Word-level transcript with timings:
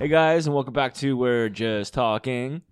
Hey 0.00 0.08
guys, 0.08 0.46
and 0.46 0.54
welcome 0.54 0.72
back 0.72 0.94
to 0.94 1.14
We're 1.14 1.50
Just 1.50 1.92
Talking. 1.92 2.62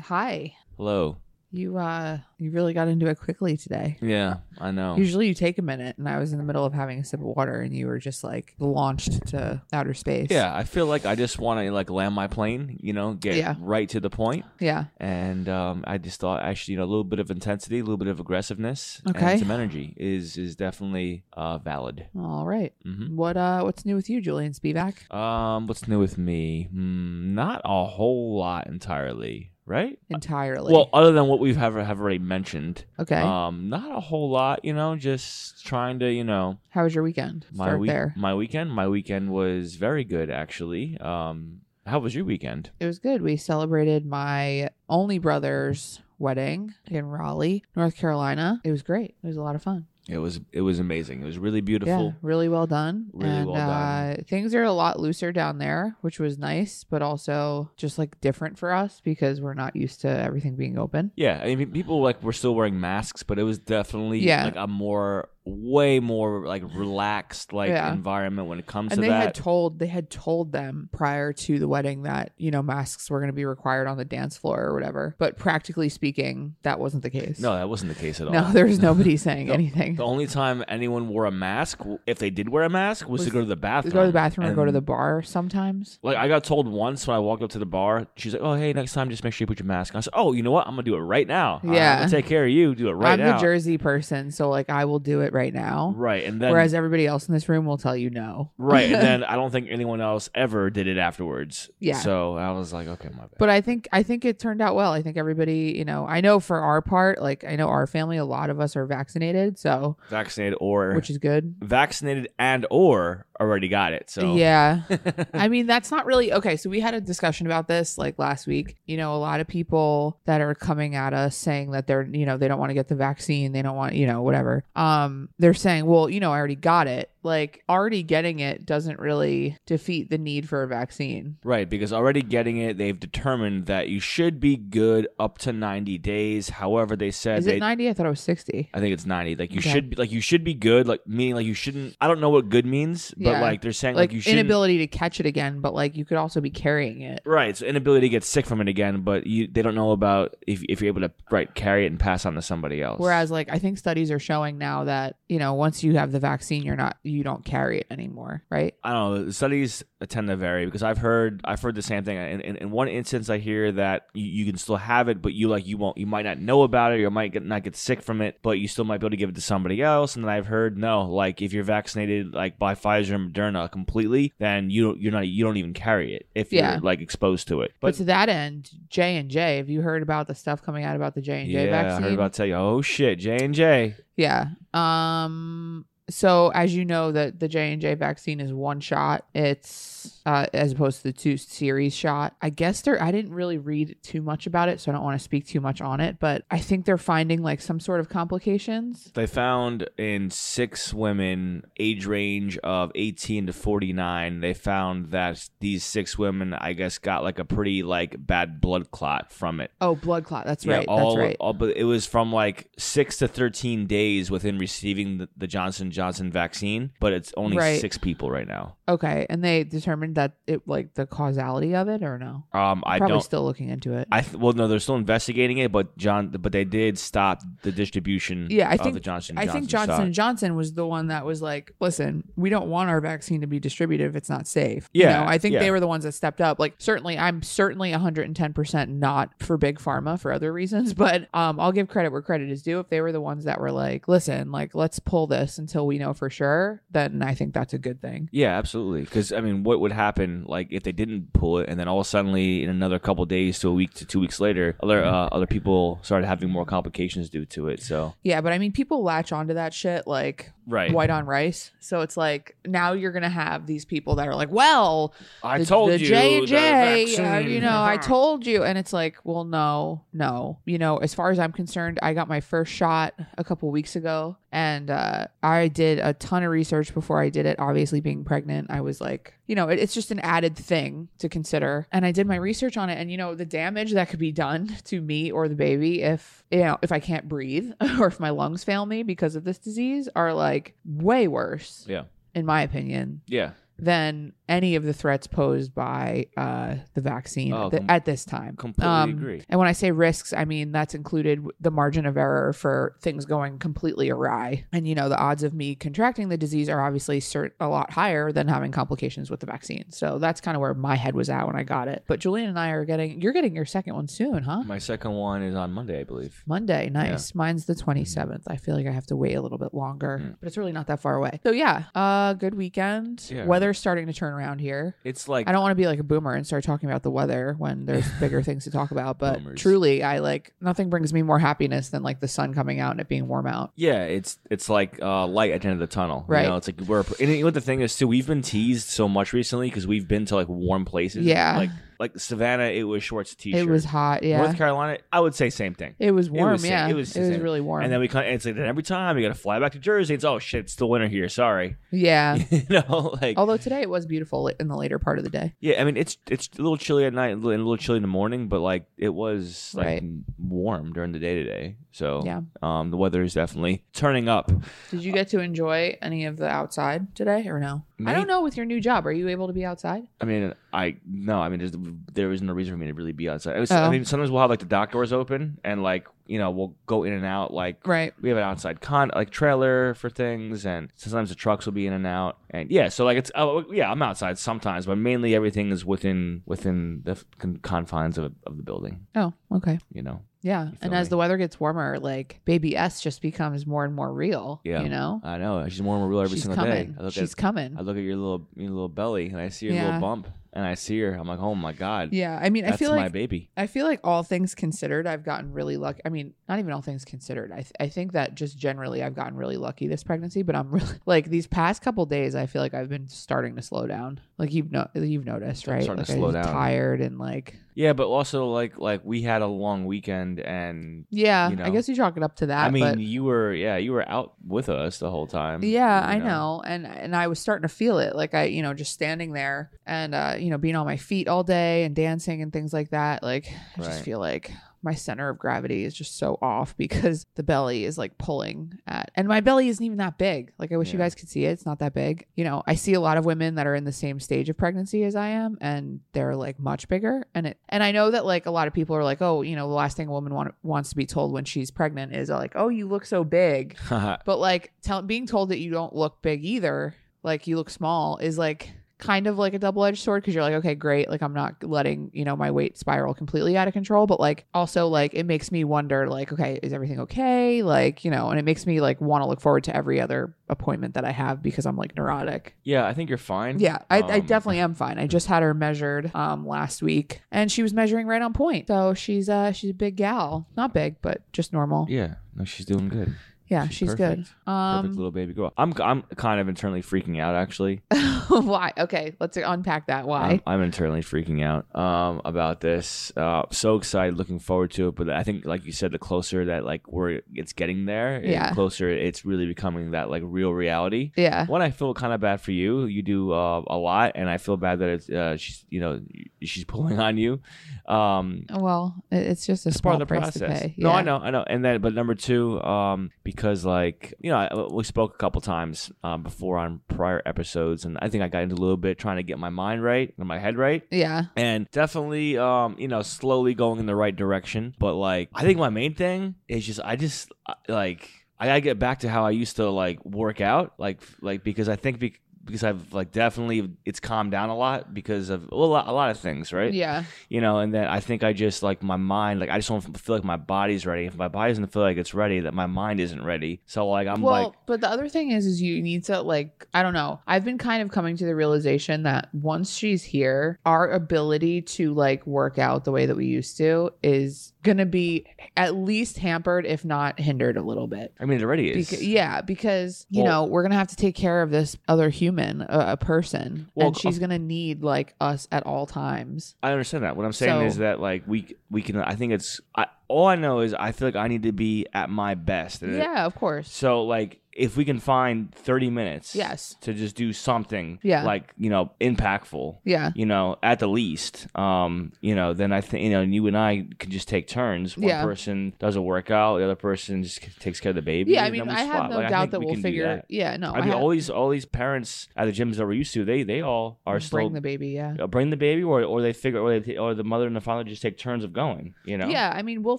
Hi. 0.00 0.54
Hello. 0.76 1.16
You 1.50 1.78
uh 1.78 2.18
you 2.38 2.50
really 2.50 2.74
got 2.74 2.88
into 2.88 3.06
it 3.06 3.18
quickly 3.18 3.56
today. 3.56 3.96
Yeah, 4.02 4.36
I 4.58 4.70
know. 4.70 4.96
Usually 4.96 5.28
you 5.28 5.34
take 5.34 5.56
a 5.58 5.62
minute 5.62 5.96
and 5.96 6.06
I 6.06 6.18
was 6.18 6.32
in 6.32 6.38
the 6.38 6.44
middle 6.44 6.64
of 6.64 6.74
having 6.74 6.98
a 6.98 7.04
sip 7.04 7.20
of 7.20 7.26
water 7.26 7.62
and 7.62 7.74
you 7.74 7.86
were 7.86 7.98
just 7.98 8.22
like 8.22 8.54
launched 8.58 9.28
to 9.28 9.62
outer 9.72 9.94
space. 9.94 10.28
Yeah, 10.30 10.54
I 10.54 10.64
feel 10.64 10.84
like 10.86 11.06
I 11.06 11.14
just 11.14 11.38
want 11.38 11.60
to 11.66 11.72
like 11.72 11.88
land 11.88 12.14
my 12.14 12.26
plane, 12.26 12.78
you 12.82 12.92
know, 12.92 13.14
get 13.14 13.36
Yeah. 13.36 13.54
right 13.60 13.88
to 13.88 13.98
the 13.98 14.10
point. 14.10 14.44
Yeah. 14.60 14.84
And 14.98 15.48
um, 15.48 15.84
I 15.86 15.96
just 15.96 16.20
thought 16.20 16.42
actually, 16.42 16.72
you 16.72 16.78
know, 16.80 16.84
a 16.84 16.92
little 16.92 17.02
bit 17.04 17.18
of 17.18 17.30
intensity, 17.30 17.78
a 17.78 17.82
little 17.82 17.96
bit 17.96 18.08
of 18.08 18.20
aggressiveness, 18.20 19.00
Okay. 19.08 19.32
and 19.32 19.40
some 19.40 19.50
energy 19.50 19.94
is 19.96 20.36
is 20.36 20.54
definitely 20.54 21.24
uh, 21.32 21.56
valid. 21.58 22.08
All 22.14 22.44
right. 22.46 22.74
mm-hmm. 22.84 23.16
What 23.16 23.38
uh 23.38 23.62
what's 23.62 23.86
new 23.86 23.94
with 23.96 24.10
you, 24.10 24.20
Julian 24.20 24.52
Spivak? 24.52 25.10
Um, 25.14 25.66
what's 25.66 25.88
new 25.88 25.98
with 25.98 26.18
me? 26.18 26.64
Hmm, 26.70 27.34
not 27.34 27.62
a 27.64 27.86
whole 27.86 28.38
lot 28.38 28.66
entirely, 28.66 29.52
right? 29.68 29.98
Entirely. 30.08 30.72
Well, 30.72 30.88
other 30.92 31.12
than 31.12 31.26
what 31.26 31.38
we've 31.40 31.56
have, 31.56 31.74
have 31.74 32.00
already 32.00 32.18
mentioned, 32.18 32.84
okay. 32.98 33.20
um, 33.20 33.68
not 33.68 33.96
a 33.96 34.00
whole 34.00 34.30
lot. 34.30 34.64
You 34.64 34.72
know, 34.72 34.96
just 34.96 35.64
trying 35.64 35.98
to, 36.00 36.10
you 36.10 36.24
know, 36.24 36.58
How 36.70 36.84
was 36.84 36.94
your 36.94 37.04
weekend? 37.04 37.46
my 37.52 37.66
Start 37.66 37.80
week, 37.80 37.90
there. 37.90 38.14
my 38.16 38.34
weekend. 38.34 38.72
My 38.72 38.88
weekend 38.88 39.30
was 39.30 39.76
very 39.76 40.04
good, 40.04 40.30
actually. 40.30 40.98
Um, 40.98 41.60
how 41.86 42.00
was 42.00 42.14
your 42.14 42.24
weekend? 42.24 42.70
It 42.80 42.86
was 42.86 42.98
good. 42.98 43.22
We 43.22 43.36
celebrated 43.36 44.04
my 44.04 44.70
only 44.88 45.18
brother's 45.18 46.00
wedding 46.18 46.74
in 46.90 47.06
Raleigh, 47.06 47.64
North 47.76 47.96
Carolina. 47.96 48.60
It 48.64 48.70
was 48.70 48.82
great. 48.82 49.14
It 49.22 49.26
was 49.26 49.36
a 49.36 49.42
lot 49.42 49.54
of 49.54 49.62
fun. 49.62 49.86
It 50.08 50.16
was 50.18 50.40
it 50.52 50.62
was 50.62 50.78
amazing. 50.78 51.20
It 51.20 51.26
was 51.26 51.38
really 51.38 51.60
beautiful. 51.60 52.06
Yeah, 52.06 52.12
really 52.22 52.48
well 52.48 52.66
done. 52.66 53.10
Really 53.12 53.30
and, 53.30 53.46
well 53.46 53.56
done. 53.56 53.68
Uh, 53.68 54.16
things 54.26 54.54
are 54.54 54.62
a 54.62 54.72
lot 54.72 54.98
looser 54.98 55.32
down 55.32 55.58
there, 55.58 55.96
which 56.00 56.18
was 56.18 56.38
nice, 56.38 56.82
but 56.82 57.02
also 57.02 57.70
just 57.76 57.98
like 57.98 58.18
different 58.22 58.58
for 58.58 58.72
us 58.72 59.02
because 59.04 59.42
we're 59.42 59.52
not 59.52 59.76
used 59.76 60.00
to 60.00 60.08
everything 60.08 60.56
being 60.56 60.78
open. 60.78 61.12
Yeah, 61.14 61.40
I 61.44 61.54
mean, 61.54 61.70
people 61.72 62.00
like 62.00 62.22
were 62.22 62.32
still 62.32 62.54
wearing 62.54 62.80
masks, 62.80 63.22
but 63.22 63.38
it 63.38 63.42
was 63.42 63.58
definitely 63.58 64.20
Yeah. 64.20 64.46
like 64.46 64.56
a 64.56 64.66
more, 64.66 65.28
way 65.48 66.00
more 66.00 66.46
like 66.46 66.62
relaxed 66.74 67.52
like 67.52 67.70
Yeah. 67.70 67.92
environment 67.92 68.48
when 68.48 68.58
it 68.58 68.66
comes 68.66 68.92
And 68.92 68.98
to 68.98 69.02
they 69.02 69.08
that. 69.08 69.22
had 69.22 69.34
told 69.34 69.78
they 69.78 69.86
had 69.86 70.10
told 70.10 70.52
them 70.52 70.88
prior 70.92 71.32
to 71.32 71.58
the 71.58 71.66
wedding 71.68 72.02
that 72.02 72.32
you 72.36 72.50
know 72.50 72.62
masks 72.62 73.10
were 73.10 73.18
going 73.20 73.30
to 73.30 73.34
be 73.36 73.44
required 73.44 73.86
on 73.86 73.96
the 73.96 74.04
dance 74.04 74.36
floor 74.36 74.62
or 74.62 74.74
whatever. 74.74 75.14
But 75.18 75.36
practically 75.38 75.88
speaking, 75.88 76.54
that 76.62 76.78
wasn't 76.78 77.02
the 77.02 77.10
case. 77.10 77.40
no, 77.40 77.54
that 77.56 77.68
wasn't 77.68 77.94
the 77.94 77.98
case 78.00 78.20
at 78.20 78.26
all. 78.26 78.32
no, 78.32 78.52
there 78.52 78.66
was 78.66 78.78
nobody 78.82 79.16
saying 79.16 79.46
The- 79.46 79.54
anything. 79.54 79.96
The 79.96 80.04
only 80.04 80.26
time 80.26 80.64
anyone 80.68 81.08
wore 81.08 81.24
a 81.24 81.30
mask, 81.30 81.80
if 82.06 82.18
they 82.18 82.30
did 82.30 82.48
wear 82.48 82.64
a 82.64 82.70
mask, 82.70 83.08
was, 83.08 83.20
Was 83.20 83.26
to 83.28 83.32
go 83.32 83.40
to 83.40 83.46
the 83.46 83.56
bathroom. 83.56 83.92
go 83.94 84.00
to 84.02 84.06
the 84.08 84.12
bathroom 84.12 84.46
or 84.48 84.54
go 84.54 84.64
to 84.64 84.72
the 84.72 84.80
bar 84.80 85.22
sometimes. 85.22 85.98
Like 86.02 86.16
I 86.16 86.28
got 86.28 86.44
told 86.44 86.68
once 86.68 87.06
when 87.06 87.16
I 87.16 87.20
walked 87.20 87.42
up 87.42 87.50
to 87.50 87.58
the 87.58 87.66
bar, 87.66 88.06
she's 88.16 88.32
like, 88.34 88.42
"Oh, 88.42 88.54
hey, 88.54 88.72
next 88.72 88.92
time 88.92 89.10
just 89.10 89.24
make 89.24 89.32
sure 89.32 89.44
you 89.44 89.46
put 89.46 89.58
your 89.58 89.66
mask 89.66 89.94
on." 89.94 89.98
I 89.98 90.00
said, 90.02 90.12
"Oh, 90.14 90.32
you 90.32 90.42
know 90.42 90.50
what? 90.50 90.66
I'm 90.66 90.72
gonna 90.72 90.82
do 90.82 90.94
it 90.96 91.00
right 91.00 91.26
now. 91.26 91.60
I'm 91.62 91.72
Yeah. 91.72 91.98
gonna 92.00 92.10
take 92.10 92.26
care 92.26 92.44
of 92.44 92.50
you. 92.50 92.74
Do 92.74 92.88
it 92.88 92.92
right 92.92 93.12
I'm 93.12 93.18
now." 93.18 93.36
the 93.36 93.40
Jersey 93.42 93.78
person, 93.78 94.30
so 94.30 94.48
like 94.50 94.68
I 94.70 94.84
will 94.84 94.98
do 94.98 95.20
it 95.20 95.32
right 95.32 95.37
now. 95.46 95.92
Right, 95.96 96.24
and 96.24 96.40
then 96.40 96.52
Whereas 96.52 96.74
everybody 96.74 97.06
else 97.06 97.28
in 97.28 97.34
this 97.34 97.48
room 97.48 97.66
will 97.66 97.78
tell 97.78 97.96
you 97.96 98.10
no. 98.10 98.50
right, 98.58 98.90
and 98.92 99.02
then 99.02 99.24
I 99.28 99.36
don't 99.36 99.50
think 99.50 99.68
anyone 99.70 100.00
else 100.00 100.28
ever 100.34 100.70
did 100.70 100.86
it 100.86 100.98
afterwards. 100.98 101.70
Yeah. 101.78 102.00
So 102.00 102.36
I 102.36 102.50
was 102.52 102.72
like, 102.72 102.88
okay, 102.88 103.08
my 103.10 103.22
bad. 103.22 103.38
But 103.38 103.50
I 103.50 103.60
think 103.60 103.88
I 103.92 104.02
think 104.02 104.24
it 104.24 104.38
turned 104.38 104.60
out 104.60 104.74
well. 104.74 104.92
I 104.92 105.02
think 105.02 105.16
everybody, 105.16 105.74
you 105.76 105.84
know, 105.84 106.06
I 106.06 106.20
know 106.20 106.40
for 106.40 106.58
our 106.58 106.82
part, 106.82 107.20
like 107.22 107.44
I 107.44 107.56
know 107.56 107.68
our 107.68 107.86
family, 107.86 108.16
a 108.16 108.24
lot 108.24 108.50
of 108.50 108.60
us 108.60 108.76
are 108.76 108.86
vaccinated, 108.86 109.58
so 109.58 109.96
vaccinated 110.08 110.58
or 110.60 110.94
which 110.94 111.10
is 111.10 111.18
good. 111.18 111.54
vaccinated 111.60 112.28
and 112.38 112.66
or 112.70 113.26
already 113.40 113.68
got 113.68 113.92
it. 113.92 114.10
So 114.10 114.34
Yeah. 114.34 114.82
I 115.34 115.48
mean, 115.48 115.66
that's 115.66 115.90
not 115.90 116.06
really 116.06 116.32
okay. 116.32 116.56
So 116.56 116.70
we 116.70 116.80
had 116.80 116.94
a 116.94 117.00
discussion 117.00 117.46
about 117.46 117.68
this 117.68 117.98
like 117.98 118.18
last 118.18 118.46
week. 118.46 118.76
You 118.86 118.96
know, 118.96 119.14
a 119.14 119.18
lot 119.18 119.40
of 119.40 119.46
people 119.46 120.18
that 120.26 120.40
are 120.40 120.54
coming 120.54 120.94
at 120.94 121.14
us 121.14 121.36
saying 121.36 121.70
that 121.72 121.86
they're, 121.86 122.02
you 122.02 122.26
know, 122.26 122.36
they 122.36 122.48
don't 122.48 122.58
want 122.58 122.70
to 122.70 122.74
get 122.74 122.88
the 122.88 122.94
vaccine, 122.94 123.52
they 123.52 123.62
don't 123.62 123.76
want, 123.76 123.94
you 123.94 124.06
know, 124.06 124.22
whatever. 124.22 124.64
Um, 124.76 125.28
they're 125.38 125.54
saying, 125.54 125.86
well, 125.86 126.08
you 126.08 126.20
know, 126.20 126.32
I 126.32 126.38
already 126.38 126.56
got 126.56 126.86
it. 126.86 127.10
Like 127.22 127.62
already 127.68 128.02
getting 128.02 128.38
it 128.40 128.64
doesn't 128.66 128.98
really 128.98 129.56
defeat 129.66 130.10
the 130.10 130.18
need 130.18 130.48
for 130.48 130.62
a 130.62 130.68
vaccine. 130.68 131.36
Right, 131.44 131.68
because 131.68 131.92
already 131.92 132.22
getting 132.22 132.58
it, 132.58 132.78
they've 132.78 132.98
determined 132.98 133.66
that 133.66 133.88
you 133.88 134.00
should 134.00 134.40
be 134.40 134.56
good 134.56 135.08
up 135.18 135.38
to 135.38 135.52
90 135.52 135.98
days. 135.98 136.48
However, 136.50 136.96
they 136.96 137.10
said 137.10 137.40
Is 137.40 137.44
they, 137.46 137.56
it 137.56 137.60
90? 137.60 137.88
I 137.88 137.92
thought 137.94 138.06
it 138.06 138.10
was 138.10 138.20
60. 138.20 138.70
I 138.72 138.80
think 138.80 138.92
it's 138.92 139.06
90. 139.06 139.36
Like 139.36 139.52
you 139.52 139.58
Okay. 139.58 139.70
should 139.70 139.90
be 139.90 139.96
like 139.96 140.12
you 140.12 140.20
should 140.20 140.44
be 140.44 140.54
good, 140.54 140.86
like 140.86 141.06
meaning 141.06 141.34
like 141.34 141.46
you 141.46 141.54
shouldn't 141.54 141.96
I 142.00 142.06
don't 142.08 142.20
know 142.20 142.30
what 142.30 142.48
good 142.48 142.66
means, 142.66 143.12
but 143.16 143.30
Yeah. 143.30 143.40
like 143.40 143.60
they're 143.62 143.72
saying 143.72 143.94
like, 143.96 144.10
Like, 144.10 144.12
you 144.12 144.20
shouldn't 144.20 144.40
inability 144.40 144.78
to 144.78 144.86
catch 144.86 145.20
it 145.20 145.26
again, 145.26 145.60
but 145.60 145.74
like 145.74 145.96
you 145.96 146.04
could 146.04 146.16
also 146.16 146.40
be 146.40 146.50
carrying 146.50 147.02
it. 147.02 147.22
Right, 147.24 147.56
so 147.56 147.66
inability 147.66 148.06
to 148.06 148.10
get 148.10 148.24
sick 148.24 148.46
from 148.46 148.60
it 148.60 148.68
again, 148.68 149.00
but 149.02 149.26
you 149.26 149.48
they 149.50 149.62
don't 149.62 149.74
know 149.74 149.90
about 149.92 150.36
if 150.46 150.62
if 150.68 150.80
you're 150.80 150.88
able 150.88 151.00
to 151.02 151.10
right 151.30 151.52
carry 151.54 151.84
it 151.84 151.88
and 151.88 151.98
pass 151.98 152.24
on 152.26 152.34
to 152.34 152.42
somebody 152.42 152.82
else. 152.82 153.00
Whereas, 153.00 153.30
like, 153.30 153.48
I 153.50 153.58
think 153.58 153.78
studies 153.78 154.10
are 154.10 154.18
showing 154.18 154.58
now 154.58 154.84
that 154.84 155.16
you 155.28 155.38
know 155.38 155.54
once 155.54 155.82
you 155.82 155.96
have 155.96 156.12
the 156.12 156.20
vaccine, 156.20 156.62
you're 156.62 156.76
not 156.76 156.96
you 157.08 157.22
don't 157.24 157.44
carry 157.44 157.80
it 157.80 157.86
anymore, 157.90 158.42
right? 158.50 158.74
I 158.84 158.92
don't 158.92 159.14
know. 159.14 159.24
The 159.24 159.32
studies 159.32 159.82
tend 160.08 160.28
to 160.28 160.36
vary 160.36 160.64
because 160.64 160.82
I've 160.82 160.98
heard 160.98 161.40
I've 161.44 161.60
heard 161.60 161.74
the 161.74 161.82
same 161.82 162.04
thing. 162.04 162.16
In, 162.16 162.40
in, 162.40 162.56
in 162.56 162.70
one 162.70 162.88
instance, 162.88 163.28
I 163.30 163.38
hear 163.38 163.72
that 163.72 164.06
you, 164.14 164.24
you 164.24 164.46
can 164.46 164.56
still 164.58 164.76
have 164.76 165.08
it, 165.08 165.20
but 165.22 165.32
you 165.34 165.48
like 165.48 165.66
you 165.66 165.76
won't 165.76 165.98
you 165.98 166.06
might 166.06 166.24
not 166.24 166.38
know 166.38 166.62
about 166.62 166.92
it, 166.92 166.96
or 166.96 166.98
you 166.98 167.10
might 167.10 167.32
get, 167.32 167.44
not 167.44 167.62
get 167.64 167.74
sick 167.76 168.02
from 168.02 168.20
it, 168.20 168.38
but 168.42 168.58
you 168.58 168.68
still 168.68 168.84
might 168.84 168.98
be 168.98 169.04
able 169.06 169.10
to 169.10 169.16
give 169.16 169.28
it 169.30 169.34
to 169.34 169.40
somebody 169.40 169.82
else. 169.82 170.14
And 170.16 170.24
then 170.24 170.30
I've 170.30 170.46
heard 170.46 170.76
no, 170.78 171.02
like 171.02 171.42
if 171.42 171.52
you're 171.52 171.64
vaccinated 171.64 172.32
like 172.34 172.58
by 172.58 172.74
Pfizer 172.74 173.14
and 173.14 173.32
Moderna 173.32 173.70
completely, 173.70 174.32
then 174.38 174.70
you 174.70 174.84
don't 174.84 175.00
you're 175.00 175.12
not 175.12 175.26
you 175.26 175.44
don't 175.44 175.56
even 175.56 175.74
carry 175.74 176.14
it 176.14 176.28
if 176.34 176.52
Yeah. 176.52 176.72
you're 176.74 176.80
like 176.82 177.00
exposed 177.00 177.48
to 177.48 177.62
it. 177.62 177.72
But, 177.80 177.94
to 177.94 178.04
that 178.04 178.28
end, 178.28 178.70
J 178.88 179.16
and 179.16 179.28
J, 179.30 179.56
have 179.56 179.68
you 179.68 179.80
heard 179.82 180.02
about 180.02 180.26
the 180.28 180.34
stuff 180.34 180.62
coming 180.62 180.84
out 180.84 180.94
about 180.96 181.14
the 181.14 181.20
J 181.20 181.42
and 181.42 181.50
J 181.50 181.66
vaccine? 181.70 181.90
yeah, 181.90 181.96
I 181.96 182.00
heard 182.10 182.12
about 182.12 182.32
tell 182.34 182.46
you. 182.46 182.54
Oh 182.54 182.82
shit, 182.82 183.18
J 183.18 183.44
and 183.44 183.54
J. 183.54 183.96
yeah. 184.16 184.46
Um. 184.74 185.84
So 186.10 186.50
as 186.54 186.74
you 186.74 186.84
know, 186.84 187.12
that 187.12 187.38
the 187.40 187.48
J 187.48 187.72
and 187.72 187.82
J 187.82 187.94
vaccine 187.94 188.40
is 188.40 188.52
one 188.52 188.80
shot. 188.80 189.26
It's 189.34 189.97
uh, 190.26 190.46
as 190.52 190.72
opposed 190.72 190.98
to 190.98 191.02
the 191.04 191.12
two 191.12 191.36
series 191.36 191.94
shot. 191.94 192.34
I 192.42 192.50
guess 192.50 192.80
they're. 192.82 193.02
I 193.02 193.10
didn't 193.10 193.32
really 193.34 193.58
read 193.58 193.96
too 194.02 194.22
much 194.22 194.46
about 194.46 194.68
it, 194.68 194.80
so 194.80 194.90
I 194.90 194.94
don't 194.94 195.04
want 195.04 195.18
to 195.18 195.22
speak 195.24 195.46
too 195.46 195.60
much 195.60 195.80
on 195.80 196.00
it. 196.00 196.18
But 196.18 196.44
I 196.50 196.58
think 196.58 196.84
they're 196.84 196.98
finding 196.98 197.42
like 197.42 197.60
some 197.60 197.80
sort 197.80 198.00
of 198.00 198.08
complications. 198.08 199.10
They 199.14 199.26
found 199.26 199.88
in 199.98 200.30
six 200.30 200.92
women, 200.94 201.64
age 201.78 202.06
range 202.06 202.58
of 202.58 202.90
18 202.94 203.46
to 203.46 203.52
49, 203.52 204.40
they 204.40 204.54
found 204.54 205.06
that 205.10 205.48
these 205.60 205.84
six 205.84 206.16
women, 206.18 206.54
I 206.54 206.72
guess, 206.72 206.98
got 206.98 207.22
like 207.22 207.38
a 207.38 207.44
pretty 207.44 207.82
like 207.82 208.14
bad 208.26 208.60
blood 208.60 208.90
clot 208.90 209.32
from 209.32 209.60
it. 209.60 209.70
Oh, 209.80 209.94
blood 209.94 210.24
clot. 210.24 210.46
That's 210.46 210.64
Yeah, 210.64 210.78
right. 210.78 210.88
all, 210.88 211.14
That's 211.16 211.26
right. 211.28 211.36
all, 211.40 211.52
but 211.52 211.76
it 211.76 211.84
was 211.84 212.06
from 212.06 212.32
like 212.32 212.70
six 212.78 213.18
to 213.18 213.28
13 213.28 213.86
days 213.86 214.30
within 214.30 214.58
receiving 214.58 215.18
the, 215.18 215.28
the 215.36 215.46
Johnson 215.46 215.90
Johnson 215.90 216.30
vaccine, 216.30 216.90
but 217.00 217.12
it's 217.12 217.32
only 217.36 217.56
Right. 217.56 217.80
six 217.80 217.98
people 217.98 218.30
right 218.30 218.46
now. 218.46 218.76
Okay, 218.88 219.26
and 219.28 219.42
they 219.44 219.64
determined 219.64 219.97
that 220.14 220.32
it 220.46 220.62
like 220.66 220.94
the 220.94 221.06
causality 221.06 221.74
of 221.74 221.88
it, 221.88 222.02
or 222.02 222.18
no? 222.18 222.44
Um, 222.52 222.82
I 222.86 222.98
Probably 222.98 223.14
don't. 223.14 223.22
still 223.22 223.44
looking 223.44 223.68
into 223.68 223.94
it. 223.94 224.08
I 224.12 224.20
th- 224.22 224.36
well, 224.36 224.52
no, 224.52 224.68
they're 224.68 224.78
still 224.80 224.96
investigating 224.96 225.58
it, 225.58 225.70
but 225.72 225.96
John, 225.96 226.28
but 226.28 226.52
they 226.52 226.64
did 226.64 226.98
stop 226.98 227.42
the 227.62 227.72
distribution. 227.72 228.48
Yeah, 228.50 228.68
I 228.68 228.74
of 228.74 228.80
think- 228.80 228.94
the 228.94 229.00
Johnson. 229.00 229.38
I 229.38 229.46
think 229.46 229.68
Johnson 229.68 229.88
Johnson 229.88 230.06
shot. 230.12 230.12
Johnson 230.28 230.56
was 230.56 230.74
the 230.74 230.86
one 230.86 231.08
that 231.08 231.24
was 231.24 231.40
like, 231.42 231.72
"Listen, 231.80 232.24
we 232.36 232.50
don't 232.50 232.68
want 232.68 232.90
our 232.90 233.00
vaccine 233.00 233.40
to 233.40 233.46
be 233.46 233.58
distributed 233.60 234.08
if 234.08 234.16
it's 234.16 234.28
not 234.30 234.46
safe." 234.46 234.88
You 234.92 235.02
Yeah, 235.04 235.20
know, 235.20 235.26
I 235.28 235.38
think 235.38 235.54
yeah. 235.54 235.60
they 235.60 235.70
were 235.70 235.80
the 235.80 235.86
ones 235.86 236.04
that 236.04 236.12
stepped 236.12 236.40
up. 236.40 236.58
Like, 236.58 236.74
certainly, 236.78 237.18
I'm 237.18 237.42
certainly 237.42 237.90
110 237.92 238.52
percent 238.52 238.90
not 238.90 239.30
for 239.38 239.56
big 239.56 239.78
pharma 239.78 240.18
for 240.20 240.32
other 240.32 240.52
reasons, 240.52 240.94
but 240.94 241.28
um, 241.34 241.58
I'll 241.60 241.72
give 241.72 241.88
credit 241.88 242.12
where 242.12 242.22
credit 242.22 242.50
is 242.50 242.62
due. 242.62 242.78
If 242.80 242.88
they 242.88 243.00
were 243.00 243.12
the 243.12 243.20
ones 243.20 243.44
that 243.44 243.60
were 243.60 243.72
like, 243.72 244.08
"Listen, 244.08 244.50
like, 244.52 244.74
let's 244.74 244.98
pull 244.98 245.26
this 245.26 245.58
until 245.58 245.86
we 245.86 245.98
know 245.98 246.12
for 246.14 246.30
sure," 246.30 246.82
then 246.90 247.22
I 247.22 247.34
think 247.34 247.54
that's 247.54 247.72
a 247.74 247.78
good 247.78 248.00
thing. 248.00 248.28
Yeah, 248.32 248.56
absolutely. 248.58 249.02
Because 249.02 249.32
I 249.32 249.40
mean, 249.40 249.62
what 249.62 249.77
would 249.80 249.92
happen 249.92 250.44
like 250.46 250.68
if 250.70 250.82
they 250.82 250.92
didn't 250.92 251.32
pull 251.32 251.58
it, 251.58 251.68
and 251.68 251.78
then 251.78 251.88
all 251.88 252.04
suddenly, 252.04 252.62
in 252.62 252.70
another 252.70 252.98
couple 252.98 253.24
days 253.26 253.58
to 253.60 253.68
a 253.68 253.72
week 253.72 253.94
to 253.94 254.04
two 254.04 254.20
weeks 254.20 254.40
later, 254.40 254.76
other 254.82 255.04
uh, 255.04 255.28
other 255.32 255.46
people 255.46 255.98
started 256.02 256.26
having 256.26 256.50
more 256.50 256.64
complications 256.64 257.30
due 257.30 257.46
to 257.46 257.68
it. 257.68 257.82
So 257.82 258.14
Yeah, 258.22 258.40
but 258.40 258.52
I 258.52 258.58
mean, 258.58 258.72
people 258.72 259.02
latch 259.02 259.32
onto 259.32 259.54
that 259.54 259.72
shit 259.74 260.06
like 260.06 260.52
right, 260.68 260.92
white 260.92 261.10
on 261.10 261.26
rice. 261.26 261.72
So 261.80 262.02
it's 262.02 262.16
like 262.16 262.56
now 262.66 262.92
you're 262.92 263.12
gonna 263.12 263.28
have 263.28 263.66
these 263.66 263.84
people 263.84 264.16
that 264.16 264.28
are 264.28 264.34
like, 264.34 264.50
"Well, 264.50 265.14
I 265.42 265.58
the, 265.58 265.66
told 265.66 265.90
the 265.90 265.98
you, 265.98 266.06
J 266.06 266.34
and 266.38 266.42
the 266.44 266.46
J, 266.46 267.16
uh, 267.16 267.38
you 267.38 267.60
know, 267.60 267.82
I 267.82 267.96
told 268.02 268.46
you, 268.46 268.64
and 268.64 268.78
it's 268.78 268.92
like, 268.92 269.16
well, 269.24 269.44
no, 269.44 270.04
no, 270.12 270.58
you 270.64 270.78
know, 270.78 270.98
as 270.98 271.14
far 271.14 271.30
as 271.30 271.38
I'm 271.38 271.52
concerned, 271.52 271.98
I 272.02 272.14
got 272.14 272.28
my 272.28 272.40
first 272.40 272.72
shot 272.72 273.14
a 273.36 273.44
couple 273.44 273.70
weeks 273.70 273.96
ago, 273.96 274.36
and 274.52 274.90
uh, 274.90 275.26
I 275.42 275.68
did 275.68 275.98
a 275.98 276.14
ton 276.14 276.42
of 276.42 276.50
research 276.50 276.94
before 276.94 277.20
I 277.20 277.28
did 277.28 277.46
it. 277.46 277.58
Obviously, 277.58 278.00
being 278.00 278.24
pregnant, 278.24 278.70
I 278.70 278.80
was 278.80 279.00
like, 279.00 279.34
you 279.46 279.54
know, 279.54 279.68
it, 279.68 279.78
it's 279.78 279.94
just 279.94 280.10
an 280.10 280.20
added 280.20 280.56
thing 280.56 281.08
to 281.18 281.28
consider, 281.28 281.86
and 281.92 282.04
I 282.04 282.12
did 282.12 282.26
my 282.26 282.36
research 282.36 282.76
on 282.76 282.90
it, 282.90 282.98
and 282.98 283.10
you 283.10 283.16
know, 283.16 283.34
the 283.34 283.46
damage 283.46 283.92
that 283.92 284.08
could 284.08 284.18
be 284.18 284.32
done 284.32 284.76
to 284.84 285.00
me 285.00 285.30
or 285.30 285.48
the 285.48 285.54
baby 285.54 286.02
if 286.02 286.44
you 286.50 286.60
know 286.60 286.78
if 286.82 286.92
I 286.92 287.00
can't 287.00 287.28
breathe 287.28 287.72
or 287.98 288.06
if 288.06 288.20
my 288.20 288.30
lungs 288.30 288.64
fail 288.64 288.86
me 288.86 289.02
because 289.02 289.36
of 289.36 289.44
this 289.44 289.58
disease 289.58 290.08
are 290.14 290.32
like 290.32 290.57
way 290.84 291.28
worse, 291.28 291.84
Yeah, 291.88 292.04
in 292.34 292.44
my 292.46 292.62
opinion, 292.62 293.20
yeah. 293.26 293.50
than 293.78 294.32
any 294.48 294.74
of 294.76 294.84
the 294.84 294.92
threats 294.92 295.26
posed 295.26 295.74
by 295.74 296.26
uh, 296.36 296.76
the 296.94 297.00
vaccine 297.00 297.52
Oh, 297.52 297.66
at, 297.66 297.70
th- 297.70 297.82
at 297.88 298.04
this 298.04 298.24
time. 298.24 298.56
completely 298.56 299.10
agree. 299.12 299.42
And 299.48 299.58
when 299.58 299.68
I 299.68 299.72
say 299.72 299.90
risks, 299.90 300.32
I 300.32 300.44
mean 300.44 300.72
that's 300.72 300.94
included 300.94 301.44
the 301.60 301.70
margin 301.70 302.06
of 302.06 302.16
error 302.16 302.52
for 302.52 302.96
things 303.00 303.24
going 303.24 303.58
completely 303.58 304.10
awry. 304.10 304.64
And 304.72 304.86
you 304.88 304.94
know, 304.94 305.08
the 305.08 305.18
odds 305.18 305.42
of 305.42 305.54
me 305.54 305.74
contracting 305.74 306.28
the 306.28 306.36
disease 306.38 306.68
are 306.68 306.80
obviously 306.80 307.20
cert- 307.20 307.52
a 307.60 307.68
lot 307.68 307.90
higher 307.90 308.32
than 308.32 308.48
having 308.48 308.72
complications 308.72 309.30
with 309.30 309.40
the 309.40 309.46
vaccine. 309.46 309.84
So 309.90 310.18
that's 310.18 310.40
kind 310.40 310.56
of 310.56 310.60
where 310.60 310.74
my 310.74 310.96
head 310.96 311.14
was 311.14 311.28
at 311.30 311.46
when 311.46 311.56
I 311.56 311.62
got 311.62 311.88
it. 311.88 312.04
But 312.06 312.20
Julian 312.20 312.48
and 312.48 312.58
I 312.58 312.70
are 312.70 312.84
getting 312.84 313.20
you're 313.20 313.32
getting 313.32 313.54
your 313.54 313.64
second 313.66 313.94
one 313.94 314.08
soon, 314.08 314.42
huh? 314.42 314.62
My 314.62 314.78
second 314.78 315.12
one 315.12 315.42
is 315.42 315.54
on 315.54 315.72
Monday, 315.72 316.00
I 316.00 316.04
believe. 316.04 316.42
Monday, 316.46 316.88
nice. 316.90 317.34
Mine's 317.34 317.64
the 317.66 317.74
27th. 317.74 318.42
I 318.46 318.56
feel 318.56 318.74
like 318.76 318.86
I 318.86 318.92
have 318.92 319.06
to 319.06 319.16
wait 319.16 319.34
a 319.34 319.42
little 319.42 319.58
bit 319.58 319.74
longer, 319.74 320.36
but 320.40 320.46
it's 320.46 320.56
really 320.56 320.72
not 320.72 320.86
that 320.86 321.00
far 321.00 321.14
away. 321.16 321.40
So 321.42 321.50
yeah, 321.52 321.84
uh 321.94 322.32
good 322.34 322.54
weekend. 322.54 323.28
Yeah. 323.30 323.44
Weather's 323.46 323.78
starting 323.78 324.06
to 324.06 324.12
turn 324.12 324.32
around 324.38 324.60
here. 324.60 324.94
It's 325.04 325.28
like 325.28 325.48
I 325.48 325.52
don't 325.52 325.62
want 325.62 325.72
to 325.72 325.76
be 325.82 325.86
like 325.86 325.98
a 325.98 326.04
boomer 326.04 326.34
and 326.34 326.46
start 326.46 326.64
talking 326.64 326.88
about 326.88 327.02
the 327.02 327.10
weather 327.10 327.54
when 327.58 327.86
there's 327.86 328.08
bigger 328.20 328.42
things 328.42 328.64
to 328.64 328.70
talk 328.70 328.90
about, 328.90 329.18
but 329.18 329.38
Boomers. 329.38 329.60
truly 329.60 330.02
I 330.02 330.18
like 330.18 330.52
nothing 330.60 330.90
brings 330.90 331.12
me 331.12 331.22
more 331.22 331.38
happiness 331.38 331.88
than 331.88 332.02
like 332.02 332.20
the 332.20 332.28
sun 332.28 332.54
coming 332.54 332.80
out 332.80 332.92
and 332.92 333.00
it 333.00 333.08
being 333.08 333.28
warm 333.28 333.46
out. 333.46 333.72
Yeah, 333.74 334.04
it's 334.04 334.38
it's 334.50 334.68
like 334.68 335.00
uh, 335.02 335.26
light 335.26 335.52
at 335.52 335.62
the 335.62 335.68
end 335.68 335.82
of 335.82 335.88
the 335.88 335.92
tunnel. 335.92 336.24
Right. 336.26 336.42
You 336.42 336.48
know, 336.48 336.56
it's 336.56 336.68
like 336.68 336.80
we're. 336.82 337.04
And 337.20 337.30
you 337.30 337.38
know 337.40 337.44
what 337.46 337.54
the 337.54 337.60
thing 337.60 337.80
is 337.80 337.96
too? 337.96 338.06
We've 338.06 338.26
been 338.26 338.42
teased 338.42 338.88
so 338.88 339.08
much 339.08 339.32
recently 339.32 339.68
because 339.68 339.86
we've 339.86 340.06
been 340.06 340.24
to 340.26 340.36
like 340.36 340.48
warm 340.48 340.84
places. 340.84 341.26
Yeah. 341.26 341.56
Like 341.56 341.70
like 341.98 342.18
Savannah, 342.18 342.64
it 342.64 342.84
was 342.84 343.02
shorts 343.02 343.34
t-shirt. 343.34 343.60
It 343.60 343.68
was 343.68 343.84
hot, 343.84 344.22
yeah. 344.22 344.38
North 344.42 344.56
Carolina, 344.56 344.98
I 345.12 345.18
would 345.20 345.34
say 345.34 345.50
same 345.50 345.74
thing. 345.74 345.94
it 345.98 346.12
was 346.12 346.30
warm, 346.30 346.52
was 346.52 346.62
sa- 346.62 346.68
yeah. 346.68 346.88
it 346.88 346.94
was 346.94 347.16
it 347.16 347.28
was 347.28 347.38
really 347.38 347.60
warm. 347.60 347.82
And 347.82 347.92
then 347.92 347.98
we 348.00 348.06
kind 348.08 348.28
of, 348.28 348.34
it's 348.34 348.44
like 348.44 348.54
then 348.54 348.66
every 348.66 348.82
time 348.84 349.16
you 349.16 349.22
got 349.26 349.34
to 349.34 349.40
fly 349.40 349.58
back 349.58 349.72
to 349.72 349.78
Jersey. 349.78 350.14
It's 350.14 350.24
oh 350.24 350.38
shit, 350.38 350.60
it's 350.60 350.72
still 350.72 350.88
winter 350.88 351.08
here. 351.08 351.28
Sorry, 351.28 351.76
yeah. 351.90 352.36
you 352.50 352.62
know, 352.68 353.16
like 353.20 353.36
Although 353.36 353.56
today 353.56 353.80
it 353.82 353.90
was 353.90 354.06
beautiful 354.06 354.48
in 354.48 354.68
the 354.68 354.76
later 354.76 354.98
part 354.98 355.18
of 355.18 355.24
the 355.24 355.30
day. 355.30 355.54
yeah. 355.60 355.80
I 355.80 355.84
mean, 355.84 355.96
it's 355.96 356.16
it's 356.30 356.48
a 356.58 356.62
little 356.62 356.76
chilly 356.76 357.04
at 357.04 357.12
night 357.12 357.30
and 357.30 357.42
a 357.44 357.46
little 357.48 357.76
chilly 357.76 357.96
in 357.96 358.02
the 358.02 358.08
morning, 358.08 358.48
but 358.48 358.60
like 358.60 358.86
it 358.96 359.10
was 359.10 359.72
like 359.74 359.86
Right. 359.86 360.02
warm 360.38 360.92
during 360.92 361.12
the 361.12 361.18
day 361.18 361.34
today. 361.42 361.76
So 361.92 362.22
Yeah. 362.24 362.42
um, 362.62 362.90
the 362.90 362.96
weather 362.96 363.22
is 363.22 363.34
definitely 363.34 363.84
turning 363.92 364.28
up. 364.28 364.52
Did 364.90 365.02
you 365.02 365.12
get 365.12 365.28
to 365.30 365.40
enjoy 365.40 365.96
any 366.00 366.26
of 366.26 366.36
the 366.36 366.46
outside 366.48 367.14
today 367.16 367.46
or 367.48 367.58
no? 367.58 367.82
I 368.06 368.12
don't 368.14 368.26
know 368.28 368.42
with 368.42 368.56
your 368.56 368.64
new 368.66 368.80
job. 368.80 369.06
Are 369.06 369.12
you 369.12 369.28
able 369.28 369.48
to 369.48 369.52
be 369.52 369.64
outside? 369.64 370.04
I 370.20 370.24
mean, 370.24 370.54
I 370.72 370.96
no. 371.04 371.40
I 371.40 371.48
mean, 371.48 371.58
there's, 371.58 371.72
there 372.12 372.28
was 372.28 372.42
no 372.42 372.52
reason 372.52 372.74
for 372.74 372.78
me 372.78 372.86
to 372.86 372.94
really 372.94 373.12
be 373.12 373.28
outside. 373.28 373.58
Was, 373.58 373.70
Oh. 373.72 373.76
I 373.76 373.90
mean, 373.90 374.04
sometimes 374.04 374.30
we'll 374.30 374.40
have 374.40 374.50
like 374.50 374.60
the 374.60 374.66
dock 374.66 374.92
doors 374.92 375.12
open 375.12 375.58
and 375.64 375.82
like 375.82 376.06
you 376.26 376.38
know 376.38 376.50
we'll 376.50 376.74
go 376.86 377.04
in 377.04 377.12
and 377.12 377.24
out. 377.24 377.52
Like 377.52 377.84
Right. 377.86 378.12
we 378.20 378.28
have 378.28 378.38
an 378.38 378.44
outside 378.44 378.80
con 378.80 379.10
like 379.14 379.30
trailer 379.30 379.94
for 379.94 380.10
things, 380.10 380.64
and 380.64 380.90
sometimes 380.94 381.28
the 381.30 381.34
trucks 381.34 381.66
will 381.66 381.72
be 381.72 381.86
in 381.86 381.92
and 381.92 382.06
out. 382.06 382.38
And 382.50 382.70
yeah, 382.70 382.88
so 382.88 383.04
like 383.04 383.16
it's 383.18 383.32
oh 383.34 383.64
yeah, 383.72 383.90
I'm 383.90 384.00
outside 384.02 384.38
sometimes, 384.38 384.86
but 384.86 384.96
mainly 384.96 385.34
everything 385.34 385.70
is 385.72 385.84
within 385.84 386.42
within 386.46 387.02
the 387.04 387.22
confines 387.62 388.16
of 388.18 388.32
of 388.46 388.56
the 388.58 388.62
building. 388.62 389.06
Oh, 389.16 389.32
okay. 389.52 389.78
You 389.92 390.02
know. 390.02 390.20
Yeah. 390.42 390.68
And 390.82 390.94
as 390.94 391.08
the 391.08 391.16
weather 391.16 391.36
gets 391.36 391.58
warmer, 391.58 391.98
like 391.98 392.40
baby 392.44 392.76
S 392.76 393.00
just 393.00 393.20
becomes 393.22 393.66
more 393.66 393.84
and 393.84 393.94
more 393.94 394.12
real. 394.12 394.60
Yeah. 394.64 394.82
You 394.82 394.88
know? 394.88 395.20
I 395.24 395.38
know 395.38 395.68
she's 395.68 395.82
more 395.82 395.94
and 395.96 396.02
more 396.02 396.10
real 396.10 396.20
every 396.20 396.36
She's 396.36 396.44
single 396.44 396.64
coming. 396.64 396.92
day. 396.92 396.94
I 396.98 397.02
look 397.02 397.12
She's 397.12 397.32
at 397.32 397.36
coming. 397.36 397.76
I 397.76 397.82
look 397.82 397.96
at 397.96 398.02
your 398.02 398.16
little 398.16 398.46
your 398.56 398.70
little 398.70 398.88
belly, 398.88 399.26
and 399.28 399.40
I 399.40 399.48
see 399.48 399.66
your 399.66 399.74
Yeah. 399.74 399.86
little 399.86 400.00
bump, 400.00 400.28
and 400.52 400.64
I 400.64 400.74
see 400.74 401.00
her. 401.00 401.14
I'm 401.14 401.26
like, 401.26 401.40
oh 401.40 401.54
my 401.56 401.72
god, 401.72 402.12
yeah. 402.12 402.38
I 402.40 402.50
mean, 402.50 402.64
I 402.64 402.72
feel 402.72 402.90
like 402.90 403.00
my 403.00 403.08
baby. 403.08 403.50
I 403.56 403.66
feel 403.66 403.84
like 403.86 404.00
all 404.04 404.22
things 404.22 404.54
considered, 404.54 405.06
I've 405.08 405.24
gotten 405.24 405.52
really 405.52 405.76
lucky. 405.76 406.00
I 406.04 406.08
mean, 406.08 406.34
not 406.48 406.58
even 406.60 406.72
all 406.72 406.82
things 406.82 407.04
considered. 407.04 407.50
I, 407.52 407.56
th- 407.62 407.72
I 407.80 407.88
think 407.88 408.12
that 408.12 408.34
just 408.36 408.56
generally 408.56 409.02
I've 409.02 409.14
gotten 409.16 409.36
really 409.36 409.56
lucky 409.56 409.88
this 409.88 410.04
pregnancy, 410.04 410.42
but 410.42 410.54
I'm 410.54 410.70
really 410.72 410.86
like 411.04 411.28
these 411.30 411.46
past 411.48 411.82
couple 411.82 412.06
days, 412.06 412.34
I 412.36 412.46
feel 412.46 412.62
like 412.62 412.74
I've 412.74 412.88
been 412.88 413.08
starting 413.08 413.56
to 413.56 413.62
slow 413.62 413.86
down. 413.88 414.20
Like 414.38 414.52
you've 414.52 414.70
no, 414.70 414.86
you've 414.94 415.24
noticed, 415.24 415.66
right? 415.66 415.82
starting 415.82 415.98
like 415.98 416.06
to 416.06 416.12
slow 416.14 416.30
down. 416.32 416.52
tired 416.52 417.00
and 417.00 417.18
like, 417.18 417.56
Yeah, 417.74 417.92
but 417.92 418.06
also 418.06 418.46
like 418.46 418.78
like 418.78 419.00
we 419.04 419.22
had 419.22 419.42
a 419.42 419.46
long 419.48 419.84
weekend, 419.84 420.38
and 420.38 421.06
yeah, 421.10 421.50
You 421.50 421.56
I 421.64 421.70
guess 421.70 421.88
you 421.88 421.96
chalk 421.96 422.16
it 422.16 422.22
up 422.22 422.36
to 422.36 422.46
that. 422.46 422.66
I 422.66 422.70
mean, 422.70 422.82
but 422.84 422.98
you 423.00 423.24
were 423.24 423.52
yeah, 423.52 423.78
you 423.78 423.90
were 423.92 424.08
out 424.08 424.34
with 424.46 424.68
us 424.68 424.98
the 424.98 425.10
whole 425.10 425.26
time. 425.26 425.64
Yeah, 425.64 426.00
you 426.14 426.14
I 426.14 426.18
know. 426.24 426.62
And 426.64 426.86
and 426.86 427.16
I 427.16 427.26
was 427.26 427.40
starting 427.40 427.62
to 427.68 427.74
feel 427.74 427.98
it. 427.98 428.14
Like 428.14 428.32
I, 428.32 428.44
you 428.44 428.62
know, 428.62 428.74
just 428.74 428.92
standing 428.92 429.32
there 429.32 429.72
and 429.84 430.14
uh, 430.14 430.36
you 430.38 430.50
know, 430.50 430.58
being 430.58 430.76
on 430.76 430.86
my 430.86 430.96
feet 430.96 431.26
all 431.26 431.42
day 431.42 431.82
and 431.84 431.96
dancing 431.96 432.40
and 432.40 432.52
things 432.52 432.72
like 432.72 432.90
that. 432.90 433.24
Like 433.24 433.46
I 433.48 433.78
just 433.82 433.88
Right. 433.96 434.04
feel 434.04 434.20
like 434.20 434.52
my 434.82 434.94
center 434.94 435.28
of 435.28 435.38
gravity 435.38 435.84
is 435.84 435.94
just 435.94 436.16
so 436.16 436.38
off 436.40 436.76
because 436.76 437.26
the 437.34 437.42
belly 437.42 437.84
is 437.84 437.98
like 437.98 438.16
pulling 438.18 438.78
at 438.86 439.10
and 439.14 439.26
my 439.26 439.40
belly 439.40 439.68
isn't 439.68 439.84
even 439.84 439.98
that 439.98 440.18
big. 440.18 440.52
Like 440.58 440.72
I 440.72 440.76
wish 440.76 440.92
you 440.92 440.98
guys 440.98 441.14
could 441.14 441.28
see 441.28 441.44
it. 441.44 441.50
It's 441.50 441.66
not 441.66 441.80
that 441.80 441.94
big. 441.94 442.26
You 442.36 442.44
know, 442.44 442.62
I 442.66 442.74
see 442.74 442.94
a 442.94 443.00
lot 443.00 443.16
of 443.16 443.24
women 443.24 443.56
that 443.56 443.66
are 443.66 443.74
in 443.74 443.84
the 443.84 443.92
same 443.92 444.20
stage 444.20 444.48
of 444.48 444.56
pregnancy 444.56 445.02
as 445.04 445.16
I 445.16 445.28
am 445.28 445.58
and 445.60 446.00
they're 446.12 446.36
like 446.36 446.58
much 446.58 446.88
bigger 446.88 447.26
and 447.34 447.46
it 447.46 447.58
and 447.68 447.82
I 447.82 447.92
know 447.92 448.10
that 448.10 448.24
like 448.24 448.46
a 448.46 448.50
lot 448.50 448.68
of 448.68 448.74
people 448.74 448.96
are 448.96 449.04
like, 449.04 449.20
"Oh, 449.20 449.42
you 449.42 449.56
know, 449.56 449.68
the 449.68 449.74
last 449.74 449.96
thing 449.96 450.08
a 450.08 450.12
woman 450.12 450.34
want, 450.34 450.54
wants 450.62 450.90
to 450.90 450.96
be 450.96 451.06
told 451.06 451.32
when 451.32 451.44
she's 451.44 451.70
pregnant 451.70 452.14
is 452.14 452.28
like, 452.28 452.52
"Oh, 452.54 452.68
you 452.68 452.86
look 452.86 453.04
so 453.04 453.24
big." 453.24 453.76
But 454.24 454.38
like 454.38 454.72
tell, 454.82 455.02
being 455.02 455.26
told 455.26 455.50
that 455.50 455.58
you 455.58 455.70
don't 455.70 455.94
look 455.94 456.22
big 456.22 456.44
either, 456.44 456.94
like 457.22 457.46
you 457.46 457.56
look 457.56 457.70
small, 457.70 458.18
is 458.18 458.38
like 458.38 458.72
kind 458.98 459.26
of 459.28 459.38
like 459.38 459.54
a 459.54 459.58
double 459.60 459.84
edged 459.84 460.02
sword 460.02 460.22
because 460.22 460.34
you're 460.34 460.42
like, 460.42 460.54
okay, 460.54 460.74
great. 460.74 461.08
Like 461.08 461.22
I'm 461.22 461.32
not 461.32 461.62
letting, 461.62 462.10
you 462.12 462.24
know, 462.24 462.34
my 462.34 462.50
weight 462.50 462.76
spiral 462.76 463.14
completely 463.14 463.56
out 463.56 463.68
of 463.68 463.72
control. 463.72 464.06
But 464.06 464.18
like 464.18 464.44
also 464.52 464.88
like 464.88 465.14
it 465.14 465.24
makes 465.24 465.52
me 465.52 465.62
wonder, 465.64 466.08
like, 466.08 466.32
okay, 466.32 466.58
is 466.62 466.72
everything 466.72 466.98
okay? 467.00 467.62
Like, 467.62 468.04
you 468.04 468.10
know, 468.10 468.30
and 468.30 468.38
it 468.38 468.44
makes 468.44 468.66
me 468.66 468.80
like 468.80 469.00
want 469.00 469.22
to 469.22 469.26
look 469.28 469.40
forward 469.40 469.64
to 469.64 469.76
every 469.76 470.00
other 470.00 470.34
appointment 470.48 470.94
that 470.94 471.04
I 471.04 471.12
have 471.12 471.42
because 471.42 471.64
I'm 471.64 471.76
like 471.76 471.96
neurotic. 471.96 472.56
yeah, 472.64 472.86
I 472.86 472.94
think 472.94 473.08
you're 473.08 473.18
fine. 473.18 473.60
Yeah, 473.60 473.78
I, 473.88 474.00
I 474.00 474.18
Um, 474.18 474.26
definitely 474.26 474.58
am 474.60 474.74
fine. 474.74 474.98
I 474.98 475.06
just 475.06 475.26
had 475.28 475.42
her 475.42 475.54
measured 475.54 476.14
um 476.14 476.46
last 476.46 476.82
week 476.82 477.20
and 477.30 477.52
she 477.52 477.62
was 477.62 477.72
measuring 477.72 478.06
right 478.06 478.20
on 478.22 478.32
point. 478.32 478.66
So 478.66 478.94
she's 478.94 479.28
uh 479.28 479.52
she's 479.52 479.70
a 479.70 479.74
big 479.74 479.96
gal. 479.96 480.46
Not 480.56 480.74
big, 480.74 480.96
but 481.02 481.22
just 481.32 481.52
normal. 481.52 481.86
Yeah, 481.88 482.14
no, 482.34 482.44
she's 482.44 482.66
doing 482.66 482.88
good. 482.88 483.14
Yeah, 483.48 483.66
she's 483.68 483.76
she's, 483.76 483.94
good. 483.94 484.18
perfect. 484.18 484.34
Um 484.46 484.82
Perfect 484.82 484.96
little 484.96 485.10
baby 485.10 485.32
girl. 485.32 485.52
I'm 485.56 485.72
I'm 485.82 486.02
kind 486.16 486.40
of 486.40 486.48
internally 486.48 486.82
freaking 486.82 487.20
out 487.20 487.34
actually. 487.34 487.80
why? 488.28 488.72
Okay, 488.78 489.14
let's 489.20 489.36
unpack 489.36 489.86
that. 489.86 490.06
Why? 490.06 490.30
I'm, 490.30 490.40
I'm 490.46 490.62
internally 490.62 491.00
freaking 491.00 491.42
out 491.44 491.66
um 491.74 492.20
about 492.24 492.60
this. 492.60 493.12
Uh, 493.16 493.42
so 493.50 493.76
excited, 493.76 494.16
looking 494.16 494.38
forward 494.38 494.70
to 494.72 494.88
it. 494.88 494.94
But 494.96 495.10
I 495.10 495.22
think, 495.22 495.44
like 495.46 495.64
you 495.64 495.72
said, 495.72 495.92
the 495.92 495.98
closer 495.98 496.44
that 496.46 496.64
like 496.64 496.86
we're 496.88 497.22
it's 497.34 497.52
getting 497.52 497.86
there, 497.86 498.20
Yeah. 498.24 498.50
the 498.50 498.54
closer 498.54 498.88
it's 498.88 499.24
really 499.24 499.46
becoming 499.46 499.92
that 499.92 500.10
like 500.10 500.22
real 500.24 500.52
reality. 500.52 501.12
yeah. 501.16 501.46
One, 501.46 501.62
I 501.62 501.70
feel 501.70 501.94
kind 501.94 502.12
of 502.12 502.20
bad 502.20 502.40
for 502.40 502.52
you. 502.52 502.84
You 502.86 503.02
do 503.02 503.32
uh, 503.32 503.62
a 503.66 503.76
lot, 503.76 504.12
and 504.14 504.28
I 504.28 504.38
feel 504.38 504.56
bad 504.56 504.80
that 504.80 504.88
it's 504.88 505.08
uh, 505.08 505.36
she's 505.36 505.64
you 505.70 505.80
know 505.80 506.00
she's 506.42 506.64
pulling 506.64 506.98
on 507.00 507.16
you. 507.16 507.40
Um, 507.86 508.44
Well, 508.50 508.94
it's 509.10 509.46
just 509.46 509.64
a 509.66 509.70
it's 509.70 509.78
small 509.78 509.92
part 509.92 510.02
of 510.02 510.08
the 510.08 510.14
price 510.14 510.36
process. 510.38 510.62
to 510.62 510.68
pay. 510.68 510.74
No, 510.76 510.90
I 510.90 511.02
know, 511.02 511.16
I 511.16 511.30
know. 511.30 511.44
And 511.46 511.64
then, 511.64 511.80
but 511.80 511.94
number 511.94 512.14
two, 512.14 512.60
um, 512.62 513.10
because 513.24 513.37
like 513.42 514.14
you 514.20 514.30
know, 514.30 514.36
I, 514.36 514.66
we 514.72 514.84
spoke 514.84 515.14
a 515.14 515.18
couple 515.18 515.40
times 515.40 515.90
um, 516.02 516.22
before 516.22 516.58
on 516.58 516.80
prior 516.88 517.22
episodes, 517.24 517.84
and 517.84 517.98
I 518.00 518.08
think 518.08 518.22
I 518.22 518.28
got 518.28 518.42
into 518.42 518.54
a 518.54 518.56
little 518.56 518.76
bit 518.76 518.98
trying 518.98 519.16
to 519.16 519.22
get 519.22 519.38
my 519.38 519.50
mind 519.50 519.82
right 519.82 520.12
and 520.18 520.26
my 520.26 520.38
head 520.38 520.56
right. 520.56 520.82
Yeah. 520.90 521.24
And 521.36 521.68
definitely, 521.70 522.38
um, 522.38 522.76
you 522.78 522.88
know, 522.88 523.02
slowly 523.02 523.54
going 523.54 523.80
in 523.80 523.86
the 523.86 523.96
right 523.96 524.14
direction. 524.14 524.74
But 524.78 524.94
like, 524.94 525.30
I 525.34 525.42
think 525.42 525.58
my 525.58 525.70
main 525.70 525.94
thing 525.94 526.34
is 526.48 526.66
just, 526.66 526.80
I 526.82 526.96
just 526.96 527.32
uh, 527.46 527.54
like, 527.68 528.10
I 528.38 528.46
gotta 528.46 528.60
get 528.60 528.78
back 528.78 529.00
to 529.00 529.08
how 529.08 529.24
I 529.24 529.30
used 529.30 529.56
to 529.56 529.68
like 529.70 530.04
work 530.04 530.40
out, 530.40 530.74
like, 530.78 531.00
like 531.20 531.42
because 531.42 531.68
I 531.68 531.76
think 531.76 531.98
be- 531.98 532.16
because 532.48 532.64
I've 532.64 532.92
like 532.92 533.12
definitely 533.12 533.70
it's 533.84 534.00
calmed 534.00 534.32
down 534.32 534.48
a 534.50 534.56
lot 534.56 534.92
because 534.92 535.30
of 535.30 535.48
well, 535.52 535.64
a 535.64 535.66
lot, 535.66 535.88
a 535.88 535.92
lot 535.92 536.10
of 536.10 536.18
things, 536.18 536.52
right? 536.52 536.72
Yeah. 536.72 537.04
you 537.28 537.40
know 537.40 537.58
and 537.58 537.72
then 537.74 537.86
i 537.86 538.00
think 538.00 538.22
i 538.24 538.32
just 538.32 538.62
like 538.62 538.82
my 538.82 538.96
mind 538.96 539.40
like 539.40 539.50
i 539.50 539.58
just 539.58 539.68
don't 539.68 539.98
feel 539.98 540.14
like 540.16 540.24
my 540.24 540.36
body's 540.36 540.86
ready 540.86 541.06
if 541.06 541.16
my 541.16 541.28
body 541.28 541.50
doesn't 541.50 541.66
feel 541.72 541.82
like 541.82 541.96
it's 541.96 542.14
ready 542.14 542.40
that 542.40 542.54
my 542.54 542.66
mind 542.66 543.00
isn't 543.00 543.22
ready 543.24 543.60
so 543.66 543.88
like 543.88 544.06
i'm 544.08 544.22
like 544.22 544.32
well, 544.32 544.44
like 544.48 544.66
but 544.66 544.80
the 544.80 544.88
other 544.90 545.08
thing 545.08 545.30
is, 545.30 545.46
is 545.46 545.62
you 545.62 545.80
need 545.82 546.04
to 546.04 546.20
like, 546.20 546.66
I 546.74 546.82
don't 546.82 546.92
know. 546.92 547.20
I've 547.26 547.44
been 547.44 547.56
kind 547.58 547.82
of 547.82 547.90
coming 547.90 548.16
to 548.18 548.26
the 548.26 548.34
realization 548.34 549.04
that 549.04 549.28
once 549.32 549.72
she's 549.74 550.02
here, 550.02 550.58
our 550.66 550.90
ability 550.90 551.62
to 551.62 551.94
like 551.94 552.26
work 552.26 552.58
out 552.58 552.84
the 552.84 552.92
way 552.92 553.06
that 553.06 553.16
we 553.16 553.24
used 553.26 553.56
to 553.58 553.90
is 554.02 554.52
gonna 554.62 554.84
be 554.84 555.24
at 555.56 555.74
least 555.74 556.18
hampered, 556.18 556.66
if 556.66 556.84
not 556.84 557.18
hindered 557.18 557.56
a 557.56 557.62
little 557.62 557.86
bit. 557.86 558.12
i 558.20 558.26
mean 558.26 558.38
it 558.38 558.44
already 558.44 558.70
is 558.70 558.90
Beca- 558.90 558.98
yeah, 559.00 559.40
because 559.40 560.06
you 560.10 560.22
Well- 560.22 560.44
know 560.44 560.50
we're 560.52 560.62
gonna 560.62 560.74
have 560.74 560.88
to 560.88 560.96
take 560.96 561.14
care 561.14 561.40
of 561.40 561.50
this 561.50 561.76
other 561.88 562.10
human, 562.10 562.37
a, 562.40 562.92
a 562.92 562.96
person, 562.96 563.70
Well, 563.74 563.88
and 563.88 563.96
she's 563.96 564.18
gonna 564.18 564.38
need 564.38 564.82
like 564.82 565.14
us 565.20 565.46
at 565.52 565.64
all 565.64 565.86
times. 565.86 566.54
i 566.62 566.70
understand 566.72 567.04
that 567.04 567.16
what 567.16 567.24
i'm 567.26 567.32
saying 567.32 567.60
So- 567.60 567.66
is 567.66 567.76
that 567.78 568.00
like 568.00 568.22
we 568.26 568.54
we 568.70 568.82
can 568.82 568.96
i 568.96 569.14
think 569.14 569.32
it's 569.32 569.60
I, 569.74 569.86
all 570.08 570.26
i 570.26 570.36
know 570.36 570.60
is 570.60 570.74
i 570.74 570.92
feel 570.92 571.08
like 571.08 571.16
i 571.16 571.28
need 571.28 571.42
to 571.44 571.52
be 571.52 571.86
at 571.92 572.10
my 572.10 572.34
best 572.34 572.82
And 572.82 572.94
it- 572.94 572.98
Yeah, 572.98 573.24
of 573.26 573.34
course. 573.34 573.70
so 573.70 574.02
like 574.04 574.40
if 574.58 574.76
we 574.76 574.84
can 574.84 574.98
find 574.98 575.54
30 575.54 575.88
minutes 575.90 576.34
Yes. 576.34 576.74
to 576.80 576.92
just 576.92 577.14
do 577.16 577.32
something 577.32 577.98
Yeah. 578.02 578.24
like, 578.24 578.52
you 578.58 578.70
know, 578.70 578.90
impactful, 579.00 579.78
Yeah. 579.84 580.10
you 580.14 580.26
know, 580.26 580.56
at 580.62 580.78
the 580.80 580.88
least, 580.88 581.46
um, 581.56 582.12
you 582.20 582.34
know, 582.34 582.52
then 582.54 582.72
I 582.72 582.80
think, 582.80 583.04
you 583.04 583.10
know, 583.10 583.22
you 583.22 583.46
and 583.46 583.56
I 583.56 583.86
can 583.98 584.10
just 584.10 584.28
take 584.28 584.48
turns. 584.48 584.96
One 584.96 585.08
Yeah. 585.08 585.22
person 585.22 585.72
does 585.78 585.96
a 585.96 586.02
workout, 586.02 586.58
the 586.58 586.64
other 586.64 586.74
person 586.74 587.22
just 587.22 587.40
takes 587.60 587.80
care 587.80 587.90
of 587.90 587.96
the 587.96 588.02
baby. 588.02 588.32
Yeah, 588.32 588.44
I 588.44 588.50
mean, 588.50 588.68
I 588.68 588.82
have 588.82 589.10
no 589.10 589.16
Like, 589.18 589.28
doubt 589.28 589.50
that 589.52 589.60
we 589.60 589.66
we'll 589.66 589.76
figure. 589.76 590.04
that. 590.16 590.24
Yeah, 590.28 590.56
no, 590.56 590.72
I 590.72 590.80
mean, 590.80 590.88
have- 590.90 590.96
all 591.02 591.08
these 591.10 591.30
all 591.30 591.48
these 591.50 591.64
parents 591.64 592.28
at 592.36 592.46
the 592.46 592.52
gyms 592.52 592.76
that 592.76 592.86
we're 592.86 592.92
used 592.94 593.14
to, 593.14 593.24
they 593.24 593.42
they 593.44 593.60
all 593.62 594.00
are 594.06 594.18
still 594.20 594.38
bring 594.40 594.52
the 594.54 594.60
baby. 594.60 594.88
Yeah. 594.88 595.14
uh, 595.20 595.26
bring 595.26 595.50
the 595.50 595.56
baby, 595.56 595.82
or 595.82 596.02
or 596.02 596.20
they 596.22 596.32
figure, 596.32 596.60
or 596.60 596.80
they, 596.80 596.96
or 596.96 597.14
the 597.14 597.24
mother 597.24 597.46
and 597.46 597.54
the 597.54 597.60
father 597.60 597.84
just 597.84 598.02
take 598.02 598.18
turns 598.18 598.42
of 598.44 598.52
going. 598.52 598.94
You 599.04 599.18
know? 599.18 599.28
Yeah, 599.28 599.52
I 599.54 599.62
mean, 599.62 599.82
we'll 599.82 599.98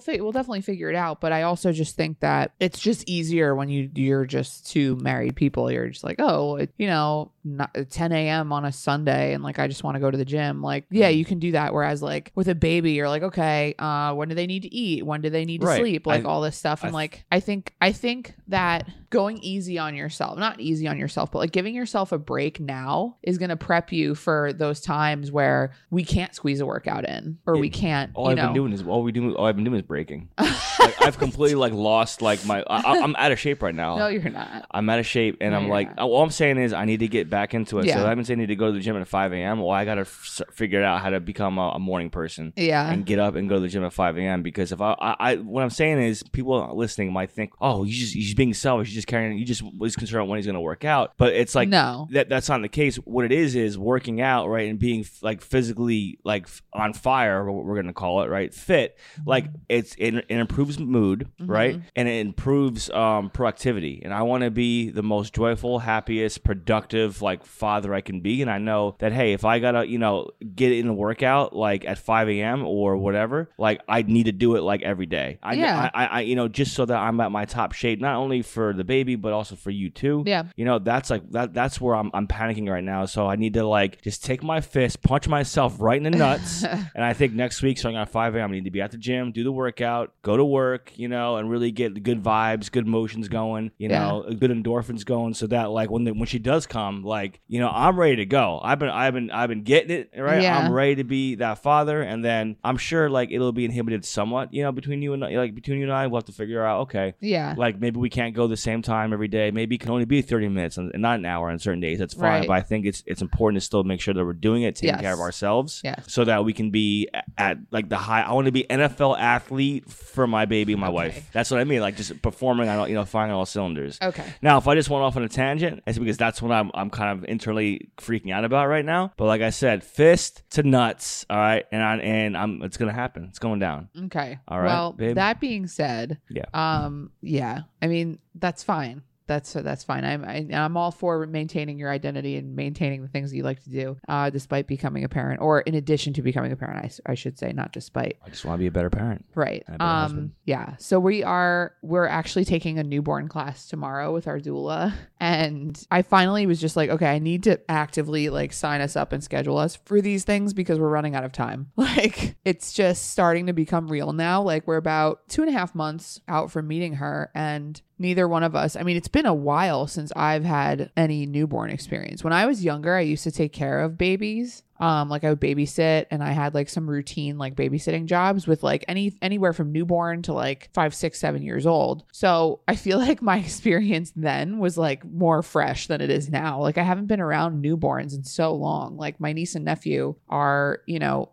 fi- 0.00 0.20
we'll 0.20 0.32
definitely 0.32 0.60
figure 0.60 0.90
it 0.90 0.96
out, 0.96 1.20
but 1.20 1.32
I 1.32 1.42
also 1.42 1.72
just 1.72 1.96
think 1.96 2.20
that 2.20 2.52
it's 2.60 2.78
just 2.80 3.08
easier 3.08 3.54
when 3.54 3.68
you 3.68 3.88
you're 3.94 4.26
just 4.26 4.49
two 4.60 4.96
married 4.96 5.36
people. 5.36 5.70
You're 5.70 5.88
just 5.88 6.04
like, 6.04 6.16
oh, 6.18 6.56
it, 6.56 6.72
you 6.78 6.86
know, 6.86 7.30
not, 7.44 7.70
10 7.90 8.12
a.m. 8.12 8.52
on 8.52 8.64
a 8.64 8.72
Sunday, 8.72 9.32
and 9.34 9.42
like 9.44 9.58
I 9.58 9.68
just 9.68 9.84
want 9.84 9.94
to 9.94 10.00
go 10.00 10.10
to 10.10 10.16
the 10.18 10.24
gym. 10.24 10.62
Like, 10.62 10.84
yeah, 10.90 11.08
Mm-hmm. 11.10 11.18
you 11.18 11.24
can 11.24 11.38
do 11.38 11.52
that. 11.52 11.72
Whereas 11.72 12.02
like 12.02 12.32
with 12.34 12.48
a 12.48 12.54
baby, 12.54 12.92
you're 12.92 13.08
like, 13.08 13.22
okay, 13.22 13.74
uh, 13.78 14.12
when 14.14 14.28
do 14.28 14.34
they 14.34 14.46
need 14.46 14.62
to 14.62 14.74
eat? 14.74 15.04
When 15.06 15.20
do 15.20 15.30
they 15.30 15.44
need 15.44 15.60
to 15.60 15.66
Right. 15.68 15.80
sleep? 15.80 16.06
Like 16.06 16.24
I- 16.24 16.28
all 16.28 16.40
this 16.40 16.56
stuff, 16.56 16.82
and 16.82 16.90
I- 16.90 16.94
like 16.94 17.24
I 17.30 17.40
think 17.40 17.74
I 17.80 17.92
think 17.92 18.34
that 18.48 18.88
going 19.10 19.38
easy 19.38 19.78
on 19.78 19.94
yourself, 19.94 20.38
not 20.38 20.60
easy 20.60 20.86
on 20.88 20.96
yourself, 20.98 21.30
but 21.32 21.38
like 21.40 21.52
giving 21.52 21.74
yourself 21.74 22.12
a 22.12 22.18
break 22.18 22.60
now 22.60 23.16
is 23.22 23.38
gonna 23.38 23.56
prep 23.56 23.92
you 23.92 24.14
for 24.14 24.52
those 24.52 24.80
times 24.80 25.30
where 25.32 25.72
we 25.90 26.04
can't 26.04 26.34
squeeze 26.34 26.60
a 26.60 26.66
workout 26.66 27.04
in 27.08 27.38
or 27.46 27.58
we 27.58 27.68
can't. 27.70 28.12
All 28.14 28.28
I've 28.28 28.36
know, 28.36 28.46
been 28.46 28.54
doing 28.54 28.72
is 28.72 28.82
all 28.82 29.02
we 29.02 29.12
do. 29.12 29.34
All 29.34 29.46
I've 29.46 29.56
been 29.56 29.64
doing 29.64 29.76
is 29.78 29.82
breaking. 29.82 30.28
like, 30.38 31.02
I've 31.02 31.18
completely 31.18 31.56
like 31.56 31.72
lost 31.72 32.22
like 32.22 32.44
my. 32.46 32.62
I, 32.68 33.00
I'm 33.00 33.16
out 33.16 33.32
of 33.32 33.38
shape 33.38 33.62
right 33.62 33.74
now. 33.74 33.96
No, 33.98 34.06
you're 34.08 34.30
not. 34.30 34.66
I'm 34.70 34.88
out 34.88 34.98
of 35.00 35.06
shape, 35.06 35.38
and 35.40 35.52
No, 35.52 35.58
I'm 35.58 35.68
like, 35.68 35.88
not. 35.96 36.08
all 36.08 36.22
I'm 36.22 36.30
saying 36.30 36.58
is 36.58 36.72
I 36.72 36.84
need 36.84 37.00
to 37.00 37.08
get 37.08 37.28
back 37.28 37.52
into 37.52 37.78
it. 37.80 37.86
Yeah. 37.86 37.96
So 37.96 38.06
I've 38.06 38.16
been 38.16 38.24
saying 38.24 38.38
I 38.38 38.42
need 38.42 38.46
to 38.46 38.56
go 38.56 38.66
to 38.66 38.72
the 38.72 38.80
gym 38.80 38.96
at 38.96 39.08
5 39.08 39.32
a.m. 39.32 39.58
Well, 39.60 39.70
I 39.70 39.84
got 39.84 39.96
to 39.96 40.02
f- 40.02 40.40
figure 40.52 40.82
out 40.82 41.00
how 41.00 41.10
to 41.10 41.18
become 41.20 41.58
a, 41.58 41.70
a 41.70 41.78
morning 41.78 42.10
person 42.10 42.52
Yeah. 42.56 42.88
and 42.90 43.04
get 43.04 43.18
up 43.18 43.34
and 43.34 43.48
go 43.48 43.56
to 43.56 43.60
the 43.60 43.68
gym 43.68 43.84
at 43.84 43.92
5 43.92 44.16
a.m. 44.18 44.42
Because 44.42 44.70
if 44.72 44.80
I, 44.80 44.92
I, 45.00 45.16
I, 45.18 45.36
what 45.36 45.62
I'm 45.62 45.70
saying 45.70 46.00
is 46.00 46.22
people 46.22 46.70
listening 46.76 47.12
might 47.12 47.30
think, 47.32 47.52
oh, 47.60 47.82
you 47.84 47.92
just, 47.92 48.14
he's 48.14 48.34
being 48.34 48.54
selfish. 48.54 48.92
He's 48.92 48.99
just 49.00 49.08
carrying, 49.08 49.38
you 49.38 49.44
just 49.44 49.62
was 49.62 49.96
concerned 49.96 50.28
when 50.28 50.38
he's 50.38 50.46
going 50.46 50.54
to 50.54 50.60
work 50.60 50.84
out. 50.84 51.12
But 51.16 51.34
it's 51.34 51.54
like, 51.54 51.68
no. 51.68 52.08
that 52.10 52.28
that's 52.28 52.48
not 52.48 52.62
the 52.62 52.68
case. 52.68 52.96
What 52.96 53.24
it 53.24 53.32
is 53.32 53.54
is 53.56 53.78
working 53.78 54.20
out, 54.20 54.48
right, 54.48 54.68
and 54.68 54.78
being 54.78 55.06
like 55.22 55.40
physically 55.40 56.18
like 56.24 56.46
on 56.72 56.92
fire, 56.92 57.50
what 57.50 57.64
we're 57.64 57.76
gonna 57.76 57.92
call 57.92 58.22
it, 58.22 58.28
right, 58.28 58.52
fit. 58.52 58.98
Like 59.24 59.46
it's 59.68 59.94
it, 59.98 60.14
it 60.14 60.30
improves 60.30 60.78
mood, 60.78 61.28
right, 61.40 61.80
and 61.96 62.08
it 62.08 62.20
improves 62.20 62.90
um, 62.90 63.30
productivity. 63.30 64.02
And 64.04 64.12
I 64.12 64.22
want 64.22 64.44
to 64.44 64.50
be 64.50 64.90
the 64.90 65.02
most 65.02 65.34
joyful, 65.34 65.78
happiest, 65.80 66.44
productive 66.44 67.22
like 67.22 67.44
father 67.44 67.94
I 67.94 68.00
can 68.00 68.20
be. 68.20 68.42
And 68.42 68.50
I 68.50 68.58
know 68.58 68.96
that 68.98 69.12
hey, 69.12 69.32
if 69.32 69.44
I 69.44 69.58
gotta 69.58 69.86
you 69.86 69.98
know 69.98 70.30
get 70.54 70.72
in 70.72 70.88
a 70.88 70.94
workout 70.94 71.54
like 71.54 71.84
at 71.84 71.98
5 71.98 72.28
a.m. 72.28 72.64
or 72.64 72.96
whatever, 72.96 73.50
like 73.58 73.80
I 73.88 74.02
need 74.02 74.24
to 74.24 74.32
do 74.32 74.56
it 74.56 74.62
like 74.62 74.82
every 74.82 75.06
day. 75.06 75.38
I, 75.42 75.54
Yeah. 75.54 75.90
I, 75.94 76.06
I 76.06 76.20
you 76.22 76.36
know 76.36 76.48
just 76.48 76.74
so 76.74 76.84
that 76.84 76.96
I'm 76.96 77.20
at 77.20 77.32
my 77.32 77.44
top 77.44 77.72
shape, 77.72 78.00
not 78.00 78.16
only 78.16 78.42
for 78.42 78.72
the 78.72 78.84
baby 78.90 79.14
but 79.14 79.32
also 79.32 79.54
for 79.54 79.70
you 79.70 79.88
too 79.88 80.24
Yeah. 80.26 80.44
you 80.56 80.64
know 80.64 80.78
that's 80.80 81.10
like 81.10 81.22
that 81.30 81.54
that's 81.54 81.80
where 81.80 81.94
I'm, 81.94 82.10
I'm 82.12 82.26
panicking 82.26 82.68
right 82.68 82.82
now 82.82 83.06
so 83.06 83.26
i 83.28 83.36
need 83.36 83.54
to 83.54 83.64
like 83.64 84.02
just 84.02 84.24
take 84.24 84.42
my 84.42 84.60
fist 84.60 85.00
punch 85.02 85.28
myself 85.28 85.76
right 85.80 85.96
in 85.96 86.02
the 86.02 86.10
nuts 86.10 86.64
and 86.94 87.04
i 87.10 87.12
think 87.12 87.32
next 87.32 87.62
week 87.62 87.78
starting 87.78 87.98
at 88.00 88.08
5 88.08 88.34
a.m 88.34 88.50
i 88.50 88.54
need 88.54 88.64
to 88.64 88.70
be 88.72 88.80
at 88.80 88.90
the 88.90 88.98
gym 88.98 89.30
do 89.30 89.44
the 89.44 89.52
workout 89.52 90.12
go 90.22 90.36
to 90.36 90.44
work 90.44 90.92
you 90.96 91.06
know 91.08 91.36
and 91.36 91.48
really 91.48 91.70
get 91.70 91.94
the 91.94 92.00
good 92.00 92.20
vibes 92.22 92.70
good 92.70 92.86
motions 92.86 93.28
going 93.28 93.70
you 93.78 93.88
Yeah. 93.88 94.00
know 94.00 94.34
good 94.38 94.50
endorphins 94.50 95.04
going 95.04 95.34
so 95.34 95.46
that 95.48 95.70
like 95.70 95.88
when 95.90 96.02
the, 96.04 96.12
when 96.12 96.26
she 96.26 96.38
does 96.40 96.66
come 96.66 97.02
like 97.04 97.40
you 97.46 97.60
know 97.60 97.70
i'm 97.72 97.98
ready 97.98 98.16
to 98.16 98.26
go 98.26 98.60
i've 98.62 98.78
been 98.80 98.88
i've 98.88 99.14
been 99.14 99.30
i've 99.30 99.48
been 99.48 99.62
getting 99.62 99.90
it 99.90 100.10
right 100.18 100.42
Yeah. 100.42 100.58
i'm 100.58 100.72
ready 100.72 100.96
to 100.96 101.04
be 101.04 101.36
that 101.36 101.62
father 101.62 102.02
and 102.02 102.24
then 102.24 102.56
i'm 102.64 102.76
sure 102.76 103.08
like 103.08 103.30
it'll 103.30 103.52
be 103.52 103.64
inhibited 103.64 104.04
somewhat 104.04 104.52
you 104.52 104.62
know 104.64 104.72
between 104.72 105.00
you 105.02 105.12
and 105.12 105.22
like 105.22 105.54
between 105.54 105.78
you 105.78 105.84
and 105.84 105.92
i 105.92 106.06
we'll 106.08 106.18
have 106.18 106.24
to 106.26 106.32
figure 106.32 106.64
out 106.64 106.80
okay 106.82 107.14
Yeah. 107.20 107.54
like 107.56 107.78
maybe 107.80 107.98
we 108.00 108.10
can't 108.10 108.34
go 108.34 108.46
the 108.48 108.56
same 108.56 108.79
time 108.82 109.12
every 109.12 109.28
day. 109.28 109.50
Maybe 109.50 109.74
it 109.76 109.78
can 109.80 109.90
only 109.90 110.04
be 110.04 110.22
30 110.22 110.48
minutes 110.48 110.76
and 110.78 110.90
not 110.96 111.18
an 111.18 111.26
hour 111.26 111.50
on 111.50 111.58
certain 111.58 111.80
days. 111.80 111.98
That's 111.98 112.14
fine. 112.14 112.22
Right. 112.24 112.46
But 112.48 112.54
I 112.54 112.60
think 112.62 112.86
it's 112.86 113.02
it's 113.06 113.22
important 113.22 113.60
to 113.60 113.64
still 113.64 113.84
make 113.84 114.00
sure 114.00 114.14
that 114.14 114.24
we're 114.24 114.32
doing 114.32 114.62
it, 114.62 114.76
taking 114.76 114.90
Yes. 114.94 115.00
care 115.00 115.14
of 115.14 115.20
ourselves, 115.20 115.80
Yes. 115.84 116.04
so 116.08 116.24
that 116.24 116.44
we 116.44 116.52
can 116.52 116.70
be 116.70 117.08
at, 117.14 117.24
at 117.38 117.58
like 117.70 117.88
the 117.88 117.96
high. 117.96 118.22
I 118.22 118.32
want 118.32 118.46
to 118.46 118.52
be 118.52 118.64
NFL 118.64 119.18
athlete 119.18 119.88
for 119.90 120.26
my 120.26 120.44
baby 120.46 120.74
my 120.74 120.86
Okay. 120.88 120.94
wife. 120.94 121.30
That's 121.32 121.50
what 121.50 121.60
I 121.60 121.64
mean. 121.64 121.80
Like 121.80 121.96
just 121.96 122.20
performing 122.22 122.68
on 122.68 122.78
all- 122.78 122.88
you 122.88 122.94
know 122.94 123.04
firing 123.04 123.32
all 123.32 123.46
cylinders. 123.46 123.98
Okay. 124.02 124.24
Now, 124.42 124.58
if 124.58 124.66
I 124.68 124.74
just 124.74 124.90
went 124.90 125.02
off 125.02 125.16
on 125.16 125.22
a 125.22 125.28
tangent, 125.28 125.82
it's 125.86 125.98
because 125.98 126.16
that's 126.16 126.40
what 126.42 126.52
I'm 126.52 126.70
I'm 126.74 126.90
kind 126.90 127.18
of 127.18 127.24
internally 127.28 127.90
freaking 127.98 128.32
out 128.32 128.44
about 128.44 128.68
right 128.68 128.84
now. 128.84 129.12
But 129.16 129.26
like 129.26 129.42
I 129.42 129.50
said, 129.50 129.82
fist 129.84 130.42
to 130.50 130.62
nuts. 130.62 131.24
All 131.30 131.36
right, 131.36 131.64
and 131.72 131.82
I, 131.82 131.96
and 131.98 132.36
I'm 132.36 132.62
it's 132.62 132.76
gonna 132.76 132.92
happen. 132.92 133.24
It's 133.28 133.38
going 133.38 133.58
down. 133.60 133.88
Okay. 134.06 134.38
All 134.48 134.58
right, 134.58 134.66
Well, 134.66 134.92
babe. 134.92 135.14
that 135.16 135.40
being 135.40 135.66
said, 135.66 136.18
Yeah. 136.28 136.44
um, 136.54 137.10
yeah. 137.22 137.60
I 137.82 137.86
mean, 137.86 138.18
that's 138.34 138.62
fine. 138.62 139.02
That's 139.26 139.52
that's 139.52 139.84
fine. 139.84 140.04
I'm 140.04 140.24
I, 140.24 140.44
I'm 140.52 140.76
all 140.76 140.90
for 140.90 141.24
maintaining 141.24 141.78
your 141.78 141.88
identity 141.88 142.36
and 142.36 142.56
maintaining 142.56 143.00
the 143.02 143.06
things 143.06 143.30
that 143.30 143.36
you 143.36 143.44
like 143.44 143.62
to 143.62 143.70
do, 143.70 143.96
uh, 144.08 144.28
despite 144.28 144.66
becoming 144.66 145.04
a 145.04 145.08
parent, 145.08 145.40
or 145.40 145.60
in 145.60 145.76
addition 145.76 146.12
to 146.14 146.22
becoming 146.22 146.50
a 146.50 146.56
parent. 146.56 146.82
I, 146.82 146.86
s- 146.86 147.00
I 147.06 147.14
should 147.14 147.38
say, 147.38 147.52
not 147.52 147.70
despite. 147.72 148.16
I 148.26 148.30
just 148.30 148.44
want 148.44 148.58
to 148.58 148.62
be 148.62 148.66
a 148.66 148.72
better 148.72 148.90
parent. 148.90 149.24
Right. 149.36 149.62
And 149.68 149.76
a 149.76 149.78
better 149.78 149.88
Um. 149.90 150.00
husband. 150.02 150.30
Yeah. 150.46 150.74
So 150.78 150.98
we 150.98 151.22
are. 151.22 151.74
We're 151.80 152.06
actually 152.08 152.44
taking 152.44 152.80
a 152.80 152.82
newborn 152.82 153.28
class 153.28 153.68
tomorrow 153.68 154.12
with 154.12 154.26
our 154.26 154.40
doula, 154.40 154.92
and 155.20 155.80
I 155.92 156.02
finally 156.02 156.46
was 156.46 156.60
just 156.60 156.74
like, 156.74 156.90
okay, 156.90 157.06
I 157.06 157.20
need 157.20 157.44
to 157.44 157.60
actively 157.70 158.30
like 158.30 158.52
sign 158.52 158.80
us 158.80 158.96
up 158.96 159.12
and 159.12 159.22
schedule 159.22 159.58
us 159.58 159.76
for 159.84 160.00
these 160.00 160.24
things 160.24 160.52
because 160.54 160.80
we're 160.80 160.88
running 160.88 161.14
out 161.14 161.22
of 161.24 161.30
time. 161.30 161.70
Like 161.76 162.36
it's 162.44 162.72
just 162.72 163.10
starting 163.12 163.46
to 163.46 163.52
become 163.52 163.86
real 163.88 164.12
now. 164.12 164.42
Like 164.42 164.66
we're 164.66 164.76
about 164.76 165.28
two 165.28 165.42
and 165.42 165.48
a 165.48 165.52
half 165.56 165.72
months 165.74 166.20
out 166.26 166.50
from 166.50 166.66
meeting 166.66 166.94
her, 166.94 167.30
and 167.34 167.80
neither 168.00 168.26
one 168.26 168.42
of 168.42 168.56
us. 168.56 168.74
I 168.74 168.82
mean, 168.82 168.96
it's 168.96 169.08
been 169.08 169.26
a 169.26 169.34
while 169.34 169.86
since 169.86 170.10
I've 170.16 170.44
had 170.44 170.90
any 170.96 171.26
newborn 171.26 171.70
experience. 171.70 172.24
When 172.24 172.32
I 172.32 172.46
was 172.46 172.64
younger, 172.64 172.96
I 172.96 173.02
used 173.02 173.24
to 173.24 173.30
take 173.30 173.52
care 173.52 173.80
of 173.80 173.98
babies. 173.98 174.64
Um, 174.80 175.10
like 175.10 175.24
I 175.24 175.28
would 175.28 175.42
babysit 175.42 176.06
and 176.10 176.24
I 176.24 176.30
had 176.30 176.54
like 176.54 176.70
some 176.70 176.88
routine 176.88 177.36
like 177.36 177.54
babysitting 177.54 178.06
jobs 178.06 178.46
with 178.46 178.62
like 178.62 178.82
any 178.88 179.14
anywhere 179.20 179.52
from 179.52 179.72
newborn 179.72 180.22
to 180.22 180.32
like 180.32 180.70
five, 180.72 180.94
six, 180.94 181.20
seven 181.20 181.42
years 181.42 181.66
old. 181.66 182.04
So 182.12 182.60
I 182.66 182.76
feel 182.76 182.98
like 183.06 183.20
my 183.20 183.36
experience 183.36 184.10
then 184.16 184.58
was 184.58 184.78
like 184.78 185.04
more 185.04 185.42
fresh 185.42 185.86
than 185.86 186.00
it 186.00 186.08
is 186.08 186.30
now. 186.30 186.62
Like 186.62 186.78
I 186.78 186.82
haven't 186.82 187.08
been 187.08 187.20
around 187.20 187.62
newborns 187.62 188.14
in 188.14 188.24
so 188.24 188.54
long. 188.54 188.96
Like 188.96 189.20
my 189.20 189.34
niece 189.34 189.54
and 189.54 189.66
nephew 189.66 190.14
are, 190.30 190.80
you 190.86 190.98
know, 190.98 191.28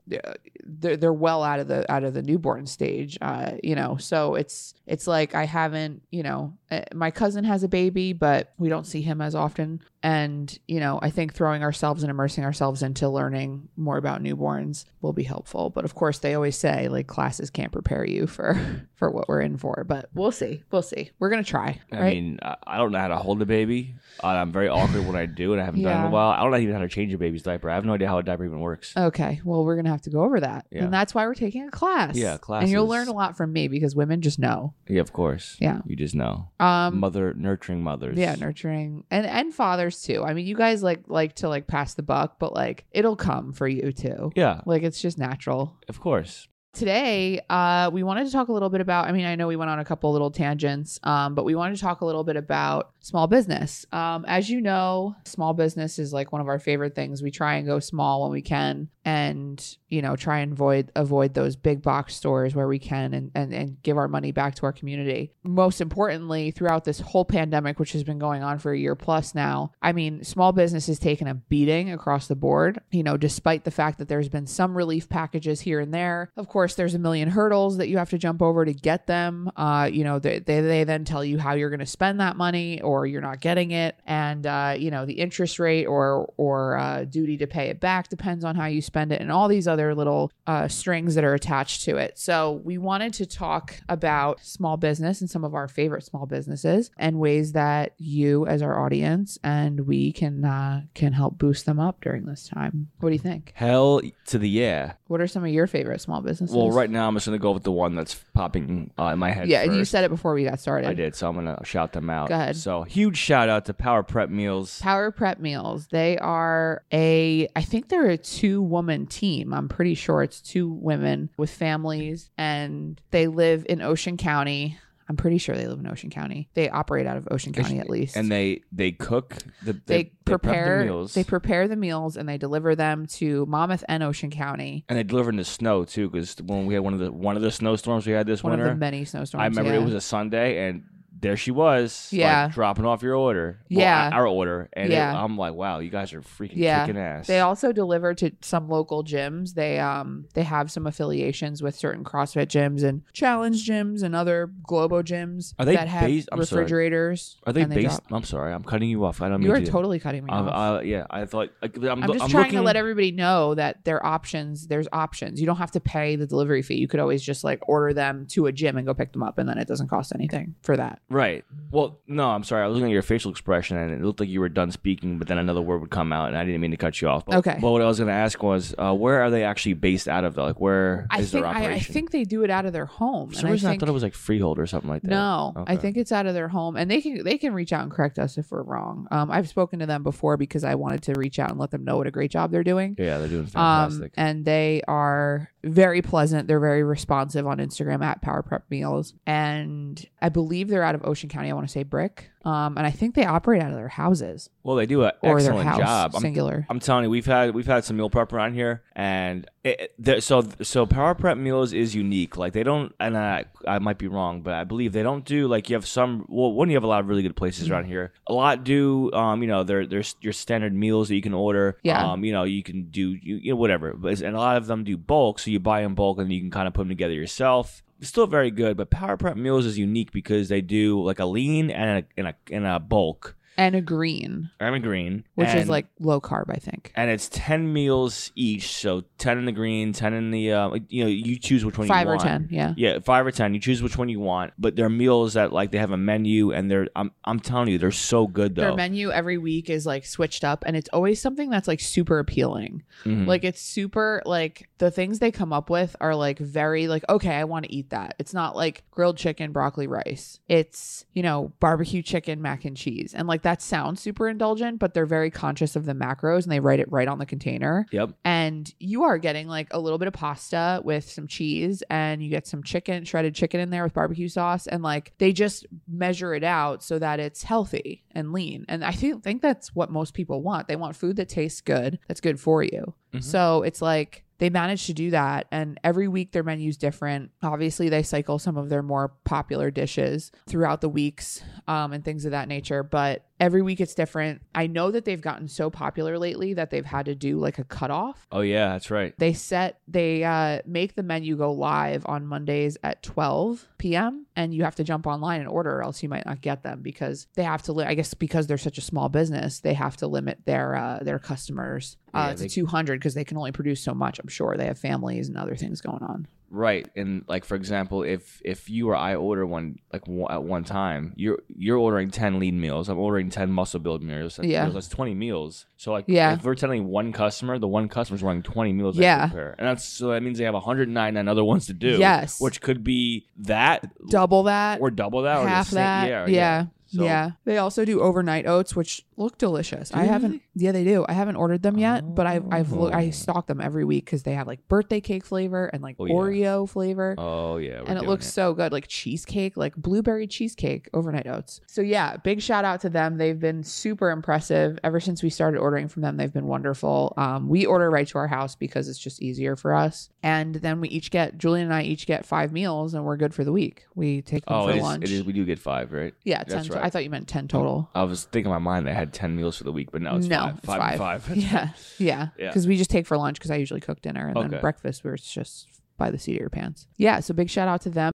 they're 0.68 0.98
they're 0.98 1.14
well 1.14 1.44
out 1.44 1.60
of 1.60 1.68
the 1.68 1.90
out 1.92 2.04
of 2.04 2.14
the 2.14 2.22
newborn 2.22 2.68
stage. 2.68 3.18
Uh, 3.22 3.54
you 3.64 3.76
know, 3.76 3.98
so 3.98 4.36
it's 4.36 4.74
it's 4.86 5.08
like 5.08 5.34
I 5.34 5.46
haven't, 5.46 6.04
you 6.12 6.24
know, 6.24 6.54
Eh, 6.70 6.84
my 6.94 7.12
cousin 7.12 7.44
has 7.46 7.64
a 7.64 7.68
baby, 7.70 8.14
but 8.14 8.54
we 8.58 8.68
don't 8.70 8.86
see 8.86 9.02
him 9.02 9.22
as 9.22 9.36
often. 9.36 9.82
And, 10.04 10.58
you 10.68 10.80
know, 10.80 11.00
I 11.02 11.10
think 11.10 11.34
throwing 11.34 11.64
ourselves 11.64 12.04
and 12.04 12.10
immersing 12.10 12.44
ourselves 12.44 12.84
into 12.84 13.10
learning 13.10 13.70
more 13.76 13.98
about 13.98 14.22
newborns 14.22 14.86
will 15.02 15.14
be 15.14 15.24
helpful. 15.24 15.70
But 15.70 15.86
of 15.86 15.96
course, 15.96 16.20
they 16.20 16.34
always 16.34 16.56
say 16.58 16.88
like 16.88 17.08
classes 17.08 17.50
can't 17.50 17.72
prepare 17.72 18.06
you 18.06 18.28
for 18.28 18.60
for 18.96 19.10
what 19.10 19.28
we're 19.28 19.42
in 19.42 19.58
for. 19.58 19.84
But 19.88 20.10
we'll 20.14 20.32
see. 20.32 20.64
We'll 20.72 20.82
see. 20.82 21.12
We're 21.20 21.30
gonna 21.30 21.44
try. 21.44 21.80
I 21.92 22.00
right? 22.00 22.14
mean, 22.16 22.40
I 22.42 22.78
don't 22.78 22.92
know 22.92 23.00
how 23.00 23.08
to 23.10 23.18
hold 23.18 23.42
a 23.42 23.46
baby. 23.46 23.96
I'm 24.24 24.52
very 24.52 24.68
awkward 24.68 25.06
when 25.06 25.16
I 25.16 25.26
do, 25.26 25.54
and 25.54 25.62
I 25.62 25.66
haven't 25.66 25.82
done 25.84 25.96
it 25.96 26.00
in 26.00 26.06
a 26.08 26.10
while. 26.12 26.30
I 26.32 26.42
don't 26.42 26.52
know 26.52 26.58
even 26.58 26.74
how 26.76 26.82
to 26.82 26.88
change 26.88 27.14
a 27.14 27.18
baby's 27.18 27.44
diaper. 27.44 27.70
I 27.70 27.76
have 27.76 27.86
no 27.86 27.94
idea 27.94 28.08
how 28.08 28.18
a 28.18 28.24
diaper 28.24 28.46
even 28.46 28.60
works. 28.60 28.96
Okay, 28.96 29.42
well, 29.44 29.64
we're 29.66 29.76
gonna 29.76 29.90
have 29.90 30.02
to 30.04 30.10
go 30.10 30.24
over 30.24 30.40
that, 30.40 30.66
Yeah. 30.72 30.84
and 30.86 30.94
that's 30.94 31.14
why 31.14 31.26
we're 31.28 31.36
taking 31.36 31.68
a 31.68 31.72
class. 31.72 32.16
Yeah, 32.16 32.38
class. 32.38 32.64
and 32.64 32.72
you'll 32.72 32.88
learn 32.88 33.08
a 33.08 33.14
lot 33.14 33.38
from 33.38 33.52
me 33.54 33.68
because 33.68 33.96
women 33.96 34.22
just 34.22 34.40
know. 34.40 34.74
yeah, 34.88 35.02
of 35.02 35.12
course. 35.14 35.58
Yeah. 35.60 35.82
you 35.86 35.96
just 35.96 36.16
know. 36.16 36.50
Um, 36.60 37.00
Mother 37.00 37.34
nurturing 37.36 37.84
mothers. 37.84 38.18
yeah, 38.18 38.34
nurturing 38.36 39.04
and 39.12 39.26
and 39.26 39.54
fathers 39.54 40.02
too. 40.02 40.24
I 40.24 40.34
mean, 40.34 40.46
you 40.48 40.56
guys 40.56 40.82
like 40.82 41.02
like 41.08 41.36
to 41.36 41.50
like 41.50 41.68
pass 41.68 41.94
the 41.94 42.02
buck, 42.04 42.40
but 42.40 42.54
like 42.54 42.86
it'll 42.92 43.16
come 43.16 43.54
for 43.54 43.68
you 43.68 43.92
too. 43.92 44.32
yeah, 44.36 44.62
Like 44.66 44.82
it's 44.84 45.00
just 45.02 45.18
natural. 45.18 45.78
of 45.88 46.00
course. 46.00 46.48
Today, 46.74 47.40
uh, 47.50 47.90
we 47.92 48.04
wanted 48.04 48.26
to 48.28 48.32
talk 48.32 48.50
a 48.50 48.54
little 48.54 48.70
bit 48.70 48.82
about. 48.82 49.08
I 49.08 49.12
mean, 49.12 49.26
I 49.26 49.34
know 49.36 49.48
we 49.48 49.56
went 49.56 49.72
on 49.72 49.80
a 49.80 49.86
couple 49.86 50.12
little 50.12 50.30
tangents, 50.30 51.00
um, 51.02 51.34
but 51.34 51.44
we 51.44 51.56
wanted 51.56 51.76
to 51.76 51.82
talk 51.82 52.02
a 52.02 52.06
little 52.06 52.24
bit 52.24 52.36
about 52.36 52.92
small 53.08 53.28
business. 53.28 53.86
Um, 53.92 54.26
as 54.28 54.50
you 54.50 54.62
know, 54.62 55.16
small 55.24 55.54
business 55.54 55.98
is 55.98 56.12
like 56.12 56.32
one 56.32 56.42
of 56.42 56.48
our 56.48 56.60
favorite 56.60 56.94
things. 56.94 57.24
We 57.24 57.32
try 57.32 57.56
and 57.56 57.66
go 57.66 57.80
small 57.80 58.24
when 58.24 58.32
we 58.32 58.42
can, 58.42 58.90
and 59.06 59.78
you 59.88 60.02
know, 60.02 60.16
try 60.16 60.40
and 60.40 60.52
avoid 60.52 60.92
avoid 60.96 61.34
those 61.34 61.56
big 61.56 61.82
box 61.82 62.16
stores 62.16 62.54
where 62.54 62.68
we 62.68 62.80
can, 62.80 63.14
and 63.14 63.32
and 63.34 63.54
and 63.54 63.82
give 63.82 63.98
our 63.98 64.08
money 64.08 64.32
back 64.32 64.56
to 64.56 64.66
our 64.66 64.74
community. 64.74 65.32
Most 65.44 65.80
importantly, 65.82 66.52
throughout 66.52 66.84
this 66.84 67.00
whole 67.00 67.26
pandemic, 67.26 67.80
which 67.80 67.94
has 67.94 68.04
been 68.04 68.20
going 68.20 68.44
on 68.44 68.60
for 68.60 68.72
a 68.72 68.78
year 68.78 68.96
plus 68.96 69.34
now, 69.34 69.72
I 69.82 69.94
mean, 69.94 70.24
small 70.24 70.52
business 70.52 70.88
has 70.88 71.00
taken 71.00 71.28
a 71.28 71.36
beating 71.36 71.92
across 71.92 72.28
the 72.28 72.36
board. 72.36 72.82
You 72.92 73.04
know, 73.04 73.16
despite 73.18 73.64
the 73.64 73.72
fact 73.72 74.00
that 74.00 74.10
there's 74.10 74.30
been 74.30 74.48
some 74.48 74.76
relief 74.76 75.08
packages 75.08 75.62
here 75.62 75.80
and 75.80 75.94
there. 75.94 76.32
Of 76.36 76.48
course, 76.48 76.76
there's 76.76 76.96
a 76.96 77.00
million 77.00 77.30
hurdles 77.30 77.78
that 77.78 77.88
you 77.88 77.98
have 77.98 78.10
to 78.10 78.18
jump 78.18 78.42
over 78.42 78.66
to 78.66 78.74
get 78.74 79.08
them. 79.08 79.50
Uh, 79.56 79.90
you 79.92 80.04
know, 80.04 80.20
they, 80.20 80.40
they, 80.40 80.62
they 80.62 80.84
then 80.84 81.06
tell 81.06 81.24
you 81.24 81.38
how 81.38 81.54
you're 81.54 81.70
going 81.70 81.80
to 81.80 81.86
spend 81.86 82.20
that 82.20 82.36
money 82.36 82.82
or 82.82 82.97
or 82.98 83.06
you're 83.06 83.22
not 83.22 83.40
getting 83.42 83.72
it. 83.72 83.96
And, 84.06 84.46
uh, 84.46 84.76
you 84.78 84.92
know, 84.92 85.06
the 85.06 85.14
interest 85.14 85.60
rate 85.60 85.86
or, 85.86 86.34
or 86.38 86.78
uh, 86.78 87.06
duty 87.06 87.38
to 87.38 87.48
pay 87.48 87.70
it 87.70 87.80
back 87.80 88.10
depends 88.10 88.44
on 88.44 88.56
how 88.56 88.66
you 88.66 88.82
spend 88.82 89.12
it 89.12 89.22
and 89.22 89.32
all 89.32 89.48
these 89.48 89.68
other 89.68 89.94
little 89.96 90.32
uh, 90.46 90.68
strings 90.68 91.16
that 91.16 91.24
are 91.24 91.34
attached 91.34 91.84
to 91.84 91.98
it. 91.98 92.18
So 92.18 92.62
we 92.64 92.78
wanted 92.78 93.14
to 93.14 93.26
talk 93.26 93.76
about 93.90 94.40
small 94.44 94.78
business 94.78 95.22
and 95.22 95.30
some 95.30 95.44
of 95.44 95.54
our 95.54 95.68
favorite 95.68 96.04
small 96.04 96.26
businesses 96.26 96.92
and 96.98 97.20
ways 97.20 97.54
that 97.54 97.94
you 97.98 98.46
as 98.48 98.62
our 98.62 98.84
audience 98.84 99.38
and 99.44 99.82
we 99.82 100.12
can 100.12 100.44
uh, 100.46 100.84
can 100.94 101.14
help 101.14 101.38
boost 101.38 101.66
them 101.66 101.80
up 101.80 102.02
during 102.02 102.26
this 102.26 102.48
time. 102.48 102.90
What 103.00 103.10
do 103.10 103.14
you 103.14 103.20
think? 103.20 103.54
Hell 103.56 104.02
to 104.28 104.38
the 104.38 104.50
yeah. 104.50 104.94
What 105.08 105.22
are 105.22 105.28
some 105.28 105.44
of 105.44 105.50
your 105.50 105.68
favorite 105.68 106.02
small 106.02 106.22
businesses? 106.22 106.56
Well, 106.56 106.72
right 106.72 106.90
now 106.90 107.08
I'm 107.08 107.14
just 107.16 107.26
gonna 107.26 107.38
go 107.38 107.52
with 107.52 107.64
the 107.64 107.72
one 107.72 107.96
that's 107.96 108.16
popping 108.34 108.92
uh, 109.00 109.06
in 109.14 109.20
my 109.20 109.32
head. 109.32 109.48
Yeah, 109.48 109.64
and 109.64 109.76
you 109.76 109.86
said 109.86 110.04
it 110.04 110.10
before 110.10 110.34
we 110.34 110.44
got 110.44 110.60
started. 110.60 110.88
I 110.90 110.94
did, 110.94 111.16
so 111.16 111.30
I'm 111.30 111.36
gonna 111.36 111.60
shout 111.64 111.94
them 111.94 112.10
out. 112.10 112.30
Go 112.30 112.36
ahead. 112.36 112.56
So 112.58 112.84
huge 112.84 113.18
shout 113.18 113.50
out 113.50 113.66
to 113.66 113.74
Power 113.74 114.04
Prep 114.04 114.30
Meals. 114.30 114.82
Power 114.82 115.12
Prep 115.12 115.40
Meals. 115.40 115.88
They 115.88 116.18
are 116.18 116.84
a, 116.92 117.48
I 117.56 117.62
think 117.62 117.88
they're 117.90 118.10
a 118.10 118.18
two 118.18 118.62
woman 118.62 119.06
team. 119.08 119.54
I'm 119.54 119.70
pretty 119.70 119.96
sure 119.96 120.24
it's 120.24 120.42
two 120.42 120.70
women 120.70 121.30
with 121.38 121.50
families, 121.50 122.30
and 122.38 123.00
they 123.12 123.28
live 123.28 123.66
in 123.70 123.82
Ocean 123.82 124.18
County. 124.18 124.78
I'm 125.10 125.16
pretty 125.16 125.38
sure 125.38 125.56
they 125.56 125.68
live 125.68 125.80
in 125.80 125.88
Ocean 125.88 126.10
County. 126.10 126.50
They 126.54 126.70
operate 126.70 127.08
out 127.08 127.18
of 127.18 127.28
Ocean 127.32 127.54
County 127.54 127.80
at 127.80 127.90
least. 127.90 128.16
and 128.16 128.32
they 128.32 128.62
they 128.72 128.92
cook 128.92 129.36
the 129.64 129.74
they, 129.74 129.80
they, 129.86 130.04
prep 130.26 130.42
the 130.42 130.48
prepare 130.48 130.84
meals. 130.84 131.14
they 131.14 131.24
prepare 131.24 131.68
the 131.68 131.76
meals 131.76 132.18
and 132.18 132.28
they 132.28 132.38
deliver 132.38 132.76
them 132.76 133.06
to 133.08 133.46
Monmouth 133.46 133.84
and 133.88 134.04
Ocean 134.04 134.30
County. 134.30 134.86
and 134.90 134.98
they 134.98 135.04
deliver 135.04 135.30
in 135.30 135.38
the 135.38 135.46
snow 135.46 135.86
too, 135.86 136.10
because 136.10 136.36
when 136.44 136.66
we 136.66 136.74
had 136.74 136.84
one 136.84 136.94
of 136.94 137.00
the 137.00 137.12
one 137.12 137.36
of 137.36 137.42
the 137.42 137.52
snowstorms 137.52 138.06
we 138.06 138.14
had 138.14 138.28
this 138.28 138.44
One 138.44 138.52
winter, 138.52 138.66
of 138.66 138.72
the 138.72 138.76
many 138.76 139.06
snowstorms. 139.06 139.42
I 139.42 139.46
remember 139.46 139.72
yeah. 139.74 139.80
it 139.80 139.84
was 139.84 139.94
a 139.94 140.02
Sunday, 140.02 140.68
and 140.68 140.84
there 141.20 141.36
she 141.38 141.52
was, 141.52 142.10
like, 142.12 142.20
Yeah. 142.20 142.48
dropping 142.50 142.86
off 142.86 143.02
your 143.02 143.16
order, 143.16 143.60
Well, 143.72 143.80
Yeah. 143.80 144.10
our 144.14 144.28
order, 144.28 144.70
and 144.74 144.90
it- 144.92 144.96
Yeah. 144.96 145.24
I'm 145.24 145.38
like, 145.38 145.54
wow, 145.54 145.80
you 145.80 145.90
guys 145.90 146.14
are 146.14 146.22
freaking 146.22 146.52
Yeah. 146.56 146.86
kicking 146.86 147.00
ass. 147.02 147.28
They 147.28 147.40
also 147.40 147.72
deliver 147.72 148.14
to 148.16 148.32
some 148.42 148.70
local 148.70 149.04
gyms. 149.04 149.54
They 149.56 149.80
um 149.80 150.26
they 150.34 150.44
have 150.44 150.70
some 150.72 150.86
affiliations 150.88 151.62
with 151.64 151.76
certain 151.76 152.04
CrossFit 152.04 152.48
gyms 152.48 152.84
and 152.84 153.02
challenge 153.14 153.68
gyms 153.68 154.04
and 154.04 154.16
other 154.16 154.52
Globo 154.64 155.02
gyms 155.02 155.54
Are 155.60 155.66
they 155.66 155.76
that 155.76 155.88
have 155.88 156.06
based- 156.08 156.30
I'm 156.32 156.44
sorry. 156.44 156.62
refrigerators. 156.64 157.38
are 157.48 157.54
they 157.54 157.66
based? 157.66 158.04
drop- 158.04 158.12
I'm 158.12 158.24
sorry, 158.24 158.54
I'm 158.54 158.64
cutting 158.64 158.90
you 158.90 159.04
off. 159.06 159.22
I 159.22 159.30
don't 159.30 159.40
mean 159.40 159.48
You 159.48 159.54
mean 159.54 159.64
are 159.64 159.66
to. 159.66 159.72
totally 159.72 160.00
cutting 160.00 160.24
me 160.26 160.32
Um, 160.32 160.48
off. 160.50 160.80
uh, 160.80 160.82
yeah, 160.84 161.06
I 161.10 161.26
thought 161.26 161.50
like, 161.62 161.78
I'm, 161.78 162.04
I'm 162.04 162.12
just 162.12 162.24
I'm 162.26 162.30
trying 162.30 162.44
looking, 162.46 162.60
to 162.60 162.64
let 162.64 162.76
everybody 162.76 163.12
know 163.12 163.56
that 163.56 163.84
there 163.86 163.98
are 163.98 164.06
options. 164.06 164.68
There's 164.68 164.88
options. 164.94 165.40
You 165.40 165.46
don't 165.48 165.58
have 165.58 165.72
to 165.72 165.80
pay 165.80 166.16
the 166.16 166.28
delivery 166.28 166.62
fee. 166.62 166.76
You 166.76 166.88
could 166.88 167.00
always 167.00 167.22
just 167.24 167.44
like 167.44 167.60
order 167.68 167.94
them 167.94 168.26
to 168.32 168.46
a 168.48 168.52
gym 168.52 168.78
and 168.78 168.86
go 168.86 168.94
pick 168.94 169.14
them 169.14 169.24
up, 169.24 169.38
and 169.38 169.48
then 169.48 169.58
it 169.58 169.68
doesn't 169.68 169.88
cost 169.90 170.14
anything 170.14 170.56
for 170.62 170.76
that. 170.78 171.00
Right. 171.10 171.46
Well, 171.72 172.00
no, 172.06 172.30
I'm 172.30 172.44
sorry. 172.44 172.64
I 172.64 172.68
was 172.68 172.76
looking 172.76 172.90
at 172.90 172.94
your 172.94 173.02
facial 173.02 173.32
expression, 173.32 173.78
and 173.78 173.94
it 173.94 174.02
looked 174.06 174.20
like 174.20 174.28
you 174.28 174.42
were 174.42 174.50
done 174.50 174.72
speaking, 174.72 175.18
but 175.18 175.28
then 175.30 175.38
another 175.38 175.62
word 175.62 175.80
would 175.80 175.90
come 175.90 176.12
out, 176.12 176.28
and 176.28 176.38
I 176.38 176.44
didn't 176.44 176.60
mean 176.60 176.72
to 176.72 176.78
cut 176.78 177.02
you 177.02 177.08
off. 177.08 177.26
But, 177.26 177.36
Okay. 177.38 177.58
But 177.62 177.72
what 177.72 177.82
I 177.82 177.86
was 177.86 177.98
going 177.98 178.08
to 178.10 178.14
ask 178.14 178.42
was, 178.44 178.76
uh, 178.78 178.94
where 178.94 179.22
are 179.22 179.30
they 179.30 179.44
actually 179.44 179.74
based 179.76 180.10
out 180.10 180.26
of? 180.26 180.36
Though, 180.36 180.44
like, 180.46 180.60
where 180.60 181.02
is 181.02 181.08
I 181.10 181.18
think 181.20 181.32
their 181.32 181.46
I, 181.46 181.50
operation? 181.52 181.92
I 181.92 181.94
think 181.94 182.12
they 182.12 182.24
do 182.26 182.44
it 182.44 182.50
out 182.50 182.66
of 182.66 182.74
their 182.74 182.86
home. 182.86 183.30
For 183.30 183.34
and 183.34 183.40
some 183.40 183.48
I 183.48 183.52
reason, 183.52 183.68
I, 183.68 183.72
think- 183.72 183.80
thought 183.82 183.90
it 183.90 183.94
was 183.94 184.04
like 184.04 184.14
Freehold 184.16 184.60
or 184.60 184.68
something 184.68 184.90
like 184.90 185.02
that. 185.04 185.10
No, 185.10 185.54
I 185.66 185.78
think 185.78 185.96
it's 185.96 186.12
out 186.12 186.26
of 186.26 186.34
their 186.34 186.50
home, 186.50 186.76
and 186.76 186.92
they 186.92 187.02
can 187.02 187.24
they 187.24 187.38
can 187.38 187.54
reach 187.54 187.72
out 187.72 187.84
and 187.84 187.92
correct 187.92 188.20
us 188.20 188.38
if 188.38 188.52
we're 188.52 188.64
wrong. 188.64 189.08
Um, 189.12 189.32
I've 189.32 189.48
spoken 189.48 189.80
to 189.80 189.86
them 189.86 190.04
before 190.04 190.36
because 190.36 190.64
I 190.66 190.76
wanted 190.76 191.04
to 191.04 191.14
reach 191.18 191.40
out 191.40 191.50
and 191.52 191.60
let 191.60 191.72
them 191.72 191.86
know 191.86 191.96
what 191.98 192.08
a 192.08 192.12
great 192.12 192.32
job 192.32 192.52
they're 192.52 192.64
doing. 192.66 192.96
Yeah, 193.00 193.18
they're 193.20 193.30
doing 193.30 193.44
Um, 193.56 193.92
fantastic. 193.92 194.12
and 194.18 194.44
they 194.44 194.82
are 194.90 195.52
very 195.64 196.02
pleasant. 196.02 196.48
They're 196.48 196.60
very 196.60 196.84
responsive 196.84 197.46
on 197.48 197.58
Instagram 197.60 198.04
at 198.04 198.22
Power 198.22 198.42
Prep 198.42 198.64
Meals, 198.70 199.14
and 199.26 200.04
I 200.22 200.30
believe 200.30 200.68
they're 200.70 200.84
out 200.84 200.96
of 200.96 200.97
Ocean 201.04 201.30
County. 201.30 201.50
I 201.50 201.54
want 201.54 201.68
to 201.68 201.72
say 201.72 201.84
Brick, 201.84 202.30
um, 202.46 202.78
and 202.78 202.86
I 202.86 202.92
think 202.92 203.16
they 203.16 203.26
operate 203.26 203.62
out 203.62 203.70
of 203.72 203.76
their 203.78 203.88
houses 203.88 204.50
well, 204.64 204.76
they 204.76 204.86
do 204.86 205.04
an 205.04 205.12
or 205.22 205.42
their 205.42 205.52
excellent 205.52 205.68
house, 205.70 205.80
job. 205.80 206.12
I'm, 206.16 206.22
singular. 206.22 206.66
I'm 206.70 206.80
telling 206.80 207.06
you, 207.06 207.10
we've 207.10 207.26
had 207.26 207.54
we've 207.56 207.66
had 207.66 207.86
some 207.86 207.96
meal 207.98 208.10
prep 208.10 208.34
around 208.34 208.54
here, 208.54 208.84
and 208.96 209.50
it, 209.64 209.94
it- 210.04 210.24
so 210.24 210.46
so 210.62 210.86
Power 210.86 211.16
Prep 211.16 211.38
Meals 211.38 211.72
is 211.74 211.96
unique. 211.96 212.36
Like 212.38 212.54
they 212.54 212.64
don't, 212.64 212.94
and 213.00 213.18
I 213.18 213.46
I 213.68 213.80
might 213.80 213.98
be 213.98 214.08
wrong, 214.08 214.42
but 214.42 214.54
I 214.56 214.64
believe 214.66 214.92
they 214.94 215.04
don't 215.04 215.24
do 215.24 215.48
like 215.48 215.70
you 215.70 215.76
have 215.76 215.88
some. 215.88 216.26
Well, 216.28 216.52
one 216.52 216.70
you 216.70 216.76
have 216.76 216.84
a 216.84 216.88
lot 216.88 217.00
of 217.00 217.08
really 217.08 217.22
good 217.24 217.36
places 217.36 217.70
around 217.70 217.86
here. 217.86 218.12
A 218.28 218.34
lot 218.34 218.64
do, 218.64 219.12
um, 219.14 219.42
you 219.42 219.48
know, 219.48 219.64
there 219.64 219.86
there's 219.86 220.16
your 220.22 220.34
standard 220.34 220.74
meals 220.74 221.08
that 221.08 221.16
you 221.16 221.22
can 221.22 221.34
order. 221.34 221.78
Yeah. 221.84 222.12
Um, 222.12 222.24
you 222.24 222.34
know, 222.34 222.44
you 222.44 222.64
can 222.64 222.90
do 222.90 223.12
you, 223.22 223.38
you 223.38 223.52
know 223.52 223.58
whatever, 223.58 223.94
but 223.94 224.20
and 224.22 224.36
a 224.36 224.40
lot 224.40 224.58
of 224.58 224.68
them 224.68 224.84
do 224.84 224.98
bulk, 224.98 225.40
so 225.40 225.50
you 225.52 225.60
buy 225.60 225.82
in 225.84 225.94
bulk 225.96 226.18
and 226.20 226.32
you 226.32 226.42
can 226.42 226.52
kind 226.52 226.68
of 226.68 226.74
put 226.74 226.82
them 226.82 226.90
together 226.90 227.14
yourself. 227.14 227.84
Still 228.02 228.28
very 228.28 228.52
good, 228.52 228.78
but 228.78 228.90
Power 228.92 229.18
Prep 229.18 229.38
Meals 229.38 229.66
is 229.66 229.78
unique 229.78 230.12
because 230.12 230.50
they 230.50 230.62
do 230.62 231.02
like 231.02 231.20
a 231.20 231.26
lean 231.26 231.72
and 231.72 232.04
a 232.04 232.08
and 232.18 232.28
a, 232.28 232.36
and 232.52 232.66
a 232.66 232.80
bulk. 232.80 233.37
And 233.58 233.76
a 233.76 233.82
green, 233.82 234.50
I'm 234.60 234.74
a 234.74 234.80
green, 234.80 235.24
which 235.36 235.50
is 235.56 235.68
like 235.68 235.88
low 236.00 236.22
carb, 236.22 236.46
I 236.50 236.58
think. 236.58 236.92
and 236.96 237.10
it's 237.10 237.30
10 237.32 237.74
meals 237.74 238.32
each 238.36 238.72
so 238.72 239.04
10 239.18 239.40
in 239.40 239.46
the 239.46 239.52
green 239.52 239.94
10 239.94 240.14
in 240.14 240.32
the 240.32 240.52
uh, 240.54 240.78
you 240.90 241.04
know 241.04 241.10
you 241.10 241.38
choose 241.40 241.66
which 241.66 241.78
one 241.78 241.88
Five 241.88 242.08
you 242.08 242.14
or 242.14 242.18
ten, 242.18 242.48
yeah. 242.52 242.74
yeah 242.78 243.00
five 243.00 243.26
or 243.26 243.32
ten 243.32 243.54
you 243.54 243.60
choose 243.60 243.82
which 243.82 243.98
one 243.98 244.10
you 244.10 244.20
want 244.20 244.54
but 244.60 244.76
they're 244.76 244.90
meals 244.90 245.34
that 245.34 245.52
like 245.52 245.72
they 245.72 245.78
have 245.78 245.92
a 245.92 245.98
menu 245.98 246.52
and 246.52 246.70
they're 246.70 246.88
i'm, 246.96 247.12
I'm 247.26 247.40
telling 247.40 247.70
you 247.70 247.78
they're 247.78 247.92
so 247.92 248.28
good 248.28 248.56
though. 248.56 248.62
Their 248.62 248.76
menu 248.76 249.12
every 249.12 249.38
week 249.38 249.70
is 249.70 249.86
like 249.86 250.06
switched 250.06 250.44
up, 250.44 250.64
and 250.66 250.76
it's 250.78 250.90
always 250.94 251.22
something 251.22 251.50
that's 251.50 251.68
like 251.68 251.80
super 251.80 252.20
appealing. 252.20 252.84
Mhm. 253.06 253.26
Like 253.28 253.44
it's 253.44 253.62
super 253.62 254.22
like 254.26 254.70
the 254.78 254.92
things 254.92 255.20
they 255.20 255.32
come 255.32 255.52
up 255.52 255.70
with 255.70 255.96
are 256.00 256.16
like 256.16 256.38
very 256.40 256.88
like 256.88 257.04
okay, 257.10 257.36
I 257.36 257.44
want 257.46 257.66
to 257.66 257.74
eat 257.74 257.90
that. 257.90 258.16
It's 258.20 258.34
not 258.34 258.56
like 258.56 258.84
grilled 258.92 259.18
chicken, 259.18 259.52
broccoli, 259.52 259.88
rice. 259.88 260.40
It's, 260.48 261.06
you 261.14 261.24
know, 261.24 261.54
barbecue 261.60 262.02
chicken, 262.02 262.42
mac 262.42 262.66
and 262.66 262.76
cheese. 262.78 263.14
And 263.14 263.28
like 263.28 263.42
that 263.48 263.62
sounds 263.62 264.02
super 264.02 264.28
indulgent, 264.28 264.78
but 264.78 264.94
they're 264.94 265.06
very 265.06 265.32
conscious 265.32 265.78
of 265.78 265.86
the 265.86 265.94
macros 265.94 266.44
and 266.44 266.52
they 266.52 266.60
write 266.60 266.82
it 266.82 266.92
right 266.92 267.08
on 267.08 267.18
the 267.18 267.26
container. 267.26 267.86
yep 267.92 268.10
And 268.26 268.70
you 268.78 269.04
are 269.04 269.18
getting 269.18 269.48
like 269.48 269.70
a 269.72 269.80
little 269.80 269.98
bit 269.98 270.10
of 270.10 270.14
pasta 270.14 270.82
with 270.84 271.10
some 271.10 271.28
cheese 271.28 271.82
and 271.90 272.22
you 272.22 272.30
get 272.30 272.46
some 272.46 272.62
chicken, 272.62 273.06
shredded 273.06 273.34
chicken 273.34 273.62
in 273.62 273.70
there 273.70 273.86
with 273.86 273.94
barbecue 273.94 274.28
sauce 274.28 274.68
and 274.68 274.84
like 274.84 275.14
they 275.18 275.32
just 275.32 275.66
measure 275.88 276.34
it 276.34 276.44
out 276.44 276.84
so 276.84 277.00
that 277.00 277.22
it's 277.22 277.44
healthy 277.44 278.04
and 278.12 278.34
lean. 278.34 278.66
And 278.68 278.84
I 278.84 278.92
think 278.92 279.24
think 279.24 279.42
that's 279.42 279.74
what 279.74 279.90
most 279.90 280.14
people 280.14 280.42
want. 280.42 280.68
They 280.68 280.76
want 280.76 280.98
food 280.98 281.16
that 281.16 281.30
tastes 281.30 281.62
good, 281.62 282.00
that's 282.10 282.20
good 282.20 282.42
for 282.42 282.64
you. 282.64 282.96
Mhm. 283.14 283.24
So 283.24 283.64
it's 283.64 283.82
like 283.82 284.26
they 284.40 284.50
manage 284.50 284.88
to 284.88 284.94
do 284.94 285.12
that 285.12 285.48
and 285.52 285.80
every 285.84 286.08
week 286.08 286.32
their 286.32 286.44
menu's 286.44 286.78
different 286.78 287.32
obviously 287.42 287.90
they 287.90 288.04
cycle 288.04 288.38
some 288.38 288.56
of 288.58 288.70
their 288.70 288.84
more 288.84 289.14
popular 289.24 289.72
dishes 289.72 290.32
throughout 290.48 290.82
the 290.82 290.90
weeks 290.90 291.42
um, 291.68 291.92
and 291.92 292.06
things 292.06 292.24
of 292.24 292.32
that 292.32 292.48
nature 292.48 292.84
but 292.84 293.24
every 293.40 293.62
week 293.62 293.80
it's 293.82 293.94
different. 293.94 294.42
I 294.56 294.68
know 294.68 294.92
that 294.92 295.06
they've 295.06 295.22
gotten 295.22 295.48
so 295.48 295.70
popular 295.70 296.18
lately 296.18 296.54
that 296.56 296.70
they've 296.70 296.86
had 296.86 297.06
to 297.06 297.16
do 297.16 297.38
like 297.38 297.60
a 297.60 297.64
cutoff. 297.64 298.26
Oh 298.32 298.42
yeah 298.42 298.70
that's 298.70 298.90
right. 298.92 299.14
They 299.18 299.34
set 299.34 299.80
they 299.88 300.24
uh, 300.24 300.62
make 300.66 300.96
the 300.96 301.04
menu 301.04 301.38
go 301.38 301.52
live 301.52 302.04
on 302.08 302.26
mondays 302.26 302.78
at 302.84 303.04
12 303.04 303.68
p.m 303.78 304.26
and 304.36 304.54
you 304.54 304.64
have 304.64 304.74
to 304.76 304.84
jump 304.84 305.06
online 305.06 305.40
and 305.40 305.48
order 305.50 305.72
or 305.78 305.84
else 305.84 306.02
you 306.02 306.10
might 306.10 306.26
not 306.26 306.42
get 306.42 306.64
them 306.64 306.82
because 306.82 307.28
they 307.36 307.44
have 307.44 307.62
to 307.62 307.72
li- 307.74 307.86
i 307.86 307.94
guess 307.94 308.14
because 308.16 308.48
they're 308.48 308.58
such 308.58 308.80
a 308.80 308.82
small 308.82 309.08
business 309.08 309.60
they 309.60 309.74
have 309.76 309.96
to 309.96 310.08
limit 310.08 310.40
their 310.46 310.76
uh, 310.76 310.98
their 311.04 311.20
customers 311.20 311.96
uh, 312.16 312.28
Yeah, 312.30 312.34
to 312.36 312.42
they- 312.44 312.48
200 312.48 313.00
because 313.00 313.14
they 313.14 313.24
can 313.24 313.38
only 313.38 313.52
produce 313.52 313.82
so 313.82 313.94
much 313.94 314.18
i'm 314.20 314.28
sure. 314.28 314.56
They 314.58 314.66
have 314.66 314.80
families 314.80 315.28
and 315.28 315.38
other 315.38 315.56
things 315.56 315.80
going 315.82 316.02
on 316.02 316.28
right 316.50 316.88
and 316.96 317.26
like 317.28 317.44
for 317.44 317.56
example 317.56 318.04
if 318.04 318.42
if 318.46 318.70
you 318.70 318.90
or 318.90 318.96
i 318.96 319.16
order 319.16 319.46
one 319.46 319.78
like 319.92 320.08
one, 320.08 320.32
at 320.32 320.42
one 320.44 320.64
time 320.64 321.12
you're 321.18 321.40
you're 321.50 321.78
ordering 321.78 322.10
10 322.10 322.40
lean 322.40 322.60
meals 322.60 322.88
i'm 322.88 322.98
ordering 322.98 323.30
10 323.30 323.52
muscle 323.52 323.80
build 323.82 324.02
meals 324.02 324.40
Yeah. 324.42 324.64
meals, 324.64 324.76
that's 324.76 324.88
20 324.88 325.14
meals 325.14 325.66
so 325.76 325.92
like 325.92 326.06
Yeah. 326.08 326.34
if 326.36 326.44
we're 326.46 326.56
telling 326.56 326.88
one 326.88 327.12
customer 327.12 327.60
the 327.60 327.68
one 327.68 327.90
customer's 327.90 328.24
running 328.24 328.44
20 328.44 328.72
meals 328.74 328.98
Yeah. 328.98 329.30
and 329.34 329.68
that's 329.68 329.84
so 329.84 330.10
that 330.12 330.24
means 330.24 330.38
they 330.38 330.46
have 330.46 330.54
199 330.54 331.28
other 331.28 331.44
ones 331.44 331.68
to 331.68 331.74
do 331.74 331.98
Yes. 331.98 332.40
which 332.40 332.62
could 332.62 332.84
be 332.84 333.26
that 333.40 333.92
double 334.10 334.44
that 334.44 334.80
or 334.80 334.90
double 334.90 335.24
that 335.24 335.40
or 335.40 335.48
half 335.48 335.68
same, 335.68 335.76
that 335.76 336.08
yeah 336.10 336.26
yeah 336.28 336.66
So- 336.90 337.04
yeah. 337.04 337.32
They 337.44 337.58
also 337.58 337.84
do 337.84 338.00
overnight 338.00 338.48
oats, 338.48 338.74
which 338.74 339.04
look 339.18 339.38
delicious. 339.38 339.92
I 339.94 340.04
haven't. 340.06 340.32
really? 340.32 340.44
Yeah, 340.56 340.72
they 340.72 340.84
do. 340.84 341.06
I 341.10 341.14
haven't 341.14 341.36
ordered 341.36 341.64
them 341.64 341.78
yet, 341.78 342.16
but 342.16 342.26
I've 342.28 342.46
I've 342.52 342.72
loo- 342.72 342.90
I 342.92 343.08
Oh. 343.08 343.12
stock 343.12 343.48
them 343.48 343.60
every 343.60 343.84
week 343.84 344.06
because 344.06 344.24
they 344.24 344.34
have 344.34 344.48
like 344.48 344.68
birthday 344.68 345.02
cake 345.02 345.26
flavor 345.26 345.66
and 345.68 345.82
like 345.84 345.96
Oh, 346.00 346.06
yeah. 346.06 346.14
Oreo 346.14 346.70
flavor. 346.70 347.16
Oh 347.18 347.58
yeah, 347.58 347.82
and 347.86 347.98
it 347.98 348.06
looks 348.06 348.32
so 348.32 348.54
good, 348.54 348.72
like 348.72 348.88
cheesecake, 348.88 349.58
like 349.58 349.76
blueberry 349.76 350.28
cheesecake, 350.28 350.90
overnight 350.94 351.28
oats. 351.28 351.62
So 351.68 351.82
yeah, 351.82 352.18
big 352.18 352.42
shout 352.42 352.64
out 352.64 352.82
to 352.82 352.90
them. 352.90 353.18
They've 353.18 353.40
been 353.40 353.64
super 353.64 354.12
impressive 354.12 354.78
ever 354.84 355.00
since 355.00 355.24
we 355.24 355.30
started 355.30 355.58
ordering 355.60 355.88
from 355.88 356.04
them. 356.04 356.18
They've 356.18 356.32
been 356.34 356.48
wonderful. 356.48 357.14
Um, 357.18 357.50
we 357.50 357.66
order 357.66 357.90
right 357.90 358.08
to 358.08 358.18
our 358.20 358.28
house 358.28 358.56
because 358.56 358.88
it's 358.88 359.00
just 359.00 359.22
easier 359.22 359.56
for 359.56 359.74
us. 359.74 360.10
And 360.24 360.56
then 360.56 360.80
we 360.82 360.90
each 360.90 361.10
get 361.12 361.38
Julian 361.38 361.68
and 361.68 361.74
I 361.74 361.82
each 361.84 362.06
get 362.06 362.26
five 362.26 362.52
meals, 362.52 362.94
and 362.94 363.04
we're 363.06 363.18
good 363.18 363.34
for 363.34 363.44
the 363.44 363.52
week. 363.52 363.86
We 363.96 364.22
take 364.22 364.46
them 364.46 364.56
Oh, 364.56 364.66
for 364.66 364.72
it 364.72 364.78
is, 364.78 364.82
lunch. 364.84 365.04
it 365.06 365.12
is. 365.12 365.24
We 365.24 365.34
do 365.34 365.46
get 365.46 365.58
five, 365.60 365.92
right? 365.92 366.14
Yeah, 366.24 366.44
ten. 366.44 366.68
Right. 366.68 366.84
I 366.84 366.90
thought 366.90 367.04
you 367.04 367.10
meant 367.10 367.28
ten 367.28 367.48
total. 367.48 367.90
I 367.96 368.04
was 368.04 368.26
thinking 368.26 368.52
in 368.52 368.52
my 368.52 368.60
mind 368.60 368.86
they 368.86 368.94
had 368.94 369.07
ten 369.14 369.36
meals 369.36 369.58
for 369.58 369.64
the 369.64 369.72
week, 369.72 369.92
but 369.92 370.02
now 370.02 370.16
it's 370.18 370.28
no, 370.28 370.38
five. 370.40 370.58
it's 370.58 370.66
Five 370.66 370.98
five. 370.98 371.24
five. 371.24 371.38
yeah, 371.38 371.70
yeah. 371.98 372.28
Yeah. 372.38 372.48
Because 372.48 372.68
we 372.68 372.78
just 372.78 372.90
take 372.90 373.06
for 373.06 373.18
lunch 373.18 373.38
because 373.38 373.52
I 373.52 373.56
usually 373.56 373.82
cook 373.82 374.02
dinner 374.02 374.28
and 374.28 374.38
Okay. 374.38 374.48
then 374.50 374.62
breakfast 374.62 375.04
where 375.04 375.14
it's 375.14 375.32
just 375.32 375.68
by 375.98 376.12
the 376.12 376.18
seat 376.20 376.36
of 376.36 376.40
your 376.42 376.50
pants. 376.50 376.88
Yeah. 376.98 377.20
So 377.22 377.34
big 377.34 377.50
shout 377.50 377.68
out 377.68 377.82
to 377.82 377.90
them. 377.90 378.12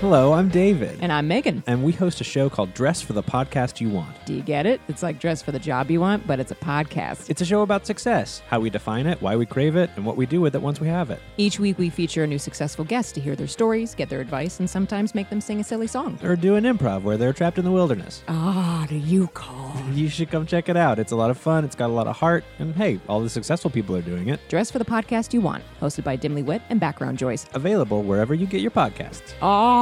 Hello, 0.00 0.32
I'm 0.32 0.48
David. 0.48 0.96
And 1.00 1.10
I'm 1.10 1.26
Megan. 1.26 1.64
And 1.66 1.82
we 1.82 1.90
host 1.90 2.20
a 2.20 2.24
show 2.24 2.48
called 2.48 2.72
Dress 2.72 3.02
for 3.02 3.14
the 3.14 3.22
Podcast 3.22 3.80
You 3.80 3.88
Want. 3.88 4.14
Do 4.26 4.32
you 4.32 4.42
get 4.42 4.64
it? 4.64 4.80
It's 4.86 5.02
like 5.02 5.18
dress 5.18 5.42
for 5.42 5.50
the 5.50 5.58
job 5.58 5.90
you 5.90 5.98
want, 6.00 6.24
but 6.24 6.38
it's 6.38 6.52
a 6.52 6.54
podcast. 6.54 7.28
It's 7.28 7.40
a 7.40 7.44
show 7.44 7.62
about 7.62 7.84
success, 7.84 8.40
how 8.46 8.60
we 8.60 8.70
define 8.70 9.08
it, 9.08 9.20
why 9.20 9.34
we 9.34 9.44
crave 9.44 9.74
it, 9.74 9.90
and 9.96 10.06
what 10.06 10.16
we 10.16 10.24
do 10.24 10.40
with 10.40 10.54
it 10.54 10.62
once 10.62 10.78
we 10.80 10.86
have 10.86 11.10
it. 11.10 11.18
Each 11.36 11.58
week 11.58 11.78
we 11.78 11.90
feature 11.90 12.22
a 12.22 12.28
new 12.28 12.38
successful 12.38 12.84
guest 12.84 13.16
to 13.16 13.20
hear 13.20 13.34
their 13.34 13.48
stories, 13.48 13.96
get 13.96 14.08
their 14.08 14.20
advice, 14.20 14.60
and 14.60 14.70
sometimes 14.70 15.16
make 15.16 15.30
them 15.30 15.40
sing 15.40 15.58
a 15.58 15.64
silly 15.64 15.88
song. 15.88 16.16
Or 16.22 16.36
do 16.36 16.54
an 16.54 16.62
improv 16.62 17.02
where 17.02 17.16
they're 17.16 17.32
trapped 17.32 17.58
in 17.58 17.64
the 17.64 17.72
wilderness. 17.72 18.22
Ah, 18.28 18.86
the 18.88 18.98
Yukon. 18.98 19.74
You 19.98 20.08
should 20.08 20.30
come 20.30 20.46
check 20.46 20.68
it 20.68 20.76
out. 20.76 21.00
It's 21.00 21.10
a 21.12 21.16
lot 21.16 21.30
of 21.30 21.38
fun, 21.38 21.64
it's 21.64 21.74
got 21.74 21.90
a 21.90 21.92
lot 21.92 22.06
of 22.06 22.14
heart, 22.14 22.44
and 22.60 22.72
hey, 22.76 23.00
all 23.08 23.20
the 23.20 23.28
successful 23.28 23.68
people 23.70 23.96
are 23.96 24.02
doing 24.02 24.28
it. 24.28 24.38
Dress 24.48 24.70
for 24.70 24.78
the 24.78 24.84
podcast 24.84 25.32
you 25.32 25.40
want, 25.40 25.64
hosted 25.80 26.04
by 26.04 26.14
Dimly 26.14 26.42
Wit 26.44 26.62
and 26.68 26.78
Background 26.78 27.18
Joyce. 27.18 27.46
Available 27.54 28.02
wherever 28.04 28.32
you 28.32 28.46
get 28.46 28.60
your 28.60 28.70
podcasts. 28.70 29.32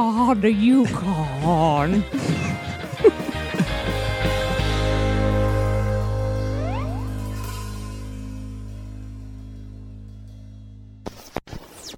The 0.07 0.53
Yukon. 0.53 2.01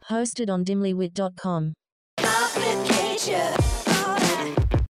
Hosted 0.09 0.49
on 0.49 0.65
dimlywit.com. 0.65 1.75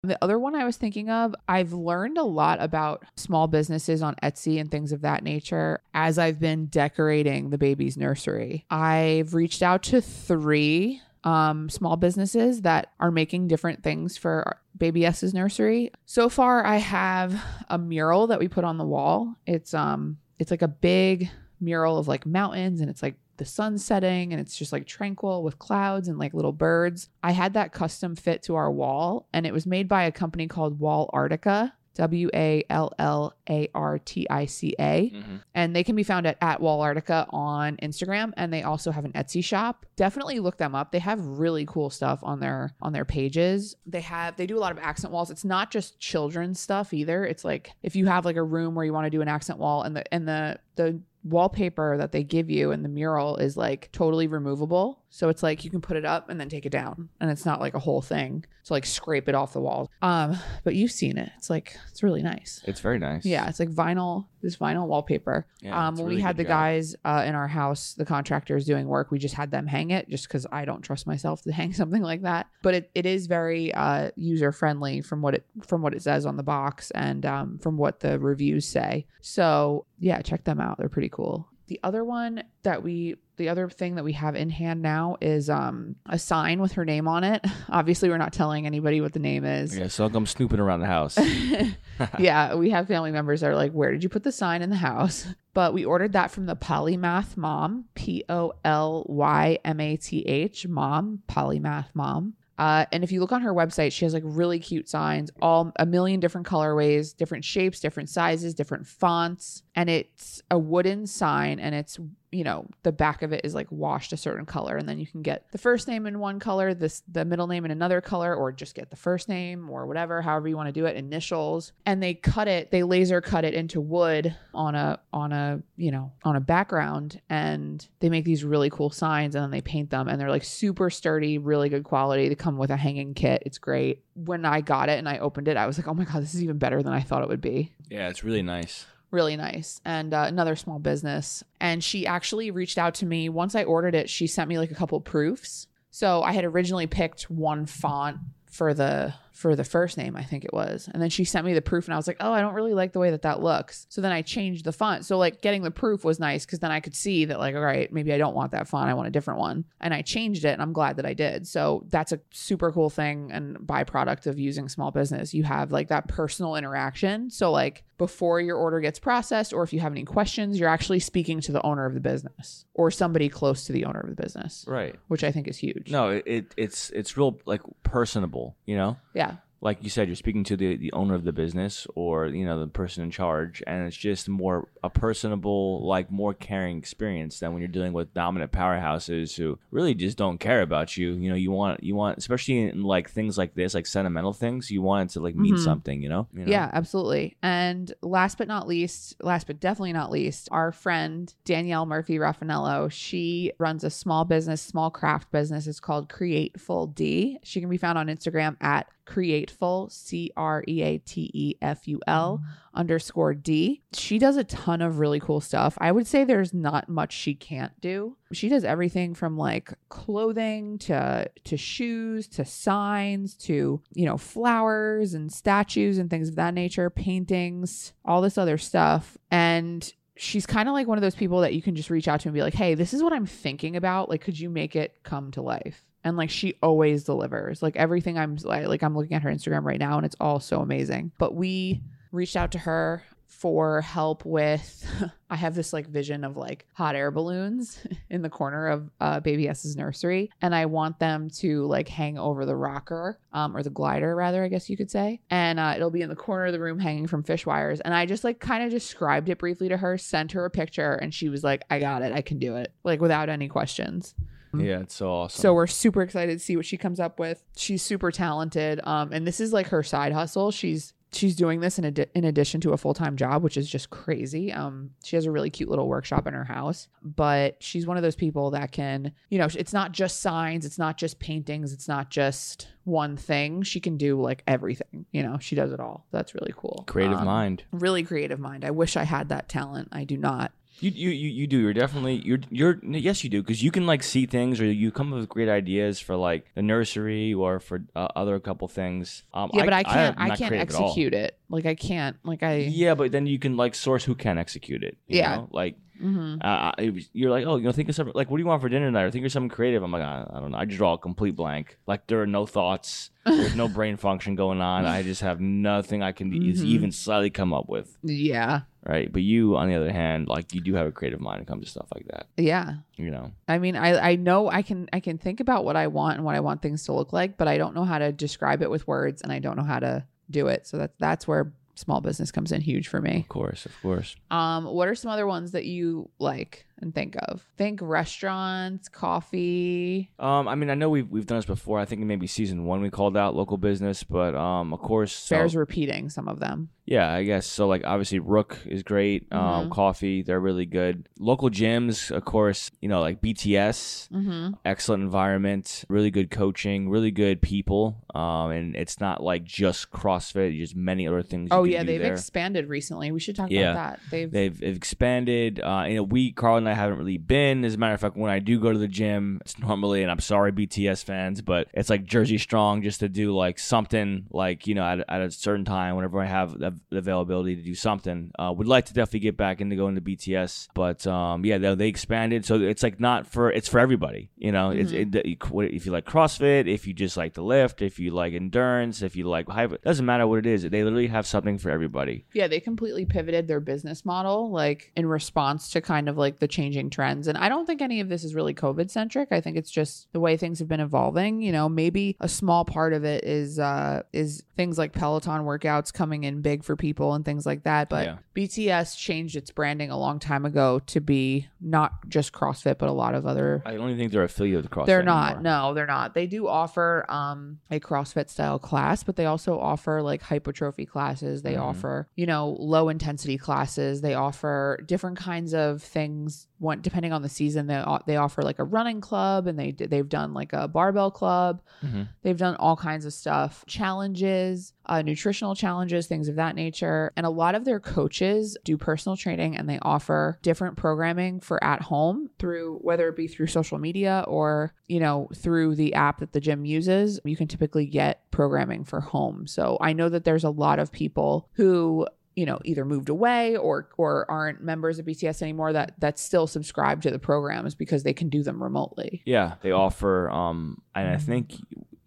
The 0.02 0.18
other 0.20 0.38
one 0.40 0.56
I 0.56 0.64
was 0.64 0.76
thinking 0.76 1.08
of, 1.08 1.36
I've 1.46 1.72
learned 1.72 2.18
a 2.18 2.24
lot 2.24 2.60
about 2.60 3.04
small 3.16 3.46
businesses 3.46 4.02
on 4.02 4.16
Etsy 4.24 4.60
and 4.60 4.68
things 4.68 4.90
of 4.90 5.02
that 5.02 5.22
nature 5.22 5.80
as 5.94 6.18
I've 6.18 6.40
been 6.40 6.66
decorating 6.66 7.50
the 7.50 7.58
baby's 7.58 7.96
nursery. 7.96 8.66
I've 8.70 9.34
reached 9.34 9.62
out 9.62 9.84
to 9.84 10.00
three 10.00 11.00
um, 11.24 11.68
small 11.68 11.96
businesses 11.96 12.62
that 12.62 12.92
are 13.00 13.10
making 13.10 13.48
different 13.48 13.82
things 13.82 14.16
for 14.16 14.58
baby 14.76 15.04
S's 15.06 15.34
nursery. 15.34 15.90
So 16.06 16.28
far, 16.28 16.64
I 16.64 16.76
have 16.76 17.42
a 17.68 17.78
mural 17.78 18.28
that 18.28 18.38
we 18.38 18.48
put 18.48 18.64
on 18.64 18.78
the 18.78 18.84
wall. 18.84 19.34
It's 19.46 19.74
um, 19.74 20.18
it's 20.38 20.50
like 20.50 20.62
a 20.62 20.68
big 20.68 21.30
mural 21.60 21.98
of 21.98 22.08
like 22.08 22.26
mountains, 22.26 22.80
and 22.80 22.90
it's 22.90 23.02
like 23.02 23.16
the 23.36 23.44
sun 23.44 23.78
setting 23.78 24.32
and 24.32 24.40
it's 24.40 24.56
just 24.56 24.72
like 24.72 24.86
tranquil 24.86 25.42
with 25.42 25.58
clouds 25.58 26.08
and 26.08 26.18
like 26.18 26.34
little 26.34 26.52
birds. 26.52 27.08
I 27.22 27.32
had 27.32 27.54
that 27.54 27.72
custom 27.72 28.16
fit 28.16 28.42
to 28.44 28.54
our 28.54 28.70
wall 28.70 29.28
and 29.32 29.46
it 29.46 29.52
was 29.52 29.66
made 29.66 29.88
by 29.88 30.04
a 30.04 30.12
company 30.12 30.46
called 30.46 30.78
Wall 30.78 31.10
Artica. 31.12 31.72
W 31.94 32.30
A 32.34 32.64
L 32.70 32.92
L 32.98 33.34
A 33.48 33.68
R 33.74 33.98
T 33.98 34.26
I 34.28 34.46
C 34.46 34.74
A. 34.78 35.10
Mm-hmm. 35.14 35.36
And 35.54 35.74
they 35.74 35.84
can 35.84 35.96
be 35.96 36.02
found 36.02 36.26
at, 36.26 36.36
at 36.40 36.60
Wall 36.60 36.80
Artica 36.80 37.26
on 37.30 37.76
Instagram. 37.78 38.32
And 38.36 38.52
they 38.52 38.62
also 38.62 38.90
have 38.90 39.04
an 39.04 39.12
Etsy 39.12 39.42
shop. 39.42 39.86
Definitely 39.96 40.40
look 40.40 40.58
them 40.58 40.74
up. 40.74 40.92
They 40.92 40.98
have 40.98 41.24
really 41.24 41.64
cool 41.66 41.90
stuff 41.90 42.20
on 42.22 42.40
their 42.40 42.72
on 42.82 42.92
their 42.92 43.04
pages. 43.04 43.76
They 43.86 44.00
have 44.00 44.36
they 44.36 44.46
do 44.46 44.58
a 44.58 44.60
lot 44.60 44.72
of 44.72 44.78
accent 44.78 45.12
walls. 45.12 45.30
It's 45.30 45.44
not 45.44 45.70
just 45.70 45.98
children's 46.00 46.60
stuff 46.60 46.92
either. 46.92 47.24
It's 47.24 47.44
like 47.44 47.70
if 47.82 47.96
you 47.96 48.06
have 48.06 48.24
like 48.24 48.36
a 48.36 48.42
room 48.42 48.74
where 48.74 48.84
you 48.84 48.92
want 48.92 49.06
to 49.06 49.10
do 49.10 49.22
an 49.22 49.28
accent 49.28 49.58
wall 49.58 49.82
and 49.82 49.96
the 49.96 50.12
and 50.12 50.26
the 50.26 50.58
the 50.76 51.00
wallpaper 51.24 51.96
that 51.96 52.12
they 52.12 52.22
give 52.22 52.50
you 52.50 52.70
and 52.70 52.84
the 52.84 52.88
mural 52.88 53.36
is 53.36 53.56
like 53.56 53.88
totally 53.92 54.26
removable. 54.26 55.02
So 55.14 55.28
it's 55.28 55.44
like 55.44 55.64
you 55.64 55.70
can 55.70 55.80
put 55.80 55.96
it 55.96 56.04
up 56.04 56.28
and 56.28 56.40
then 56.40 56.48
take 56.48 56.66
it 56.66 56.70
down 56.70 57.08
and 57.20 57.30
it's 57.30 57.46
not 57.46 57.60
like 57.60 57.74
a 57.74 57.78
whole 57.78 58.02
thing. 58.02 58.44
So 58.64 58.74
like 58.74 58.84
scrape 58.84 59.28
it 59.28 59.36
off 59.36 59.52
the 59.52 59.60
wall. 59.60 59.88
Um 60.02 60.36
but 60.64 60.74
you've 60.74 60.90
seen 60.90 61.18
it. 61.18 61.30
It's 61.38 61.48
like 61.48 61.78
it's 61.92 62.02
really 62.02 62.20
nice. 62.20 62.60
It's 62.66 62.80
very 62.80 62.98
nice. 62.98 63.24
Yeah, 63.24 63.48
it's 63.48 63.60
like 63.60 63.68
vinyl, 63.68 64.26
this 64.42 64.56
vinyl 64.56 64.88
wallpaper. 64.88 65.46
Yeah, 65.60 65.86
um, 65.86 65.94
when 65.94 66.06
really 66.06 66.16
we 66.16 66.22
had 66.22 66.36
the 66.36 66.42
job. 66.42 66.48
guys 66.48 66.96
uh, 67.04 67.22
in 67.24 67.36
our 67.36 67.46
house, 67.46 67.94
the 67.94 68.04
contractors 68.04 68.64
doing 68.64 68.88
work, 68.88 69.12
we 69.12 69.20
just 69.20 69.36
had 69.36 69.52
them 69.52 69.68
hang 69.68 69.92
it 69.92 70.08
just 70.08 70.26
because 70.26 70.48
I 70.50 70.64
don't 70.64 70.82
trust 70.82 71.06
myself 71.06 71.42
to 71.42 71.52
hang 71.60 71.72
something 71.72 72.02
like 72.02 72.22
that. 72.22 72.48
But 72.62 72.74
it, 72.74 72.90
it 72.96 73.06
is 73.06 73.28
very 73.28 73.72
uh, 73.72 74.10
user 74.16 74.50
friendly 74.50 75.00
from 75.00 75.22
what 75.22 75.34
it 75.34 75.46
from 75.64 75.80
what 75.80 75.94
it 75.94 76.02
says 76.02 76.26
on 76.26 76.36
the 76.36 76.42
box 76.42 76.90
and 76.90 77.24
um, 77.24 77.58
from 77.58 77.76
what 77.76 78.00
the 78.00 78.18
reviews 78.18 78.66
say. 78.66 79.06
So 79.20 79.86
yeah, 80.00 80.20
check 80.22 80.42
them 80.42 80.60
out. 80.60 80.78
They're 80.78 80.88
pretty 80.88 81.08
cool. 81.08 81.48
The 81.66 81.80
other 81.82 82.04
one 82.04 82.44
that 82.62 82.82
we 82.82 83.16
the 83.36 83.48
other 83.48 83.68
thing 83.68 83.96
that 83.96 84.04
we 84.04 84.12
have 84.12 84.36
in 84.36 84.50
hand 84.50 84.82
now 84.82 85.16
is 85.20 85.50
um 85.50 85.96
a 86.06 86.18
sign 86.18 86.60
with 86.60 86.72
her 86.72 86.84
name 86.84 87.08
on 87.08 87.24
it. 87.24 87.44
Obviously, 87.68 88.08
we're 88.08 88.18
not 88.18 88.32
telling 88.32 88.66
anybody 88.66 89.00
what 89.00 89.12
the 89.12 89.18
name 89.18 89.44
is. 89.44 89.76
Yeah, 89.76 89.88
so 89.88 90.06
I'm 90.06 90.26
snooping 90.26 90.60
around 90.60 90.80
the 90.80 90.86
house. 90.86 91.18
yeah, 92.18 92.54
we 92.54 92.70
have 92.70 92.86
family 92.86 93.12
members 93.12 93.40
that 93.40 93.50
are 93.50 93.56
like, 93.56 93.72
Where 93.72 93.92
did 93.92 94.02
you 94.02 94.08
put 94.08 94.22
the 94.22 94.32
sign 94.32 94.62
in 94.62 94.70
the 94.70 94.76
house? 94.76 95.26
But 95.54 95.72
we 95.72 95.84
ordered 95.84 96.14
that 96.14 96.32
from 96.32 96.46
the 96.46 96.56
Polymath 96.56 97.36
Mom, 97.36 97.84
P 97.94 98.24
O 98.28 98.54
L 98.64 99.06
Y 99.08 99.58
M 99.64 99.78
A 99.78 99.96
T 99.96 100.22
H, 100.22 100.66
Mom, 100.66 101.22
Polymath 101.28 101.90
Mom. 101.94 102.34
Uh, 102.58 102.86
and 102.92 103.02
if 103.02 103.10
you 103.10 103.20
look 103.20 103.32
on 103.32 103.42
her 103.42 103.52
website, 103.52 103.92
she 103.92 104.04
has 104.04 104.14
like 104.14 104.22
really 104.24 104.58
cute 104.58 104.88
signs, 104.88 105.30
all 105.42 105.72
a 105.76 105.86
million 105.86 106.20
different 106.20 106.46
colorways, 106.46 107.16
different 107.16 107.44
shapes, 107.44 107.80
different 107.80 108.08
sizes, 108.08 108.54
different 108.54 108.86
fonts. 108.86 109.62
And 109.74 109.90
it's 109.90 110.42
a 110.50 110.58
wooden 110.58 111.06
sign, 111.06 111.58
and 111.58 111.74
it's 111.74 111.98
you 112.34 112.44
know 112.44 112.66
the 112.82 112.92
back 112.92 113.22
of 113.22 113.32
it 113.32 113.42
is 113.44 113.54
like 113.54 113.70
washed 113.70 114.12
a 114.12 114.16
certain 114.16 114.44
color, 114.44 114.76
and 114.76 114.88
then 114.88 114.98
you 114.98 115.06
can 115.06 115.22
get 115.22 115.50
the 115.52 115.58
first 115.58 115.88
name 115.88 116.06
in 116.06 116.18
one 116.18 116.40
color, 116.40 116.74
this 116.74 117.02
the 117.10 117.24
middle 117.24 117.46
name 117.46 117.64
in 117.64 117.70
another 117.70 118.00
color, 118.00 118.34
or 118.34 118.52
just 118.52 118.74
get 118.74 118.90
the 118.90 118.96
first 118.96 119.28
name 119.28 119.70
or 119.70 119.86
whatever, 119.86 120.20
however 120.22 120.48
you 120.48 120.56
want 120.56 120.68
to 120.68 120.72
do 120.72 120.86
it, 120.86 120.96
initials. 120.96 121.72
And 121.86 122.02
they 122.02 122.14
cut 122.14 122.48
it, 122.48 122.70
they 122.70 122.82
laser 122.82 123.20
cut 123.20 123.44
it 123.44 123.54
into 123.54 123.80
wood 123.80 124.34
on 124.52 124.74
a 124.74 124.98
on 125.12 125.32
a 125.32 125.62
you 125.76 125.90
know 125.90 126.12
on 126.24 126.36
a 126.36 126.40
background, 126.40 127.20
and 127.30 127.86
they 128.00 128.10
make 128.10 128.24
these 128.24 128.44
really 128.44 128.70
cool 128.70 128.90
signs, 128.90 129.34
and 129.34 129.42
then 129.42 129.50
they 129.50 129.62
paint 129.62 129.90
them, 129.90 130.08
and 130.08 130.20
they're 130.20 130.30
like 130.30 130.44
super 130.44 130.90
sturdy, 130.90 131.38
really 131.38 131.68
good 131.68 131.84
quality. 131.84 132.28
They 132.28 132.34
come 132.34 132.58
with 132.58 132.70
a 132.70 132.76
hanging 132.76 133.14
kit. 133.14 133.42
It's 133.46 133.58
great. 133.58 134.02
When 134.14 134.44
I 134.44 134.60
got 134.60 134.88
it 134.88 134.98
and 134.98 135.08
I 135.08 135.18
opened 135.18 135.48
it, 135.48 135.56
I 135.56 135.66
was 135.66 135.78
like, 135.78 135.88
oh 135.88 135.94
my 135.94 136.04
god, 136.04 136.22
this 136.22 136.34
is 136.34 136.42
even 136.42 136.58
better 136.58 136.82
than 136.82 136.92
I 136.92 137.00
thought 137.00 137.22
it 137.22 137.28
would 137.28 137.40
be 137.40 137.72
yeah, 137.88 138.08
it's 138.08 138.24
really 138.24 138.42
nice. 138.42 138.86
Really 139.14 139.36
nice 139.36 139.80
and 139.84 140.12
uh, 140.12 140.24
another 140.26 140.56
small 140.56 140.78
business. 140.78 141.42
And 141.60 141.82
she 141.82 142.06
actually 142.06 142.50
reached 142.50 142.76
out 142.76 142.94
to 142.96 143.06
me. 143.06 143.28
Once 143.28 143.54
i 143.54 143.64
ordered 143.64 143.94
it 143.94 144.10
she 144.10 144.26
sent 144.26 144.48
me 144.48 144.58
like 144.58 144.70
a 144.70 144.74
couple 144.74 145.00
proofs. 145.00 145.68
So 145.90 146.22
i 146.22 146.32
had 146.32 146.44
originally 146.44 146.86
picked 146.86 147.30
one 147.30 147.64
font 147.66 148.18
for 148.46 148.74
the 148.74 149.14
for 149.34 149.54
the 149.56 149.64
first 149.64 149.98
name 149.98 150.16
i 150.16 150.22
think 150.22 150.44
it 150.44 150.52
was. 150.54 150.88
And 150.92 151.02
then 151.02 151.10
she 151.10 151.24
sent 151.24 151.44
me 151.44 151.52
the 151.54 151.60
proof 151.60 151.86
and 151.86 151.92
i 151.92 151.96
was 151.96 152.06
like 152.06 152.16
oh 152.20 152.32
i 152.32 152.40
don't 152.40 152.54
really 152.54 152.72
like 152.72 152.92
the 152.92 153.00
way 153.00 153.10
that 153.10 153.22
that 153.22 153.42
looks. 153.42 153.86
So 153.90 154.00
then 154.00 154.12
i 154.12 154.22
changed 154.22 154.64
the 154.64 154.72
font. 154.72 155.04
So 155.04 155.18
like 155.18 155.42
getting 155.42 155.62
the 155.62 155.70
proof 155.70 156.04
was 156.04 156.18
nice 156.20 156.46
because 156.46 156.60
then 156.60 156.70
i 156.70 156.80
could 156.80 156.94
see 156.94 157.24
that 157.26 157.38
like 157.38 157.54
all 157.54 157.60
right 157.60 157.92
maybe 157.92 158.12
i 158.12 158.18
don't 158.18 158.34
want 158.34 158.52
that 158.52 158.68
font 158.68 158.88
i 158.88 158.94
want 158.94 159.08
a 159.08 159.10
different 159.10 159.40
one. 159.40 159.64
And 159.80 159.92
i 159.92 160.02
changed 160.02 160.44
it 160.44 160.50
and 160.54 160.62
i'm 160.62 160.72
glad 160.72 160.96
that 160.96 161.04
i 161.06 161.14
did. 161.14 161.46
So 161.46 161.84
that's 161.90 162.12
a 162.12 162.20
super 162.30 162.70
cool 162.72 162.90
thing 162.90 163.30
and 163.32 163.56
byproduct 163.58 164.26
of 164.26 164.38
using 164.38 164.68
small 164.68 164.90
business. 164.92 165.34
You 165.34 165.42
have 165.42 165.72
like 165.72 165.88
that 165.88 166.06
personal 166.08 166.54
interaction. 166.56 167.28
So 167.30 167.50
like 167.50 167.82
before 167.98 168.40
your 168.40 168.56
order 168.56 168.80
gets 168.80 168.98
processed 168.98 169.52
or 169.52 169.62
if 169.62 169.72
you 169.72 169.78
have 169.80 169.92
any 169.92 170.04
questions 170.04 170.58
you're 170.58 170.68
actually 170.68 170.98
speaking 170.98 171.40
to 171.40 171.52
the 171.52 171.62
owner 171.62 171.86
of 171.86 171.94
the 171.94 172.00
business 172.00 172.64
or 172.74 172.90
somebody 172.90 173.28
close 173.28 173.64
to 173.66 173.72
the 173.72 173.84
owner 173.84 174.00
of 174.00 174.08
the 174.10 174.20
business 174.20 174.64
Right. 174.66 174.96
which 175.08 175.22
i 175.22 175.30
think 175.30 175.46
is 175.46 175.56
huge. 175.58 175.90
No, 175.92 176.08
it, 176.10 176.22
it 176.26 176.54
it's 176.56 176.90
it's 176.90 177.16
real 177.16 177.38
like 177.46 177.60
personable, 177.84 178.56
you 178.66 178.76
know? 178.76 178.96
yeah 179.14 179.23
Like 179.64 179.82
you 179.82 179.88
said, 179.90 180.08
you're 180.08 180.14
speaking 180.14 180.44
to 180.44 180.56
the, 180.56 180.76
the 180.76 180.92
owner 180.92 181.14
of 181.14 181.24
the 181.24 181.32
business 181.32 181.86
or, 181.94 182.26
you 182.26 182.44
know, 182.44 182.60
the 182.60 182.66
person 182.68 183.02
in 183.02 183.10
charge 183.10 183.62
and 183.66 183.86
it's 183.86 183.96
just 183.96 184.28
more 184.28 184.68
a 184.82 184.90
personable, 184.90 185.86
like 185.86 186.10
more 186.10 186.34
caring 186.34 186.76
experience 186.78 187.40
than 187.40 187.52
when 187.52 187.62
you're 187.62 187.68
dealing 187.68 187.94
with 187.94 188.12
dominant 188.12 188.52
powerhouses 188.52 189.36
who 189.36 189.58
really 189.70 189.94
just 189.94 190.18
don't 190.18 190.38
care 190.38 190.60
about 190.60 190.96
you. 190.98 191.12
You 191.14 191.30
know, 191.30 191.34
you 191.34 191.50
want 191.50 191.82
you 191.82 191.94
want 191.94 192.18
especially 192.18 192.60
in 192.60 192.82
like 192.82 193.08
things 193.08 193.38
like 193.38 193.54
this, 193.54 193.74
like 193.74 193.86
sentimental 193.86 194.34
things, 194.34 194.70
you 194.70 194.82
want 194.82 195.10
it 195.10 195.14
to 195.14 195.20
like 195.20 195.34
mean 195.34 195.54
Mhm. 195.54 195.64
something, 195.64 196.02
you 196.02 196.10
know? 196.10 196.28
You 196.34 196.44
know? 196.44 196.50
Yeah, 196.50 196.70
absolutely. 196.72 197.36
And 197.42 197.92
last 198.02 198.36
but 198.36 198.48
not 198.48 198.68
least, 198.68 199.16
last 199.22 199.46
but 199.46 199.60
definitely 199.60 199.94
not 199.94 200.10
least, 200.10 200.48
our 200.52 200.72
friend 200.72 201.32
Danielle 201.46 201.86
Murphy 201.86 202.18
Raffanello, 202.18 202.92
she 202.92 203.52
runs 203.58 203.82
a 203.82 203.88
small 203.90 204.26
business, 204.26 204.60
small 204.60 204.90
craft 204.90 205.32
business. 205.32 205.66
It's 205.66 205.80
called 205.80 206.10
Createful 206.10 206.88
D. 206.94 207.38
She 207.42 207.60
can 207.60 207.70
be 207.70 207.78
found 207.78 207.96
on 207.96 208.08
Instagram 208.08 208.56
at 208.60 208.88
Createful, 209.06 209.88
C 209.90 210.30
R 210.36 210.64
E 210.66 210.82
A 210.82 210.98
T 210.98 211.30
E 211.34 211.54
F 211.60 211.86
U 211.88 212.00
L 212.06 212.40
mm. 212.42 212.46
underscore 212.74 213.34
D. 213.34 213.82
She 213.92 214.18
does 214.18 214.36
a 214.36 214.44
ton 214.44 214.80
of 214.80 214.98
really 214.98 215.20
cool 215.20 215.40
stuff. 215.40 215.76
I 215.78 215.92
would 215.92 216.06
say 216.06 216.24
there's 216.24 216.54
not 216.54 216.88
much 216.88 217.12
she 217.12 217.34
can't 217.34 217.78
do. 217.80 218.16
She 218.32 218.48
does 218.48 218.64
everything 218.64 219.14
from 219.14 219.36
like 219.36 219.74
clothing 219.88 220.78
to 220.78 221.30
to 221.44 221.56
shoes 221.56 222.28
to 222.28 222.44
signs 222.44 223.34
to, 223.34 223.82
you 223.92 224.06
know, 224.06 224.16
flowers 224.16 225.14
and 225.14 225.30
statues 225.32 225.98
and 225.98 226.08
things 226.08 226.30
of 226.30 226.36
that 226.36 226.54
nature, 226.54 226.88
paintings, 226.88 227.92
all 228.04 228.22
this 228.22 228.38
other 228.38 228.58
stuff. 228.58 229.18
And 229.30 229.92
she's 230.16 230.46
kind 230.46 230.68
of 230.68 230.72
like 230.72 230.86
one 230.86 230.98
of 230.98 231.02
those 231.02 231.14
people 231.14 231.40
that 231.40 231.54
you 231.54 231.62
can 231.62 231.74
just 231.74 231.90
reach 231.90 232.08
out 232.08 232.20
to 232.20 232.28
and 232.28 232.34
be 232.34 232.42
like, 232.42 232.54
"Hey, 232.54 232.74
this 232.74 232.94
is 232.94 233.02
what 233.02 233.12
I'm 233.12 233.26
thinking 233.26 233.76
about. 233.76 234.08
Like, 234.08 234.20
could 234.20 234.38
you 234.38 234.48
make 234.48 234.76
it 234.76 235.02
come 235.02 235.30
to 235.32 235.42
life?" 235.42 235.84
And 236.04 236.16
like 236.16 236.30
she 236.30 236.54
always 236.62 237.04
delivers. 237.04 237.62
Like 237.62 237.76
everything 237.76 238.18
I'm 238.18 238.36
like, 238.42 238.66
like 238.66 238.82
I'm 238.82 238.96
looking 238.96 239.14
at 239.14 239.22
her 239.22 239.30
Instagram 239.30 239.64
right 239.64 239.78
now 239.78 239.96
and 239.96 240.06
it's 240.06 240.16
all 240.20 240.40
so 240.40 240.60
amazing. 240.60 241.12
But 241.18 241.34
we 241.34 241.82
reached 242.12 242.36
out 242.36 242.52
to 242.52 242.58
her 242.58 243.02
for 243.44 243.80
help 243.80 244.24
with 244.24 244.86
I 245.30 245.36
have 245.36 245.54
this 245.54 245.72
like 245.72 245.88
vision 245.88 246.24
of 246.24 246.36
like 246.36 246.66
hot 246.72 246.94
air 246.94 247.10
balloons 247.10 247.78
in 248.10 248.22
the 248.22 248.30
corner 248.30 248.68
of 248.68 248.90
uh, 249.00 249.20
baby 249.20 249.48
S's 249.48 249.76
nursery. 249.76 250.30
And 250.40 250.54
I 250.54 250.66
want 250.66 250.98
them 250.98 251.28
to 251.40 251.66
like 251.66 251.88
hang 251.88 252.16
over 252.16 252.46
the 252.46 252.56
rocker 252.56 253.18
um, 253.32 253.56
or 253.56 253.62
the 253.62 253.70
glider 253.70 254.14
rather 254.14 254.44
I 254.44 254.48
guess 254.48 254.70
you 254.70 254.76
could 254.76 254.90
say. 254.90 255.20
And 255.30 255.58
uh, 255.58 255.74
it'll 255.76 255.90
be 255.90 256.02
in 256.02 256.08
the 256.08 256.16
corner 256.16 256.46
of 256.46 256.52
the 256.52 256.60
room 256.60 256.78
hanging 256.78 257.06
from 257.06 257.22
fish 257.22 257.44
wires. 257.44 257.80
And 257.80 257.92
I 257.92 258.06
just 258.06 258.24
like 258.24 258.38
kind 258.40 258.64
of 258.64 258.70
described 258.70 259.28
it 259.28 259.38
briefly 259.38 259.68
to 259.68 259.76
her 259.76 259.98
sent 259.98 260.32
her 260.32 260.44
a 260.44 260.50
picture 260.50 260.94
and 260.94 261.12
she 261.12 261.28
was 261.28 261.42
like 261.44 261.64
I 261.70 261.80
got 261.80 262.02
it. 262.02 262.12
I 262.12 262.22
can 262.22 262.38
do 262.38 262.56
it. 262.56 262.72
Like 262.84 263.00
without 263.00 263.28
any 263.28 263.48
questions 263.48 264.14
Yeah, 264.60 264.80
it's 264.80 264.94
so 264.94 265.10
awesome. 265.10 265.40
so 265.40 265.54
we're 265.54 265.66
super 265.66 266.02
excited 266.02 266.38
to 266.38 266.44
see 266.44 266.56
what 266.56 266.66
she 266.66 266.76
comes 266.76 267.00
up 267.00 267.18
with. 267.18 267.42
She's 267.56 267.82
super 267.82 268.10
talented. 268.10 268.80
Um, 268.84 269.12
and 269.12 269.26
this 269.26 269.40
is 269.40 269.52
like 269.52 269.68
her 269.68 269.82
side 269.82 270.12
hustle. 270.12 270.50
She's 270.50 270.92
she's 271.12 271.36
doing 271.36 271.60
this 271.60 271.78
in 271.78 271.84
adi- 271.84 272.06
in 272.16 272.24
addition 272.24 272.60
to 272.60 272.72
a 272.72 272.76
full 272.76 272.92
time 272.94 273.16
job, 273.16 273.42
which 273.44 273.56
is 273.56 273.68
just 273.70 273.88
crazy. 273.90 274.52
Um, 274.52 274.90
she 275.04 275.14
has 275.16 275.26
a 275.26 275.30
really 275.30 275.48
cute 275.50 275.68
little 275.68 275.86
workshop 275.88 276.26
in 276.26 276.34
her 276.34 276.42
house, 276.44 276.88
but 277.02 277.62
she's 277.62 277.86
one 277.86 277.96
of 277.96 278.02
those 278.02 278.16
people 278.16 278.50
that 278.50 278.72
can, 278.72 279.12
you 279.30 279.38
know, 279.38 279.46
it's 279.56 279.72
not 279.72 279.92
just 279.92 280.20
signs, 280.20 280.66
it's 280.66 280.78
not 280.78 280.96
just 280.98 281.20
paintings, 281.20 281.72
it's 281.72 281.86
not 281.86 282.10
just 282.10 282.66
one 282.82 283.16
thing. 283.16 283.62
She 283.62 283.78
can 283.80 283.96
do 283.96 284.20
like 284.20 284.42
everything. 284.48 285.06
You 285.12 285.22
know, 285.22 285.38
she 285.40 285.54
does 285.54 285.72
it 285.72 285.78
all. 285.80 286.04
That's 286.10 286.34
really 286.34 286.52
cool. 286.56 286.82
creative 286.88 287.18
Um, 287.18 287.26
mind. 287.26 287.62
Really 287.70 288.02
creative 288.02 288.40
mind. 288.40 288.64
I 288.64 288.72
wish 288.72 288.96
I 288.96 289.04
had 289.04 289.28
that 289.28 289.48
talent. 289.48 289.88
I 289.92 290.02
do 290.04 290.16
not. 290.16 290.52
You, 290.80 290.90
you 290.90 291.10
you 291.10 291.28
you 291.30 291.46
do. 291.46 291.58
You're 291.58 291.72
definitely 291.72 292.16
you're 292.24 292.40
you're 292.50 292.78
yes 292.82 293.22
you 293.22 293.30
do 293.30 293.42
because 293.42 293.62
you 293.62 293.70
can 293.70 293.86
like 293.86 294.02
see 294.02 294.26
things 294.26 294.60
or 294.60 294.66
you 294.66 294.90
come 294.90 295.12
up 295.12 295.20
with 295.20 295.28
great 295.28 295.48
ideas 295.48 296.00
for 296.00 296.16
like 296.16 296.46
the 296.54 296.62
nursery 296.62 297.32
or 297.32 297.60
for 297.60 297.84
uh, 297.94 298.08
other 298.16 298.38
couple 298.40 298.66
things. 298.68 299.22
Um, 299.32 299.50
Yeah, 299.54 299.64
but 299.64 299.72
I 299.72 299.82
can't. 299.84 300.16
I'm 300.18 300.32
I, 300.32 300.36
can't 300.36 300.48
creative 300.48 300.74
at 300.74 300.80
all. 300.80 300.86
execute 300.88 301.14
it. 301.14 301.38
Like 301.48 301.64
I 301.66 301.74
can't. 301.76 302.16
Like 302.24 302.42
I. 302.42 302.56
Yeah, 302.56 302.94
but 302.94 303.12
then 303.12 303.26
you 303.26 303.38
can 303.38 303.56
like 303.56 303.74
source 303.74 304.04
who 304.04 304.14
can 304.16 304.36
execute 304.36 304.82
it. 304.82 304.96
you 305.06 305.18
Yeah. 305.18 305.36
know? 305.36 305.48
like 305.52 305.76
Mhm. 306.02 306.44
uh, 306.44 306.72
it 306.78 306.92
was- 306.94 307.08
you're 307.12 307.30
like, 307.30 307.46
oh, 307.46 307.56
you 307.56 307.64
know, 307.64 307.72
think 307.72 307.88
of 307.88 307.94
something 307.94 308.12
like, 308.14 308.30
what 308.30 308.38
do 308.38 308.42
you 308.42 308.46
want 308.46 308.60
for 308.62 308.68
dinner 308.68 308.86
tonight? 308.86 309.02
Or 309.02 309.10
think 309.10 309.24
of 309.24 309.32
something 309.32 309.48
creative. 309.48 309.82
I'm 309.82 309.90
like, 309.92 310.02
I, 310.02 310.26
I 310.32 310.40
don't 310.40 310.50
know. 310.50 310.58
I 310.58 310.64
just 310.64 310.78
draw 310.78 310.94
a 310.94 310.98
complete 310.98 311.36
blank. 311.36 311.78
Like 311.86 312.06
there 312.06 312.20
are 312.22 312.26
no 312.26 312.46
thoughts. 312.46 313.10
There's 313.24 313.54
no 313.56 313.68
brain 313.78 313.96
function 313.96 314.34
going 314.34 314.60
on. 314.60 314.84
I 314.86 315.02
just 315.02 315.20
have 315.22 315.40
nothing 315.40 316.02
I 316.02 316.12
can 316.12 316.30
Mhm. 316.32 316.64
even 316.64 316.92
slightly 316.92 317.30
come 317.30 317.54
up 317.54 317.68
with. 317.68 317.96
Yeah. 318.02 318.62
Right. 318.86 319.10
But 319.10 319.22
you, 319.22 319.56
on 319.56 319.68
the 319.68 319.76
other 319.76 319.90
hand, 319.92 320.28
like 320.28 320.52
you 320.52 320.60
do 320.60 320.74
have 320.74 320.86
a 320.86 320.92
creative 320.92 321.20
mind 321.20 321.36
when 321.36 321.42
it 321.42 321.46
comes 321.46 321.64
to 321.64 321.70
stuff 321.70 321.88
like 321.94 322.06
that. 322.08 322.26
Yeah. 322.36 322.74
You 322.96 323.10
know. 323.10 323.32
I 323.48 323.58
mean, 323.58 323.76
I 323.76 324.10
I 324.12 324.16
know 324.16 324.50
I 324.50 324.60
can 324.62 324.88
I 324.92 325.00
can 325.00 325.16
think 325.16 325.40
about 325.40 325.64
what 325.64 325.74
I 325.76 325.86
want 325.86 326.16
and 326.16 326.24
what 326.24 326.34
I 326.34 326.40
want 326.40 326.60
things 326.60 326.84
to 326.84 326.92
look 326.92 327.12
like, 327.12 327.38
but 327.38 327.48
I 327.48 327.56
don't 327.56 327.74
know 327.74 327.84
how 327.84 327.98
to 327.98 328.12
describe 328.12 328.60
it 328.60 328.70
with 328.70 328.86
words 328.86 329.22
and 329.22 329.32
I 329.32 329.38
don't 329.38 329.56
know 329.56 329.62
how 329.64 329.78
to 329.78 330.04
do 330.30 330.48
it. 330.48 330.66
So 330.66 330.76
that's 330.76 330.94
that's 330.98 331.26
where 331.28 331.52
small 331.74 332.00
business 332.00 332.30
comes 332.30 332.52
in 332.52 332.60
huge 332.60 332.88
for 332.88 333.00
me. 333.00 333.20
Of 333.20 333.28
course, 333.28 333.66
of 333.66 333.72
course. 333.82 334.16
Um, 334.30 334.64
what 334.64 334.88
are 334.88 334.94
some 334.94 335.10
other 335.10 335.26
ones 335.26 335.52
that 335.52 335.64
you 335.64 336.10
like 336.18 336.66
and 336.80 336.94
think 336.94 337.16
of? 337.28 337.46
Think 337.56 337.80
restaurants, 337.82 338.88
coffee. 338.88 340.10
Um, 340.18 340.48
I 340.48 340.54
mean, 340.54 340.70
I 340.70 340.74
know 340.74 340.90
we've 340.90 341.08
we've 341.08 341.26
done 341.26 341.38
this 341.38 341.44
before. 341.44 341.78
I 341.78 341.84
think 341.84 342.00
maybe 342.02 342.26
season 342.26 342.64
one 342.64 342.80
we 342.80 342.90
called 342.90 343.16
out 343.16 343.34
local 343.34 343.56
business, 343.56 344.02
but 344.04 344.34
um, 344.34 344.72
of 344.72 344.80
course, 344.80 345.12
so- 345.12 345.36
Bears 345.36 345.56
repeating 345.56 346.10
some 346.10 346.28
of 346.28 346.40
them. 346.40 346.70
Yeah, 346.86 347.10
I 347.10 347.24
guess 347.24 347.46
so. 347.46 347.66
Like 347.66 347.82
obviously, 347.86 348.18
Rook 348.18 348.58
is 348.66 348.82
great. 348.82 349.26
Um, 349.32 349.40
Mhm. 349.40 349.70
coffee, 349.70 350.20
they're 350.20 350.38
really 350.38 350.66
good. 350.66 351.08
Local 351.18 351.48
gyms, 351.48 352.10
of 352.10 352.26
course, 352.26 352.70
you 352.82 352.90
know, 352.90 353.00
like 353.00 353.22
BTS, 353.22 354.10
Mm-hmm. 354.12 354.52
excellent 354.66 355.02
environment, 355.02 355.86
really 355.88 356.10
good 356.10 356.30
coaching, 356.30 356.90
really 356.90 357.10
good 357.10 357.40
people. 357.40 358.04
Um, 358.14 358.50
and 358.50 358.76
it's 358.76 359.00
not 359.00 359.22
like 359.22 359.44
just 359.44 359.90
CrossFit, 359.92 360.58
just 360.58 360.76
many 360.76 361.08
other 361.08 361.22
things. 361.22 361.48
you 361.50 361.56
Oh 361.56 361.64
yeah, 361.64 361.84
they've 361.84 362.02
there. 362.02 362.12
expanded 362.12 362.68
recently. 362.68 363.10
We 363.12 363.18
should 363.20 363.34
talk 363.36 363.50
Yeah. 363.50 363.70
about 363.70 363.92
that. 363.92 364.00
They've, 364.10 364.30
They've 364.30 364.62
expanded. 364.62 365.60
Uh, 365.60 365.86
you 365.88 365.94
know, 365.96 366.02
we 366.02 366.32
Carl 366.32 366.60
and 366.66 366.74
I 366.74 366.80
haven't 366.80 366.98
really 366.98 367.18
been. 367.18 367.64
As 367.64 367.74
a 367.74 367.78
matter 367.78 367.94
of 367.94 368.00
fact, 368.00 368.16
when 368.16 368.30
I 368.30 368.38
do 368.38 368.58
go 368.58 368.72
to 368.72 368.78
the 368.78 368.88
gym, 368.88 369.38
it's 369.42 369.58
normally, 369.58 370.02
and 370.02 370.10
I'm 370.10 370.20
sorry, 370.20 370.52
BTS 370.52 371.04
fans, 371.04 371.42
but 371.42 371.68
it's 371.74 371.90
like 371.90 372.04
Jersey 372.04 372.38
Strong 372.38 372.82
just 372.82 373.00
to 373.00 373.08
do 373.08 373.34
like 373.34 373.58
something, 373.58 374.26
like 374.30 374.66
you 374.66 374.74
know, 374.74 374.84
at, 374.84 375.04
at 375.08 375.22
a 375.22 375.30
certain 375.30 375.64
time 375.64 375.96
whenever 375.96 376.20
I 376.20 376.26
have 376.26 376.58
the 376.58 376.78
the 376.90 376.98
availability 376.98 377.56
to 377.56 377.62
do 377.62 377.74
something. 377.74 378.30
Uh, 378.38 378.52
would 378.56 378.66
like 378.66 378.86
to 378.86 378.94
definitely 378.94 379.20
get 379.20 379.36
back 379.36 379.60
into 379.60 379.76
going 379.76 379.94
to 379.94 380.00
BTS, 380.00 380.68
but 380.74 381.06
um, 381.06 381.44
yeah, 381.44 381.58
they, 381.58 381.74
they 381.74 381.88
expanded, 381.88 382.44
so 382.44 382.60
it's 382.60 382.82
like 382.82 383.00
not 383.00 383.26
for 383.26 383.50
it's 383.50 383.68
for 383.68 383.78
everybody. 383.78 384.30
You 384.36 384.52
know, 384.52 384.70
it's 384.70 384.92
it, 384.92 385.14
if 385.14 385.86
you 385.86 385.92
like 385.92 386.06
CrossFit, 386.06 386.72
if 386.72 386.86
you 386.86 386.94
just 386.94 387.16
like 387.16 387.34
to 387.34 387.42
lift, 387.42 387.82
if 387.82 387.98
you 387.98 388.10
like 388.10 388.34
endurance, 388.34 389.02
if 389.02 389.16
you 389.16 389.28
like 389.28 389.48
high, 389.48 389.66
doesn't 389.66 390.06
matter 390.06 390.26
what 390.26 390.38
it 390.38 390.46
is. 390.46 390.62
They 390.62 390.82
literally 390.82 391.08
have 391.08 391.26
something 391.26 391.58
for 391.58 391.70
everybody. 391.70 392.24
Yeah, 392.32 392.48
they 392.48 392.60
completely 392.60 393.04
pivoted 393.04 393.48
their 393.48 393.60
business 393.60 394.04
model 394.04 394.50
like 394.50 394.92
in 394.96 395.06
response 395.06 395.70
to 395.70 395.80
kind 395.80 396.08
of 396.08 396.16
like 396.16 396.38
the 396.38 396.48
changing 396.54 396.88
trends. 396.90 397.26
And 397.28 397.36
I 397.36 397.48
don't 397.48 397.66
think 397.66 397.82
any 397.82 398.00
of 398.00 398.08
this 398.08 398.22
is 398.24 398.34
really 398.34 398.54
COVID 398.54 398.88
centric. 398.90 399.28
I 399.32 399.40
think 399.40 399.56
it's 399.56 399.70
just 399.70 400.06
the 400.12 400.20
way 400.20 400.36
things 400.36 400.60
have 400.60 400.68
been 400.68 400.80
evolving. 400.80 401.42
You 401.42 401.52
know, 401.52 401.68
maybe 401.68 402.16
a 402.20 402.28
small 402.28 402.64
part 402.64 402.92
of 402.92 403.04
it 403.04 403.24
is 403.24 403.58
uh 403.58 404.02
is 404.12 404.42
things 404.56 404.78
like 404.78 404.92
Peloton 404.92 405.42
workouts 405.44 405.92
coming 405.92 406.22
in 406.24 406.40
big 406.40 406.62
for 406.62 406.76
people 406.76 407.14
and 407.14 407.24
things 407.24 407.44
like 407.44 407.64
that. 407.64 407.88
But 407.88 408.06
Yeah. 408.06 408.16
BTS 408.36 408.96
changed 408.96 409.36
its 409.36 409.50
branding 409.50 409.90
a 409.90 409.98
long 409.98 410.18
time 410.18 410.44
ago 410.44 410.80
to 410.86 411.00
be 411.00 411.48
not 411.60 412.08
just 412.08 412.32
CrossFit, 412.32 412.78
but 412.78 412.88
a 412.88 412.92
lot 412.92 413.14
of 413.14 413.26
other 413.26 413.62
I 413.66 413.72
don't 413.74 413.86
even 413.88 413.98
think 413.98 414.12
they're 414.12 414.22
affiliated 414.22 414.62
with 414.64 414.70
CrossFit. 414.70 414.86
they're 414.86 415.02
not. 415.02 415.36
anymore. 415.36 415.42
No, 415.42 415.74
they're 415.74 415.86
not. 415.86 416.14
They 416.14 416.26
do 416.26 416.46
offer 416.46 417.04
um 417.08 417.58
a 417.70 417.80
CrossFit 417.80 418.30
style 418.30 418.58
class, 418.60 419.02
but 419.02 419.16
they 419.16 419.26
also 419.26 419.58
offer 419.58 420.02
like 420.02 420.22
hypertrophy 420.22 420.86
classes. 420.86 421.42
They 421.42 421.54
Mhm. 421.54 421.62
offer, 421.62 422.06
you 422.14 422.26
know, 422.26 422.56
low 422.60 422.88
intensity 422.88 423.36
classes. 423.38 424.00
They 424.02 424.14
offer 424.14 424.78
different 424.86 425.18
kinds 425.18 425.52
of 425.54 425.82
things. 425.82 426.43
One 426.58 426.80
depending 426.80 427.12
on 427.12 427.22
the 427.22 427.28
season, 427.28 427.66
they 427.66 427.82
they 428.06 428.16
offer 428.16 428.42
like 428.42 428.58
a 428.58 428.64
running 428.64 429.00
club, 429.00 429.46
and 429.46 429.58
they 429.58 429.72
they've 429.72 430.08
done 430.08 430.32
like 430.32 430.52
a 430.52 430.68
barbell 430.68 431.10
club. 431.10 431.60
Mhm. 431.82 432.08
They've 432.22 432.36
done 432.36 432.54
all 432.56 432.76
kinds 432.76 433.04
of 433.04 433.12
stuff, 433.12 433.64
challenges, 433.66 434.72
uh, 434.86 435.02
nutritional 435.02 435.54
challenges, 435.54 436.06
things 436.06 436.28
of 436.28 436.36
that 436.36 436.54
nature. 436.54 437.12
And 437.16 437.26
a 437.26 437.30
lot 437.30 437.54
of 437.54 437.64
their 437.64 437.80
coaches 437.80 438.56
do 438.64 438.76
personal 438.76 439.16
training 439.16 439.56
and 439.56 439.68
they 439.68 439.78
offer 439.82 440.38
different 440.42 440.76
programming 440.76 441.40
for 441.40 441.62
at 441.62 441.82
home 441.82 442.30
through 442.38 442.78
whether 442.82 443.08
it 443.08 443.16
be 443.16 443.26
through 443.26 443.46
social 443.48 443.78
media 443.78 444.24
or, 444.28 444.74
you 444.86 445.00
know, 445.00 445.28
through 445.34 445.74
the 445.74 445.94
app 445.94 446.20
that 446.20 446.32
the 446.32 446.40
gym 446.40 446.64
uses. 446.64 447.18
You 447.24 447.36
can 447.36 447.48
typically 447.48 447.86
get 447.86 448.30
programming 448.30 448.84
for 448.84 449.00
home. 449.00 449.46
So 449.46 449.76
I 449.80 449.92
know 449.92 450.08
that 450.08 450.24
there's 450.24 450.44
a 450.44 450.50
lot 450.50 450.78
of 450.78 450.92
people 450.92 451.48
who 451.54 452.06
you 452.36 452.46
know 452.46 452.58
either 452.64 452.84
moved 452.84 453.08
away 453.08 453.56
or 453.56 453.88
or 453.96 454.30
aren't 454.30 454.62
members 454.62 454.98
of 454.98 455.06
BTS 455.06 455.42
anymore 455.42 455.72
that 455.72 455.94
that 455.98 456.18
still 456.18 456.46
subscribe 456.46 457.02
to 457.02 457.10
the 457.10 457.18
programs 457.18 457.74
because 457.74 458.02
they 458.02 458.12
can 458.14 458.28
do 458.28 458.42
them 458.42 458.62
remotely. 458.62 459.22
Yeah, 459.24 459.54
they 459.62 459.70
offer, 459.72 460.30
um, 460.30 460.82
and 460.94 461.06
Mm-hmm. 461.06 461.14
I 461.14 461.18
think 461.18 461.52